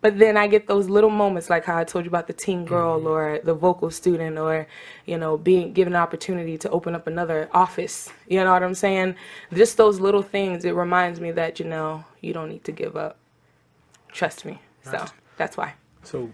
But 0.00 0.18
then 0.18 0.36
I 0.36 0.48
get 0.48 0.66
those 0.66 0.88
little 0.88 1.10
moments 1.10 1.48
like 1.48 1.64
how 1.64 1.76
I 1.76 1.84
told 1.84 2.04
you 2.04 2.08
about 2.08 2.26
the 2.26 2.32
teen 2.32 2.64
girl 2.64 2.98
mm-hmm. 2.98 3.06
or 3.06 3.38
the 3.44 3.54
vocal 3.54 3.90
student 3.90 4.36
or, 4.36 4.66
you 5.06 5.16
know, 5.16 5.36
being 5.36 5.72
given 5.74 5.92
an 5.92 6.00
opportunity 6.00 6.58
to 6.58 6.70
open 6.70 6.96
up 6.96 7.06
another 7.06 7.48
office. 7.52 8.10
You 8.26 8.42
know 8.42 8.52
what 8.52 8.64
I'm 8.64 8.74
saying? 8.74 9.14
Just 9.52 9.76
those 9.76 10.00
little 10.00 10.22
things, 10.22 10.64
it 10.64 10.74
reminds 10.74 11.20
me 11.20 11.30
that, 11.32 11.60
you 11.60 11.66
know, 11.66 12.04
you 12.20 12.32
don't 12.32 12.48
need 12.48 12.64
to 12.64 12.72
give 12.72 12.96
up. 12.96 13.16
Trust 14.18 14.44
me. 14.44 14.58
So 14.82 15.04
that's 15.36 15.56
why. 15.56 15.74
So, 16.02 16.28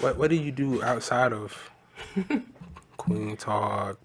what 0.00 0.16
what 0.16 0.30
do 0.30 0.36
you 0.36 0.50
do 0.50 0.82
outside 0.82 1.32
of 1.32 1.70
Queen 2.96 3.36
Talk, 3.36 4.00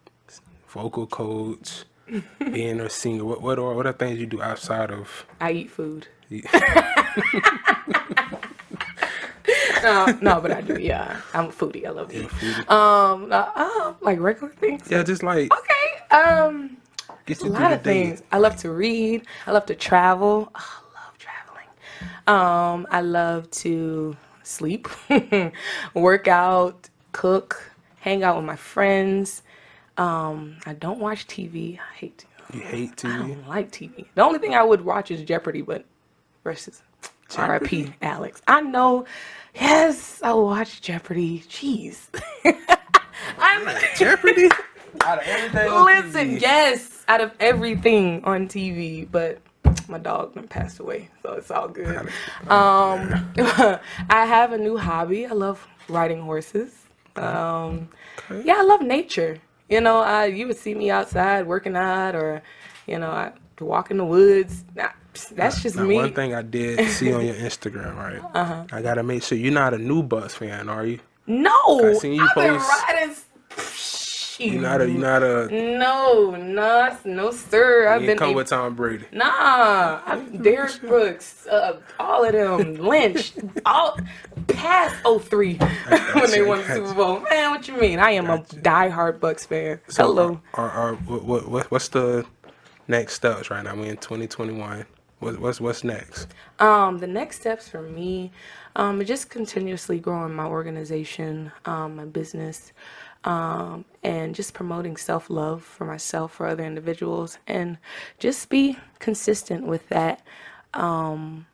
vocal 0.67 1.07
coach, 1.07 1.85
being 2.39 2.79
a 2.79 2.87
singer? 2.87 3.25
What 3.25 3.41
what 3.41 3.57
are 3.57 3.73
what 3.73 3.87
are 3.87 3.93
things 3.93 4.19
you 4.19 4.27
do 4.27 4.43
outside 4.43 4.91
of? 4.91 5.25
I 5.41 5.53
eat 5.53 5.71
food. 5.71 6.07
no, 9.81 10.05
no, 10.21 10.39
but 10.39 10.51
I 10.51 10.61
do. 10.61 10.79
Yeah, 10.79 11.19
I'm 11.33 11.45
a 11.45 11.49
foodie. 11.51 11.83
I 11.85 11.89
love 11.89 12.11
food? 12.11 12.69
Um, 12.69 13.31
uh, 13.31 13.49
uh, 13.55 13.93
like 14.01 14.19
regular 14.19 14.53
things. 14.53 14.87
Yeah, 14.87 15.01
just 15.01 15.23
like 15.23 15.51
Okay. 15.51 16.15
Um, 16.15 16.77
get 17.25 17.41
a 17.41 17.45
you 17.45 17.49
lot 17.51 17.69
the 17.69 17.77
of 17.77 17.83
day. 17.83 18.05
things. 18.09 18.21
I 18.31 18.37
love 18.37 18.55
to 18.57 18.69
read. 18.71 19.23
I 19.47 19.51
love 19.51 19.65
to 19.65 19.73
travel. 19.75 20.51
Oh, 20.53 20.59
I 20.59 20.59
love 20.59 20.59
traveling. 20.59 20.84
Um, 22.27 22.87
I 22.89 23.01
love 23.01 23.49
to 23.51 24.17
sleep, 24.43 24.87
work 25.93 26.27
out, 26.27 26.89
cook, 27.11 27.71
hang 27.99 28.23
out 28.23 28.35
with 28.37 28.45
my 28.45 28.55
friends. 28.55 29.43
Um, 29.97 30.57
I 30.65 30.73
don't 30.73 30.99
watch 30.99 31.27
TV. 31.27 31.79
I 31.79 31.95
hate 31.97 32.17
to. 32.19 32.25
You 32.57 32.61
hate 32.61 32.95
TV? 32.95 33.13
I 33.13 33.17
don't 33.17 33.47
like 33.47 33.71
TV. 33.71 34.05
The 34.15 34.23
only 34.23 34.39
thing 34.39 34.55
I 34.55 34.63
would 34.63 34.81
watch 34.81 35.11
is 35.11 35.21
Jeopardy, 35.23 35.61
but 35.61 35.85
versus 36.43 36.81
R.I.P. 37.35 37.93
Alex. 38.01 38.41
I 38.47 38.61
know. 38.61 39.05
Yes, 39.53 40.21
I 40.23 40.33
watch 40.33 40.81
Jeopardy. 40.81 41.43
Jeez. 41.49 42.07
I'm 43.39 43.67
Jeopardy. 43.97 44.49
Out 45.01 45.19
of 45.19 45.27
everything 45.27 45.69
on 45.69 45.85
listen. 45.85 46.29
TV. 46.35 46.41
Yes, 46.41 47.03
out 47.09 47.19
of 47.19 47.31
everything 47.39 48.23
on 48.23 48.47
TV, 48.47 49.05
but 49.11 49.39
my 49.87 49.97
dog 49.97 50.33
then 50.35 50.47
passed 50.47 50.79
away, 50.79 51.09
so 51.23 51.33
it's 51.33 51.51
all 51.51 51.67
good. 51.67 52.07
Um, 52.47 53.31
I 54.09 54.25
have 54.25 54.51
a 54.51 54.57
new 54.57 54.77
hobby. 54.77 55.25
I 55.25 55.31
love 55.31 55.65
riding 55.89 56.21
horses. 56.21 56.73
Um, 57.15 57.89
yeah, 58.43 58.55
I 58.57 58.63
love 58.63 58.81
nature. 58.81 59.37
You 59.69 59.81
know, 59.81 59.99
I 59.99 60.25
you 60.25 60.47
would 60.47 60.57
see 60.57 60.75
me 60.75 60.91
outside 60.91 61.47
working 61.47 61.75
out, 61.75 62.15
or 62.15 62.41
you 62.87 62.99
know, 62.99 63.09
I 63.09 63.31
walk 63.59 63.91
in 63.91 63.97
the 63.97 64.05
woods. 64.05 64.63
Nah, 64.75 64.89
That's 65.31 65.61
just 65.63 65.75
Now, 65.75 65.83
me. 65.83 65.95
one 65.95 66.13
thing 66.13 66.33
I 66.35 66.41
did 66.41 66.87
see 66.89 67.13
on 67.13 67.25
your 67.25 67.35
Instagram, 67.49 67.95
right? 67.95 68.21
Uh-huh. 68.33 68.65
I 68.71 68.81
gotta 68.81 69.03
make 69.03 69.23
sure 69.23 69.37
you're 69.37 69.53
not 69.53 69.73
a 69.73 69.77
new 69.77 70.03
Bucs 70.03 70.31
fan, 70.31 70.69
are 70.69 70.85
you? 70.85 70.99
No, 71.27 71.51
I 71.89 71.93
seen 71.93 72.13
you 72.13 72.21
I've 72.27 72.35
been 72.35 72.59
post- 72.59 72.69
riding. 74.39 74.53
You're 74.53 74.61
not 74.61 74.81
a. 74.81 74.89
You're 74.89 75.01
not 75.01 75.23
a. 75.23 75.47
No, 75.77 76.31
no, 76.35 76.97
no, 77.05 77.31
sir. 77.31 77.87
I've 77.87 78.01
You 78.01 78.07
been 78.07 78.17
come 78.17 78.29
a- 78.31 78.33
with 78.33 78.47
Tom 78.49 78.75
Brady. 78.75 79.05
Nah, 79.11 80.01
I'm 80.05 80.41
Derrick 80.41 80.79
Brooks, 80.81 81.47
uh, 81.47 81.79
all 81.99 82.23
of 82.25 82.33
them, 82.33 82.75
Lynch, 82.75 83.33
all 83.65 83.97
past 84.47 84.95
03 85.05 85.55
when 86.13 86.31
they 86.31 86.41
won 86.41 86.59
the 86.59 86.65
Super. 86.73 86.93
Bowl. 86.93 87.19
Man, 87.29 87.51
what 87.51 87.67
you 87.67 87.75
mean? 87.79 87.99
I 87.99 88.11
am 88.11 88.29
a 88.29 88.39
diehard 88.39 89.19
Bucs 89.19 89.45
fan. 89.47 89.79
Hello. 89.95 90.39
Are, 90.53 90.69
are, 90.69 90.89
are 90.89 90.95
what, 90.95 91.47
what 91.47 91.71
what's 91.71 91.89
the 91.89 92.25
next 92.87 93.13
steps 93.13 93.49
right 93.49 93.63
now? 93.63 93.75
We 93.75 93.89
in 93.89 93.97
2021. 93.97 94.85
What, 95.19 95.39
what's 95.39 95.61
what's 95.61 95.83
next? 95.83 96.27
Um, 96.59 96.99
the 96.99 97.07
next 97.07 97.39
steps 97.39 97.69
for 97.69 97.81
me, 97.81 98.31
um, 98.75 98.99
are 98.99 99.05
just 99.05 99.29
continuously 99.29 99.99
growing 99.99 100.33
my 100.33 100.45
organization, 100.45 101.51
um, 101.65 101.95
my 101.95 102.05
business, 102.05 102.73
um, 103.23 103.85
and 104.03 104.35
just 104.35 104.53
promoting 104.53 104.97
self 104.97 105.29
love 105.29 105.63
for 105.63 105.85
myself, 105.85 106.33
for 106.33 106.45
other 106.47 106.63
individuals, 106.63 107.37
and 107.47 107.77
just 108.19 108.49
be 108.49 108.77
consistent 108.99 109.65
with 109.65 109.87
that. 109.89 110.21
Um, 110.73 111.47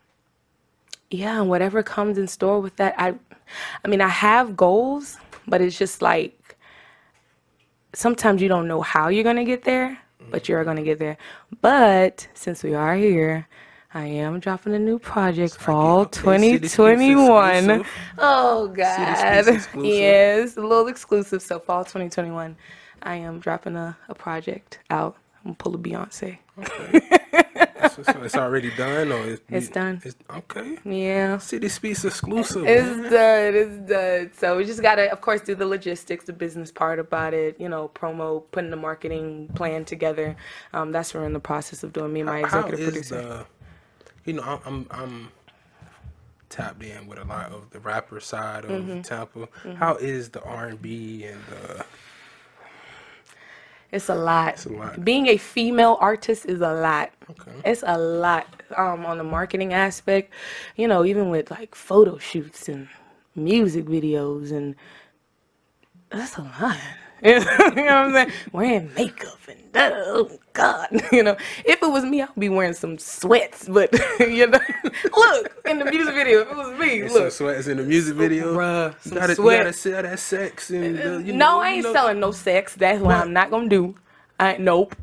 yeah, 1.09 1.39
and 1.39 1.49
whatever 1.49 1.83
comes 1.83 2.17
in 2.17 2.27
store 2.27 2.59
with 2.59 2.77
that, 2.77 2.95
I, 2.97 3.15
I 3.83 3.87
mean, 3.87 4.01
I 4.01 4.07
have 4.07 4.57
goals, 4.57 5.17
but 5.47 5.61
it's 5.61 5.77
just 5.77 6.01
like 6.01 6.57
sometimes 7.93 8.41
you 8.41 8.47
don't 8.47 8.67
know 8.67 8.81
how 8.81 9.09
you're 9.09 9.23
gonna 9.23 9.45
get 9.45 9.63
there, 9.63 9.99
but 10.31 10.49
you're 10.49 10.63
gonna 10.63 10.83
get 10.83 10.99
there. 10.99 11.17
But 11.61 12.27
since 12.33 12.63
we 12.63 12.73
are 12.73 12.95
here, 12.95 13.47
I 13.93 14.05
am 14.05 14.39
dropping 14.39 14.73
a 14.73 14.79
new 14.79 14.99
project 14.99 15.55
fall 15.55 16.01
okay, 16.01 16.37
City 16.37 16.67
Speaks 16.67 16.75
2021. 16.75 17.85
Oh 18.17 18.67
God, 18.67 18.75
yes, 19.83 20.55
a 20.57 20.61
little 20.61 20.87
exclusive. 20.87 21.41
So 21.41 21.59
fall 21.59 21.83
2021, 21.83 22.55
I 23.03 23.15
am 23.15 23.39
dropping 23.39 23.75
a, 23.75 23.97
a 24.07 24.15
project 24.15 24.79
out 24.89 25.17
I'm 25.45 25.55
pull 25.55 25.73
a 25.75 25.77
Beyonce. 25.77 26.37
so, 27.91 28.03
so 28.03 28.21
it's 28.21 28.35
already 28.35 28.69
done, 28.71 29.11
or 29.11 29.25
it's, 29.25 29.41
It's 29.49 29.69
done. 29.69 30.01
It's, 30.03 30.15
okay. 30.29 30.77
Yeah. 30.85 31.39
City 31.39 31.67
Speaks 31.67 32.05
exclusive. 32.05 32.65
It's 32.67 33.09
done. 33.09 33.55
It's 33.55 33.89
done. 33.89 34.31
So 34.37 34.57
we 34.57 34.65
just 34.65 34.81
gotta, 34.81 35.11
of 35.11 35.21
course, 35.21 35.41
do 35.41 35.55
the 35.55 35.65
logistics, 35.65 36.25
the 36.25 36.33
business 36.33 36.71
part 36.71 36.99
about 36.99 37.33
it. 37.33 37.59
You 37.59 37.69
know, 37.69 37.89
promo, 37.95 38.43
putting 38.51 38.69
the 38.69 38.77
marketing 38.77 39.49
plan 39.55 39.83
together. 39.83 40.35
Um, 40.73 40.91
that's 40.91 41.13
what 41.13 41.21
we're 41.21 41.27
in 41.27 41.33
the 41.33 41.39
process 41.39 41.83
of 41.83 41.91
doing. 41.91 42.13
Me 42.13 42.19
and 42.19 42.29
my 42.29 42.39
executive 42.41 42.85
producer. 42.85 43.15
the, 43.15 43.45
you 44.25 44.33
know, 44.33 44.61
I'm, 44.65 44.87
I'm 44.91 45.29
tapped 46.49 46.83
in 46.83 47.07
with 47.07 47.19
a 47.19 47.25
lot 47.25 47.51
of 47.51 47.69
the 47.71 47.79
rapper 47.79 48.19
side 48.19 48.65
of 48.65 48.71
Mm-hmm. 48.71 49.01
Tampa. 49.01 49.47
How 49.75 49.95
is 49.95 50.29
the 50.29 50.41
R 50.43 50.67
and 50.67 50.81
B 50.81 51.25
and 51.25 51.39
the 51.49 51.85
It's 53.91 54.09
a 54.09 54.15
lot. 54.15 54.55
It's 54.55 54.65
a 54.65 54.73
lot. 54.73 55.05
Being 55.05 55.27
a 55.27 55.37
female 55.37 55.97
artist 56.01 56.45
is 56.45 56.61
a 56.61 56.73
lot. 56.73 57.11
Okay. 57.31 57.51
It's 57.65 57.83
a 57.85 57.97
lot 57.97 58.47
um, 58.77 59.05
on 59.05 59.17
the 59.17 59.23
marketing 59.23 59.73
aspect. 59.73 60.33
You 60.77 60.87
know, 60.87 61.05
even 61.05 61.29
with 61.29 61.51
like 61.51 61.75
photo 61.75 62.17
shoots 62.17 62.69
and 62.69 62.89
music 63.35 63.85
videos, 63.85 64.51
and 64.51 64.75
that's 66.09 66.37
a 66.37 66.43
lot. 66.61 66.77
you 67.23 67.39
know 67.39 67.45
what 67.45 67.77
I'm 67.77 68.13
saying? 68.13 68.31
Wearing 68.51 68.93
makeup 68.95 69.37
and 69.47 69.61
oh 69.75 70.31
God, 70.53 70.87
you 71.11 71.23
know. 71.23 71.37
If 71.65 71.81
it 71.83 71.91
was 71.91 72.03
me, 72.03 72.21
I'd 72.21 72.29
be 72.37 72.49
wearing 72.49 72.73
some 72.73 72.97
sweats. 72.97 73.67
But 73.69 73.93
you 74.19 74.47
know, 74.47 74.59
look 75.15 75.61
in 75.65 75.79
the 75.79 75.85
music 75.85 76.15
video. 76.15 76.41
If 76.41 76.51
it 76.51 76.55
was 76.55 76.79
me, 76.79 77.07
some 77.07 77.23
look. 77.23 77.31
sweats 77.31 77.67
in 77.67 77.77
the 77.77 77.83
music 77.83 78.15
video? 78.15 78.55
Bruh, 78.55 78.93
you 79.05 79.11
some 79.11 79.17
gotta, 79.19 79.33
you 79.33 79.51
gotta 79.51 79.73
sell 79.73 80.01
that 80.01 80.19
sex 80.19 80.71
and 80.71 80.97
the, 80.97 81.23
you 81.23 81.33
no, 81.33 81.45
know, 81.45 81.59
I 81.59 81.69
you 81.69 81.75
ain't 81.75 81.83
know, 81.85 81.93
selling 81.93 82.19
no 82.19 82.31
sex. 82.31 82.75
That's 82.75 82.99
what 82.99 83.07
What? 83.07 83.17
I'm 83.17 83.33
not 83.33 83.51
gonna 83.51 83.69
do. 83.69 83.95
I 84.39 84.57
nope. 84.57 84.95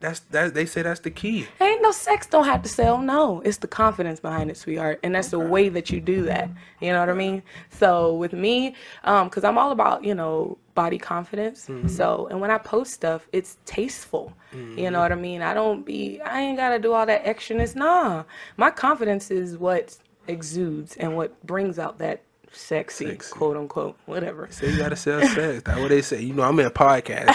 That's 0.00 0.20
that. 0.20 0.54
They 0.54 0.66
say 0.66 0.82
that's 0.82 1.00
the 1.00 1.10
key. 1.10 1.48
Ain't 1.60 1.82
no 1.82 1.90
sex 1.90 2.26
don't 2.26 2.44
have 2.44 2.62
to 2.62 2.68
sell. 2.68 2.98
No, 2.98 3.40
it's 3.40 3.56
the 3.56 3.66
confidence 3.66 4.20
behind 4.20 4.50
it, 4.50 4.56
sweetheart, 4.56 5.00
and 5.02 5.14
that's 5.14 5.28
the 5.28 5.38
way 5.38 5.70
that 5.70 5.90
you 5.90 6.00
do 6.00 6.24
that. 6.24 6.50
You 6.80 6.92
know 6.92 7.00
what 7.00 7.08
I 7.08 7.14
mean? 7.14 7.42
So 7.70 8.14
with 8.14 8.32
me, 8.32 8.74
um, 9.04 9.30
cause 9.30 9.44
I'm 9.44 9.58
all 9.58 9.72
about 9.72 10.04
you 10.04 10.14
know 10.14 10.58
body 10.74 10.98
confidence. 10.98 11.68
So 11.86 12.26
and 12.30 12.40
when 12.40 12.50
I 12.50 12.58
post 12.58 12.92
stuff, 12.92 13.26
it's 13.32 13.56
tasteful. 13.64 14.32
You 14.76 14.90
know 14.90 15.00
what 15.00 15.12
I 15.12 15.16
mean? 15.16 15.42
I 15.42 15.54
don't 15.54 15.84
be. 15.84 16.20
I 16.20 16.40
ain't 16.40 16.56
gotta 16.56 16.78
do 16.78 16.92
all 16.92 17.06
that 17.06 17.24
extraness. 17.24 17.74
Nah, 17.74 18.24
my 18.56 18.70
confidence 18.70 19.30
is 19.30 19.56
what 19.58 19.96
exudes 20.28 20.96
and 20.96 21.16
what 21.16 21.40
brings 21.46 21.78
out 21.78 21.98
that 21.98 22.22
sexy, 22.52 23.06
Sexy. 23.06 23.32
quote 23.32 23.56
unquote, 23.56 23.96
whatever. 24.06 24.46
Say 24.50 24.70
you 24.70 24.78
gotta 24.78 24.94
sell 24.96 25.20
sex. 25.22 25.62
That's 25.64 25.78
what 25.80 25.88
they 25.88 26.02
say. 26.02 26.22
You 26.22 26.34
know, 26.34 26.42
I'm 26.44 26.58
in 26.60 26.66
a 26.66 26.70
podcast. 26.70 27.28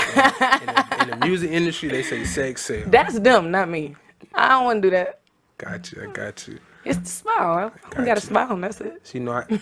in, 0.62 0.65
the, 0.67 1.13
in 1.13 1.19
the 1.19 1.25
music 1.25 1.52
industry, 1.52 1.89
they 1.89 2.04
say 2.04 2.23
sex 2.23 2.65
sell. 2.65 2.84
That's 2.88 3.19
them, 3.19 3.52
not 3.52 3.69
me. 3.69 3.95
I 4.34 4.49
don't 4.49 4.65
want 4.65 4.82
to 4.82 4.89
do 4.89 4.91
that. 4.95 5.19
Got 5.58 5.91
you. 5.91 6.04
I 6.04 6.12
got 6.13 6.47
you. 6.47 6.60
It's 6.86 6.97
the 6.99 7.06
smile. 7.06 7.73
I 7.86 7.89
got 7.91 7.99
a 8.02 8.06
Gotcha. 8.06 8.21
smile, 8.21 8.52
and 8.54 8.63
that's 8.63 8.80
it. 8.80 9.02
So, 9.04 9.17
you 9.17 9.23
know, 9.25 9.34
I, 9.34 9.60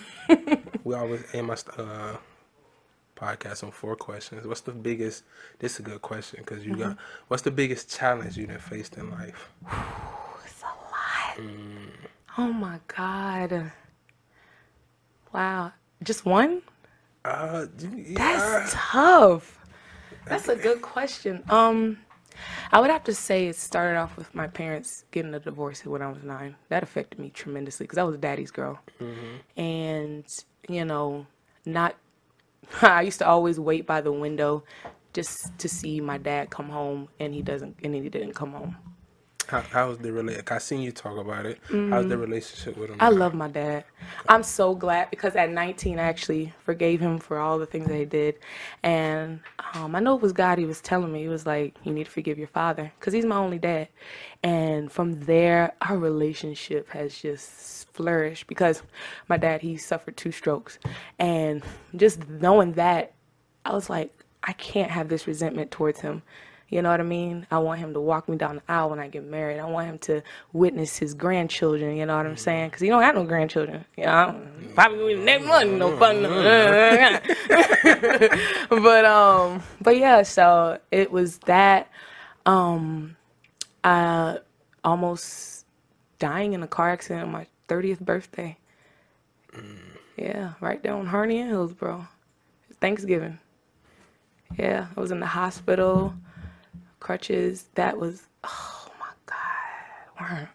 we 0.83 0.93
always 0.93 1.23
aim 1.33 1.47
my 1.47 1.57
uh, 1.77 2.15
podcast 3.17 3.63
on 3.63 3.71
four 3.71 3.95
questions. 3.95 4.45
What's 4.45 4.61
the 4.61 4.71
biggest? 4.71 5.23
This 5.59 5.73
is 5.73 5.79
a 5.79 5.83
good 5.83 6.01
question 6.01 6.39
because 6.45 6.65
you 6.65 6.75
got. 6.75 6.97
What's 7.27 7.43
the 7.43 7.51
biggest 7.51 7.89
challenge 7.95 8.37
you 8.37 8.47
done 8.47 8.59
faced 8.59 8.97
in 8.97 9.09
life? 9.11 9.49
It's 10.45 10.61
a 10.61 11.43
lot. 11.45 11.47
Oh 12.37 12.53
my 12.53 12.79
God. 12.87 13.71
Wow. 15.33 15.71
Just 16.03 16.25
one? 16.25 16.61
Uh, 17.25 17.65
yeah. 17.95 18.17
That's 18.17 18.73
tough. 18.73 19.65
That's 20.25 20.47
a 20.47 20.55
good 20.55 20.81
question. 20.81 21.43
Um, 21.49 21.97
I 22.71 22.79
would 22.79 22.89
have 22.89 23.03
to 23.05 23.13
say 23.13 23.47
it 23.47 23.55
started 23.55 23.97
off 23.97 24.17
with 24.17 24.33
my 24.35 24.47
parents 24.47 25.05
getting 25.11 25.33
a 25.33 25.39
divorce 25.39 25.85
when 25.85 26.01
I 26.01 26.09
was 26.09 26.23
nine. 26.23 26.55
That 26.69 26.83
affected 26.83 27.19
me 27.19 27.29
tremendously 27.29 27.85
because 27.85 27.97
I 27.97 28.03
was 28.03 28.15
a 28.15 28.19
daddy's 28.19 28.51
girl, 28.51 28.79
and 29.55 30.25
you 30.69 30.85
know, 30.85 31.25
not. 31.65 31.95
I 32.81 33.01
used 33.01 33.19
to 33.19 33.27
always 33.27 33.59
wait 33.59 33.85
by 33.85 34.01
the 34.01 34.11
window 34.11 34.63
just 35.13 35.57
to 35.59 35.69
see 35.69 35.99
my 36.01 36.17
dad 36.17 36.49
come 36.49 36.69
home, 36.69 37.09
and 37.19 37.33
he 37.33 37.41
doesn't, 37.41 37.77
and 37.83 37.95
he 37.95 38.09
didn't 38.09 38.33
come 38.33 38.51
home. 38.51 38.75
How, 39.47 39.61
how's 39.61 39.97
the 39.97 40.11
relationship? 40.11 40.51
I 40.51 40.57
seen 40.57 40.81
you 40.81 40.91
talk 40.91 41.17
about 41.17 41.45
it. 41.45 41.59
How's 41.69 42.07
the 42.07 42.17
relationship 42.17 42.75
with 42.75 42.89
him? 42.89 42.97
Mm-hmm. 42.97 43.03
I 43.03 43.09
love 43.09 43.33
my 43.33 43.47
dad. 43.47 43.85
I'm 44.27 44.43
so 44.43 44.75
glad 44.75 45.09
because 45.09 45.37
at 45.37 45.49
19, 45.49 45.99
I 45.99 46.03
actually 46.03 46.53
forgave 46.65 46.99
him 46.99 47.17
for 47.17 47.39
all 47.39 47.57
the 47.57 47.65
things 47.65 47.87
that 47.87 47.95
he 47.95 48.03
did. 48.03 48.35
And 48.83 49.39
um, 49.73 49.95
I 49.95 50.01
know 50.01 50.15
it 50.15 50.21
was 50.21 50.33
God, 50.33 50.57
he 50.57 50.65
was 50.65 50.81
telling 50.81 51.13
me, 51.13 51.21
he 51.21 51.29
was 51.29 51.45
like, 51.45 51.75
you 51.83 51.93
need 51.93 52.05
to 52.05 52.11
forgive 52.11 52.37
your 52.37 52.49
father 52.49 52.91
because 52.99 53.13
he's 53.13 53.25
my 53.25 53.37
only 53.37 53.57
dad. 53.57 53.87
And 54.43 54.91
from 54.91 55.21
there, 55.21 55.73
our 55.81 55.97
relationship 55.97 56.89
has 56.89 57.17
just 57.17 57.87
flourished 57.93 58.47
because 58.47 58.83
my 59.29 59.37
dad, 59.37 59.61
he 59.61 59.77
suffered 59.77 60.17
two 60.17 60.33
strokes. 60.33 60.77
And 61.19 61.63
just 61.95 62.27
knowing 62.27 62.73
that, 62.73 63.13
I 63.63 63.71
was 63.71 63.89
like, 63.89 64.13
I 64.43 64.53
can't 64.53 64.91
have 64.91 65.07
this 65.09 65.25
resentment 65.25 65.71
towards 65.71 66.01
him. 66.01 66.21
You 66.69 66.81
know 66.81 66.89
what 66.89 66.99
I 66.99 67.03
mean? 67.03 67.47
I 67.49 67.59
want 67.59 67.79
him 67.79 67.93
to 67.93 68.01
walk 68.01 68.27
me 68.27 68.35
down 68.35 68.57
the 68.57 68.61
aisle 68.67 68.89
when 68.89 68.99
I 68.99 69.07
get 69.07 69.23
married. 69.25 69.59
I 69.59 69.65
want 69.65 69.87
him 69.87 69.97
to 69.99 70.21
witness 70.51 70.97
his 70.97 71.13
grandchildren. 71.13 71.95
You 71.95 72.05
know 72.05 72.17
what 72.17 72.25
I'm 72.25 72.35
saying? 72.35 72.69
Because 72.69 72.81
he 72.81 72.89
don't 72.89 73.03
have 73.03 73.15
no 73.15 73.23
grandchildren. 73.23 73.85
You 73.95 74.05
know, 74.05 74.25
don't- 74.33 74.75
probably 74.75 75.15
next 75.15 75.45
month, 75.45 75.71
no 75.71 75.95
fun. 75.97 76.23
but 78.83 79.05
um, 79.05 79.63
but 79.81 79.97
yeah. 79.97 80.23
So 80.23 80.79
it 80.91 81.11
was 81.11 81.37
that. 81.39 81.89
Um, 82.45 83.15
I 83.83 84.39
almost 84.83 85.65
dying 86.19 86.53
in 86.53 86.63
a 86.63 86.67
car 86.67 86.89
accident 86.89 87.23
on 87.25 87.31
my 87.31 87.47
30th 87.69 87.99
birthday. 87.99 88.57
Yeah, 90.17 90.53
right 90.61 90.81
there 90.83 90.93
on 90.93 91.05
Harney 91.05 91.39
and 91.39 91.49
Hillsborough. 91.49 92.07
Thanksgiving. 92.81 93.39
Yeah, 94.57 94.87
I 94.95 94.99
was 94.99 95.11
in 95.11 95.19
the 95.19 95.25
hospital, 95.25 96.13
crutches. 96.99 97.65
That 97.75 97.97
was, 97.97 98.23
oh 98.43 98.91
my 98.99 99.11
God. 99.25 100.47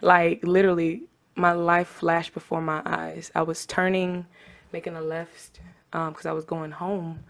Like, 0.00 0.44
literally, 0.44 1.04
my 1.36 1.52
life 1.52 1.88
flashed 1.88 2.34
before 2.34 2.60
my 2.60 2.82
eyes. 2.84 3.30
I 3.34 3.42
was 3.42 3.66
turning, 3.66 4.26
making 4.72 4.96
a 4.96 5.00
left, 5.00 5.60
because 5.90 6.26
I 6.26 6.32
was 6.32 6.44
going 6.44 6.70
home. 6.70 7.20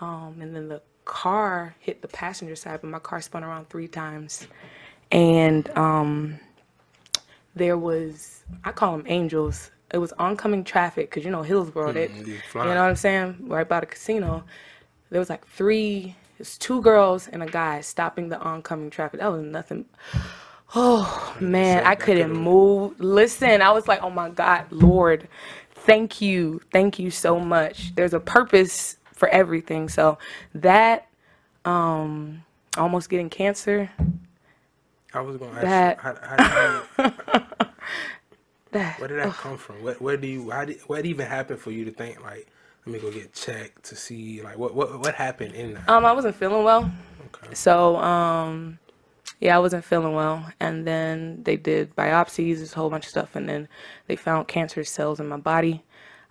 Um, 0.00 0.36
and 0.40 0.54
then 0.54 0.68
the 0.68 0.82
car 1.04 1.74
hit 1.80 2.02
the 2.02 2.08
passenger 2.08 2.54
side, 2.56 2.80
but 2.82 2.90
my 2.90 2.98
car 2.98 3.20
spun 3.20 3.42
around 3.44 3.68
three 3.70 3.88
times. 3.88 4.46
And 5.10 5.70
um, 5.76 6.38
there 7.54 7.78
was, 7.78 8.44
I 8.64 8.72
call 8.72 8.96
them 8.96 9.06
angels. 9.08 9.70
It 9.92 9.98
was 9.98 10.12
oncoming 10.18 10.64
traffic, 10.64 11.08
because 11.08 11.24
you 11.24 11.30
know, 11.30 11.42
Hillsborough, 11.42 11.92
Mm, 12.10 12.26
you 12.68 12.74
know 12.74 12.82
what 12.82 12.90
I'm 12.90 12.96
saying? 12.96 13.36
Right 13.48 13.66
by 13.66 13.80
the 13.80 13.86
casino. 13.86 14.44
There 15.10 15.18
was 15.18 15.30
like 15.30 15.46
three, 15.46 16.14
it's 16.38 16.56
two 16.58 16.80
girls 16.82 17.28
and 17.28 17.42
a 17.42 17.46
guy 17.46 17.80
stopping 17.80 18.28
the 18.28 18.38
oncoming 18.38 18.90
traffic. 18.90 19.20
That 19.20 19.32
was 19.32 19.42
nothing. 19.42 19.84
Oh 20.74 21.36
man, 21.40 21.84
I 21.84 21.94
couldn't 21.94 22.32
move. 22.32 23.00
Listen, 23.00 23.62
I 23.62 23.70
was 23.72 23.88
like, 23.88 24.02
oh 24.02 24.10
my 24.10 24.28
God, 24.28 24.66
Lord, 24.70 25.28
thank 25.72 26.20
you. 26.20 26.60
Thank 26.72 26.98
you 26.98 27.10
so 27.10 27.40
much. 27.40 27.94
There's 27.94 28.14
a 28.14 28.20
purpose 28.20 28.96
for 29.12 29.28
everything. 29.28 29.88
So 29.88 30.18
that, 30.54 31.08
um, 31.64 32.44
almost 32.76 33.08
getting 33.08 33.30
cancer, 33.30 33.90
I 35.14 35.20
was 35.22 35.38
gonna 35.38 35.52
ask 35.52 35.62
That- 35.62 35.96
you, 35.96 36.02
how, 36.02 36.16
how, 36.22 36.82
how, 36.98 37.66
that, 38.72 38.98
where 39.00 39.08
did 39.08 39.18
that 39.18 39.32
come 39.32 39.56
from? 39.56 39.82
Where, 39.82 39.94
where 39.94 40.16
do 40.18 40.26
you? 40.28 40.50
How 40.50 40.66
did? 40.66 40.80
What 40.86 41.06
even 41.06 41.26
happened 41.26 41.60
for 41.60 41.70
you 41.70 41.86
to 41.86 41.90
think 41.90 42.22
like, 42.22 42.46
let 42.88 43.02
me 43.02 43.10
go 43.10 43.14
get 43.14 43.34
checked 43.34 43.84
to 43.84 43.96
see 43.96 44.40
like 44.42 44.56
what 44.56 44.74
what 44.74 44.98
what 44.98 45.14
happened 45.14 45.54
in 45.54 45.74
that? 45.74 45.88
um, 45.88 46.04
I 46.06 46.12
wasn't 46.12 46.34
feeling 46.34 46.64
well. 46.64 46.90
Okay. 47.26 47.54
So, 47.54 47.96
um, 47.96 48.78
yeah, 49.40 49.56
I 49.56 49.58
wasn't 49.58 49.84
feeling 49.84 50.14
well. 50.14 50.50
And 50.60 50.86
then 50.86 51.42
they 51.42 51.56
did 51.56 51.94
biopsies, 51.94 52.58
this 52.58 52.72
whole 52.72 52.90
bunch 52.90 53.04
of 53.04 53.10
stuff. 53.10 53.36
And 53.36 53.48
then 53.48 53.68
they 54.06 54.16
found 54.16 54.48
cancerous 54.48 54.90
cells 54.90 55.20
in 55.20 55.28
my 55.28 55.36
body. 55.36 55.84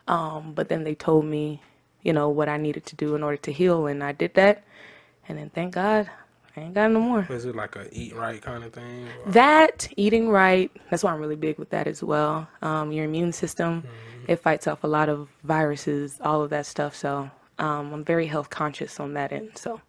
Um, 0.07 0.53
but 0.53 0.69
then 0.69 0.83
they 0.83 0.95
told 0.95 1.25
me, 1.25 1.61
you 2.01 2.13
know, 2.13 2.29
what 2.29 2.49
I 2.49 2.57
needed 2.57 2.85
to 2.87 2.95
do 2.95 3.15
in 3.15 3.23
order 3.23 3.37
to 3.37 3.51
heal. 3.51 3.85
And 3.87 4.03
I 4.03 4.11
did 4.11 4.33
that. 4.33 4.63
And 5.29 5.37
then 5.37 5.49
thank 5.49 5.75
God, 5.75 6.09
I 6.57 6.61
ain't 6.61 6.73
got 6.73 6.89
no 6.91 6.99
more. 6.99 7.27
Is 7.29 7.45
it 7.45 7.55
like 7.55 7.75
a 7.75 7.87
eat 7.95 8.15
right 8.15 8.41
kind 8.41 8.63
of 8.63 8.73
thing? 8.73 9.07
or- 9.25 9.31
That, 9.31 9.87
eating 9.95 10.29
right, 10.29 10.71
that's 10.89 11.03
why 11.03 11.11
I'm 11.13 11.19
really 11.19 11.35
big 11.35 11.59
with 11.59 11.69
that 11.69 11.85
as 11.85 12.01
well. 12.01 12.47
Um, 12.63 12.91
your 12.91 13.05
immune 13.05 13.31
system, 13.31 13.83
it 14.27 14.37
fights 14.37 14.65
off 14.65 14.83
a 14.83 14.87
lot 14.87 15.07
of 15.07 15.29
viruses, 15.43 16.17
all 16.19 16.41
of 16.41 16.49
that 16.49 16.65
stuff. 16.65 16.95
So 16.95 17.29
um, 17.59 17.93
I'm 17.93 18.03
very 18.03 18.25
health 18.25 18.49
conscious 18.49 18.99
on 18.99 19.13
that 19.13 19.31
end. 19.31 19.51
So. 19.55 19.81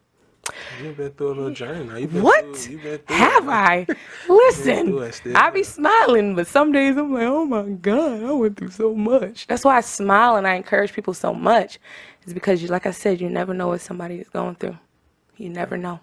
You've 0.82 0.96
been 0.96 1.10
through 1.12 1.28
a 1.28 1.34
little 1.34 1.50
journey 1.52 1.84
now. 1.84 1.96
You've 1.96 2.12
been 2.12 2.22
What? 2.22 2.56
Through, 2.56 2.72
you've 2.72 2.82
been 2.82 2.98
through 2.98 3.16
Have 3.16 3.44
it. 3.44 3.50
I? 3.50 3.86
Listen. 4.28 5.34
I 5.36 5.50
be 5.50 5.62
smiling, 5.62 6.34
but 6.34 6.46
some 6.46 6.72
days 6.72 6.96
I'm 6.98 7.12
like, 7.14 7.24
oh 7.24 7.44
my 7.46 7.62
God, 7.62 8.22
I 8.24 8.32
went 8.32 8.58
through 8.58 8.70
so 8.70 8.94
much. 8.94 9.46
That's 9.46 9.64
why 9.64 9.76
I 9.78 9.80
smile 9.80 10.36
and 10.36 10.46
I 10.46 10.54
encourage 10.54 10.92
people 10.92 11.14
so 11.14 11.32
much. 11.34 11.78
Is 12.26 12.34
because, 12.34 12.62
you, 12.62 12.68
like 12.68 12.84
I 12.86 12.90
said, 12.92 13.20
you 13.22 13.28
never 13.30 13.52
know 13.54 13.68
what 13.68 13.80
somebody 13.80 14.16
is 14.16 14.28
going 14.28 14.54
through. 14.56 14.76
You 15.38 15.48
never 15.50 15.76
know. 15.78 16.00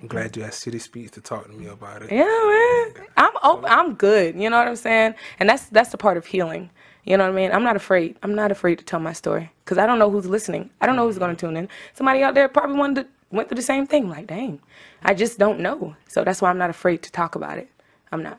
I'm 0.00 0.08
glad 0.08 0.36
you 0.36 0.42
had 0.42 0.54
City 0.54 0.78
Speaks 0.78 1.10
to 1.12 1.20
talk 1.20 1.46
to 1.46 1.52
me 1.52 1.66
about 1.66 2.02
it. 2.02 2.12
Yeah, 2.12 2.24
man. 2.24 3.06
I'm 3.16 3.32
open, 3.42 3.66
I'm 3.70 3.94
good. 3.94 4.34
You 4.36 4.50
know 4.50 4.58
what 4.58 4.68
I'm 4.68 4.76
saying? 4.76 5.14
And 5.38 5.48
that's 5.48 5.66
that's 5.66 5.90
the 5.90 5.98
part 5.98 6.16
of 6.16 6.26
healing. 6.26 6.70
You 7.04 7.16
know 7.16 7.24
what 7.24 7.32
I 7.32 7.36
mean? 7.36 7.52
I'm 7.52 7.64
not 7.64 7.76
afraid. 7.76 8.16
I'm 8.22 8.34
not 8.34 8.50
afraid 8.50 8.78
to 8.78 8.84
tell 8.84 9.00
my 9.00 9.12
story 9.12 9.50
because 9.64 9.78
I 9.78 9.86
don't 9.86 9.98
know 9.98 10.10
who's 10.10 10.26
listening. 10.26 10.70
I 10.80 10.86
don't 10.86 10.96
know 10.96 11.06
who's 11.06 11.18
going 11.18 11.34
to 11.36 11.40
tune 11.40 11.56
in. 11.56 11.68
Somebody 11.94 12.22
out 12.22 12.34
there 12.34 12.48
probably 12.48 12.76
wanted 12.76 13.04
to, 13.04 13.08
went 13.30 13.48
through 13.48 13.56
the 13.56 13.62
same 13.62 13.86
thing. 13.86 14.08
Like, 14.08 14.28
dang, 14.28 14.60
I 15.02 15.14
just 15.14 15.38
don't 15.38 15.60
know. 15.60 15.96
So 16.08 16.24
that's 16.24 16.40
why 16.40 16.50
I'm 16.50 16.58
not 16.58 16.70
afraid 16.70 17.02
to 17.02 17.12
talk 17.12 17.34
about 17.34 17.58
it. 17.58 17.68
I'm 18.12 18.22
not. 18.22 18.38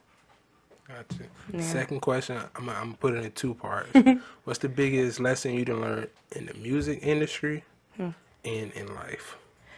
Gotcha. 0.87 1.63
Second 1.63 2.01
question, 2.01 2.37
I'm, 2.55 2.69
I'm 2.69 2.93
putting 2.95 3.19
it 3.21 3.25
in 3.25 3.31
two 3.31 3.53
parts. 3.55 3.89
What's 4.43 4.59
the 4.59 4.69
biggest 4.69 5.19
lesson 5.19 5.53
you 5.55 5.65
done 5.65 5.81
learned 5.81 6.09
in 6.33 6.45
the 6.47 6.53
music 6.55 6.99
industry 7.01 7.63
Hmm. 7.97 8.09
and 8.45 8.71
in 8.73 8.93
life? 8.95 9.37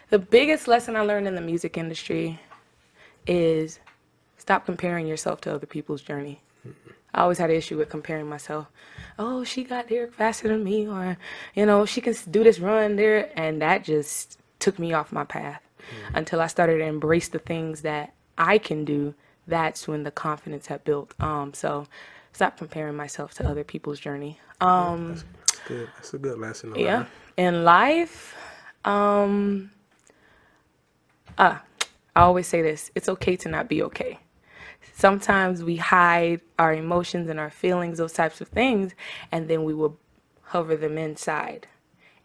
The 0.09 0.19
biggest 0.19 0.67
lesson 0.67 0.95
I 0.95 1.01
learned 1.01 1.27
in 1.27 1.35
the 1.35 1.41
music 1.41 1.77
industry 1.77 2.39
is 3.25 3.79
stop 4.37 4.65
comparing 4.65 5.07
yourself 5.07 5.41
to 5.41 5.53
other 5.53 5.65
people's 5.65 6.01
journey. 6.01 6.41
I 7.13 7.21
always 7.21 7.37
had 7.37 7.49
an 7.49 7.55
issue 7.55 7.77
with 7.77 7.89
comparing 7.89 8.27
myself. 8.27 8.67
Oh, 9.17 9.43
she 9.43 9.63
got 9.63 9.87
there 9.87 10.07
faster 10.07 10.49
than 10.49 10.63
me, 10.63 10.87
or 10.87 11.17
you 11.55 11.65
know, 11.65 11.85
she 11.85 12.01
can 12.01 12.13
do 12.29 12.43
this 12.43 12.59
run 12.59 12.97
there, 12.97 13.31
and 13.39 13.61
that 13.61 13.83
just 13.83 14.37
took 14.59 14.77
me 14.77 14.93
off 14.93 15.11
my 15.11 15.23
path. 15.23 15.61
Until 16.13 16.41
I 16.41 16.47
started 16.47 16.79
to 16.79 16.83
embrace 16.83 17.29
the 17.29 17.39
things 17.39 17.81
that 17.81 18.13
I 18.37 18.57
can 18.57 18.85
do, 18.85 19.13
that's 19.47 19.87
when 19.87 20.03
the 20.03 20.11
confidence 20.11 20.67
had 20.67 20.83
built. 20.83 21.13
Um, 21.19 21.53
so 21.53 21.87
stop 22.33 22.57
comparing 22.57 22.95
myself 22.95 23.33
to 23.35 23.47
other 23.47 23.63
people's 23.63 23.99
journey. 23.99 24.39
Um, 24.61 25.09
That's 25.09 25.23
good. 25.67 25.89
That's 25.95 26.13
a 26.13 26.17
good 26.17 26.39
lesson. 26.39 26.73
To 26.73 26.81
yeah. 26.81 27.05
In 27.37 27.63
life, 27.63 28.35
um, 28.83 29.71
uh, 31.37 31.59
I 32.15 32.21
always 32.21 32.47
say 32.47 32.61
this 32.61 32.91
it's 32.95 33.09
okay 33.09 33.35
to 33.37 33.49
not 33.49 33.67
be 33.67 33.83
okay. 33.83 34.19
Sometimes 34.93 35.63
we 35.63 35.77
hide 35.77 36.41
our 36.57 36.73
emotions 36.73 37.29
and 37.29 37.39
our 37.39 37.49
feelings, 37.49 37.97
those 37.97 38.13
types 38.13 38.39
of 38.39 38.47
things, 38.47 38.93
and 39.31 39.49
then 39.49 39.63
we 39.63 39.73
will 39.73 39.99
hover 40.43 40.75
them 40.75 40.97
inside. 40.97 41.67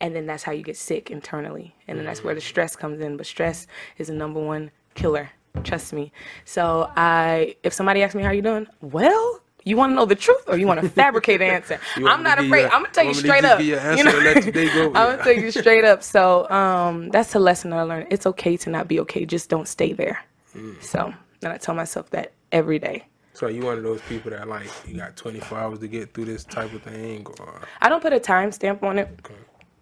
And 0.00 0.14
then 0.14 0.26
that's 0.26 0.44
how 0.44 0.52
you 0.52 0.62
get 0.62 0.76
sick 0.76 1.10
internally. 1.10 1.74
And 1.86 1.98
then 1.98 2.06
that's 2.06 2.24
where 2.24 2.34
the 2.34 2.40
stress 2.40 2.76
comes 2.76 3.00
in. 3.00 3.16
But 3.16 3.26
stress 3.26 3.66
is 3.98 4.06
the 4.06 4.14
number 4.14 4.40
one 4.40 4.70
killer. 4.94 5.30
Trust 5.64 5.92
me. 5.92 6.12
So 6.44 6.90
I 6.96 7.56
if 7.62 7.72
somebody 7.72 8.02
asks 8.02 8.14
me 8.14 8.22
how 8.22 8.30
you 8.30 8.42
doing, 8.42 8.66
well, 8.80 9.39
you 9.64 9.76
want 9.76 9.90
to 9.90 9.94
know 9.94 10.06
the 10.06 10.14
truth 10.14 10.42
or 10.46 10.56
you 10.56 10.66
want 10.66 10.80
to 10.80 10.88
fabricate 11.02 11.40
an 11.40 11.50
answer? 11.50 11.78
I'm 11.96 12.22
not 12.22 12.38
afraid. 12.38 12.62
you 12.62 12.66
a- 12.66 12.70
I'm 12.70 12.82
gonna 12.82 12.88
tell 12.92 13.04
you 13.04 13.10
want 13.10 13.22
me 13.22 13.22
to 13.22 13.28
straight 13.28 13.44
up. 13.44 13.60
you 13.60 13.76
an 13.76 13.98
You 13.98 14.04
answer 14.06 14.16
and 14.16 14.24
let 14.24 14.44
your 14.44 14.52
day 14.52 14.66
go? 14.74 14.86
I'm 14.88 14.92
gonna 14.92 15.24
tell 15.24 15.32
you 15.32 15.50
straight 15.50 15.84
up. 15.84 16.02
So 16.02 16.48
um, 16.50 17.08
that's 17.10 17.34
a 17.34 17.38
lesson 17.38 17.70
that 17.70 17.78
I 17.78 17.82
learned. 17.82 18.06
It's 18.10 18.26
okay 18.26 18.56
to 18.58 18.70
not 18.70 18.88
be 18.88 19.00
okay. 19.00 19.24
Just 19.26 19.48
don't 19.50 19.68
stay 19.68 19.92
there. 19.92 20.22
Mm. 20.56 20.82
So 20.82 21.12
and 21.42 21.52
I 21.52 21.56
tell 21.58 21.74
myself 21.74 22.10
that 22.10 22.32
every 22.52 22.78
day. 22.78 23.04
So 23.32 23.46
you 23.48 23.62
one 23.62 23.78
of 23.78 23.82
those 23.84 24.02
people 24.02 24.30
that 24.32 24.48
like 24.48 24.68
you 24.86 24.96
got 24.98 25.16
24 25.16 25.56
hours 25.58 25.78
to 25.78 25.88
get 25.88 26.12
through 26.12 26.26
this 26.26 26.44
type 26.44 26.72
of 26.74 26.82
thing, 26.82 27.26
or 27.38 27.62
I 27.80 27.88
don't 27.88 28.02
put 28.02 28.12
a 28.12 28.20
time 28.20 28.52
stamp 28.52 28.82
on 28.82 28.98
it. 28.98 29.08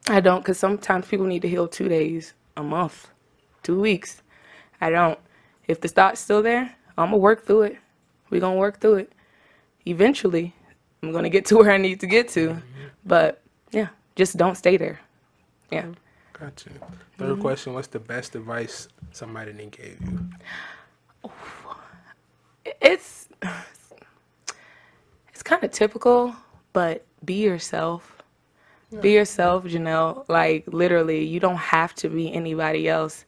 I 0.08 0.20
don't, 0.20 0.40
because 0.40 0.58
sometimes 0.58 1.06
people 1.06 1.26
need 1.26 1.42
to 1.42 1.48
heal 1.48 1.66
two 1.68 1.88
days, 1.88 2.32
a 2.56 2.62
month, 2.62 3.08
two 3.62 3.80
weeks. 3.80 4.22
I 4.80 4.90
don't. 4.90 5.18
If 5.66 5.80
the 5.80 5.88
thought's 5.88 6.20
still 6.20 6.42
there, 6.42 6.74
I'm 6.96 7.06
gonna 7.08 7.16
work 7.18 7.44
through 7.46 7.62
it. 7.62 7.78
We're 8.30 8.40
gonna 8.40 8.56
work 8.58 8.80
through 8.80 8.94
it. 8.96 9.12
Eventually, 9.88 10.54
I'm 11.02 11.12
gonna 11.12 11.30
get 11.30 11.46
to 11.46 11.56
where 11.56 11.70
I 11.70 11.78
need 11.78 12.00
to 12.00 12.06
get 12.06 12.28
to. 12.30 12.60
But 13.04 13.42
yeah, 13.70 13.88
just 14.16 14.36
don't 14.36 14.56
stay 14.56 14.76
there. 14.76 15.00
Yeah. 15.70 15.86
gotcha. 16.32 16.70
3rd 17.18 17.40
question: 17.40 17.72
What's 17.74 17.88
the 17.88 17.98
best 17.98 18.34
advice 18.36 18.88
somebody 19.12 19.52
done 19.52 19.70
gave 19.70 19.98
you? 20.00 21.30
it's 22.82 23.28
it's 25.32 25.42
kind 25.42 25.62
of 25.64 25.70
typical, 25.70 26.34
but 26.72 27.04
be 27.24 27.34
yourself. 27.34 28.14
Be 29.00 29.12
yourself, 29.12 29.64
Janelle. 29.64 30.24
Like 30.28 30.64
literally, 30.66 31.24
you 31.24 31.40
don't 31.40 31.56
have 31.56 31.94
to 31.96 32.08
be 32.08 32.32
anybody 32.32 32.88
else. 32.88 33.24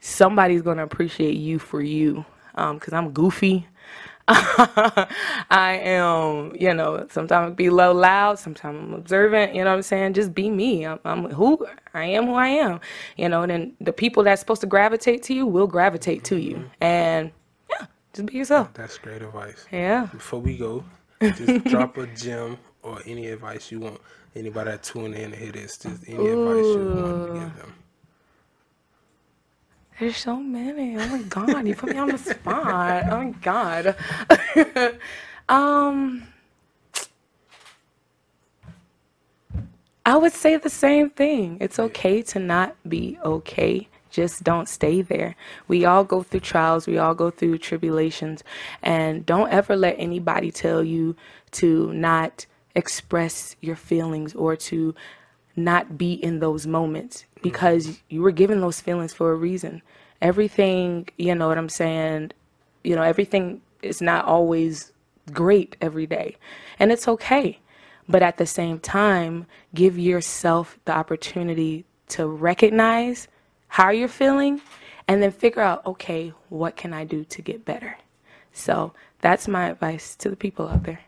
Somebody's 0.00 0.62
gonna 0.62 0.82
appreciate 0.84 1.36
you 1.36 1.58
for 1.58 1.80
you. 1.80 2.24
Um, 2.56 2.80
cause 2.80 2.92
I'm 2.92 3.12
goofy. 3.12 3.66
I 4.28 5.80
am, 5.82 6.52
you 6.58 6.74
know, 6.74 7.06
sometimes 7.10 7.54
be 7.54 7.70
low 7.70 7.92
loud, 7.92 8.40
sometimes 8.40 8.76
I'm 8.76 8.94
observant, 8.94 9.54
you 9.54 9.62
know 9.62 9.70
what 9.70 9.76
I'm 9.76 9.82
saying? 9.82 10.14
Just 10.14 10.34
be 10.34 10.50
me. 10.50 10.84
I'm, 10.84 10.98
I'm 11.04 11.30
who 11.30 11.64
I 11.94 12.06
am 12.06 12.26
who 12.26 12.34
I 12.34 12.48
am. 12.48 12.80
You 13.16 13.28
know, 13.28 13.42
and 13.42 13.50
then 13.50 13.76
the 13.80 13.92
people 13.92 14.24
that's 14.24 14.40
supposed 14.40 14.62
to 14.62 14.66
gravitate 14.66 15.22
to 15.24 15.34
you 15.34 15.46
will 15.46 15.68
gravitate 15.68 16.24
to 16.24 16.40
you. 16.40 16.56
Mm-hmm. 16.56 16.84
And 16.84 17.30
yeah, 17.70 17.86
just 18.14 18.26
be 18.26 18.38
yourself. 18.38 18.74
That's 18.74 18.98
great 18.98 19.22
advice. 19.22 19.64
Yeah. 19.70 20.06
Before 20.06 20.40
we 20.40 20.56
go, 20.56 20.84
just 21.22 21.64
drop 21.66 21.96
a 21.96 22.08
gem 22.08 22.58
or 22.82 22.98
any 23.06 23.28
advice 23.28 23.70
you 23.70 23.78
want 23.78 24.00
anybody 24.34 24.72
that 24.72 24.82
tune 24.82 25.14
in 25.14 25.30
to 25.30 25.36
hear 25.36 25.52
this. 25.52 25.78
Just 25.78 26.02
any 26.08 26.16
advice 26.16 26.64
you 26.64 26.92
want 26.94 27.26
to 27.26 27.32
give 27.34 27.56
them. 27.58 27.74
There's 29.98 30.16
so 30.18 30.36
many. 30.36 30.96
Oh 30.96 31.08
my 31.08 31.22
god, 31.22 31.66
you 31.66 31.74
put 31.74 31.90
me 31.90 31.98
on 31.98 32.08
the 32.08 32.18
spot. 32.18 33.04
Oh 33.10 33.18
my 33.18 33.30
god. 33.40 33.96
um 35.48 36.26
I 40.04 40.16
would 40.16 40.32
say 40.32 40.56
the 40.56 40.70
same 40.70 41.10
thing. 41.10 41.58
It's 41.60 41.78
okay 41.78 42.22
to 42.22 42.38
not 42.38 42.76
be 42.88 43.18
okay. 43.24 43.88
Just 44.10 44.44
don't 44.44 44.68
stay 44.68 45.02
there. 45.02 45.34
We 45.66 45.84
all 45.84 46.04
go 46.04 46.22
through 46.22 46.40
trials, 46.40 46.86
we 46.86 46.96
all 46.96 47.14
go 47.14 47.30
through 47.30 47.58
tribulations, 47.58 48.44
and 48.82 49.26
don't 49.26 49.50
ever 49.50 49.76
let 49.76 49.96
anybody 49.98 50.50
tell 50.50 50.84
you 50.84 51.16
to 51.52 51.92
not 51.92 52.46
express 52.74 53.56
your 53.60 53.76
feelings 53.76 54.34
or 54.34 54.54
to 54.56 54.94
not 55.56 55.96
be 55.96 56.12
in 56.12 56.40
those 56.40 56.66
moments 56.66 57.24
because 57.42 58.00
you 58.08 58.22
were 58.22 58.30
given 58.30 58.60
those 58.60 58.80
feelings 58.80 59.12
for 59.12 59.32
a 59.32 59.36
reason. 59.36 59.82
Everything, 60.20 61.08
you 61.16 61.34
know 61.34 61.48
what 61.48 61.58
I'm 61.58 61.68
saying, 61.68 62.32
you 62.84 62.94
know, 62.94 63.02
everything 63.02 63.62
is 63.82 64.00
not 64.00 64.24
always 64.26 64.92
great 65.32 65.76
every 65.80 66.06
day. 66.06 66.36
And 66.78 66.92
it's 66.92 67.08
okay. 67.08 67.58
But 68.08 68.22
at 68.22 68.36
the 68.36 68.46
same 68.46 68.78
time, 68.78 69.46
give 69.74 69.98
yourself 69.98 70.78
the 70.84 70.92
opportunity 70.92 71.84
to 72.08 72.26
recognize 72.26 73.26
how 73.68 73.90
you're 73.90 74.08
feeling 74.08 74.60
and 75.08 75.22
then 75.22 75.32
figure 75.32 75.62
out, 75.62 75.84
okay, 75.86 76.32
what 76.48 76.76
can 76.76 76.92
I 76.92 77.04
do 77.04 77.24
to 77.24 77.42
get 77.42 77.64
better? 77.64 77.98
So 78.52 78.92
that's 79.20 79.48
my 79.48 79.70
advice 79.70 80.14
to 80.16 80.30
the 80.30 80.36
people 80.36 80.68
out 80.68 80.84
there. 80.84 81.00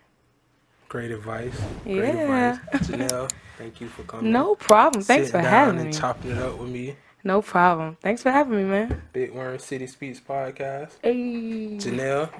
Great 0.89 1.11
advice. 1.11 1.53
Great 1.85 2.15
Yeah. 2.15 2.53
advice. 2.73 2.89
Janelle, 2.89 3.31
thank 3.59 3.81
you 3.81 3.89
for 3.89 4.03
coming. 4.05 4.33
No 4.33 4.55
problem. 4.55 5.03
Thanks 5.03 5.27
Sitting 5.29 5.41
for 5.41 5.45
down 5.45 5.67
having 5.67 5.81
and 5.81 5.87
me. 5.91 5.93
chopping 5.93 6.31
it 6.31 6.39
up 6.39 6.59
with 6.59 6.71
me. 6.71 6.97
No 7.25 7.43
problem. 7.43 7.97
Thanks 8.01 8.23
for 8.23 8.31
having 8.31 8.57
me, 8.57 8.65
man. 8.65 9.03
Big 9.13 9.33
Worm 9.35 9.59
City 9.59 9.87
Speaks 9.87 10.21
podcast. 10.21 10.93
Hey. 11.03 11.77
Janelle, 11.77 12.31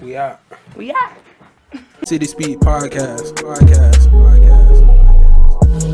we 0.00 0.16
out. 0.16 0.40
We 0.76 0.92
out. 0.92 1.12
City 2.04 2.26
Speaks 2.26 2.64
podcast. 2.64 3.34
Podcast. 3.34 4.08
Podcast. 4.10 5.90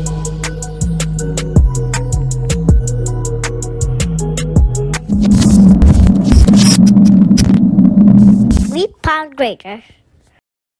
We 8.71 8.87
pound 9.01 9.35
greater. 9.35 9.81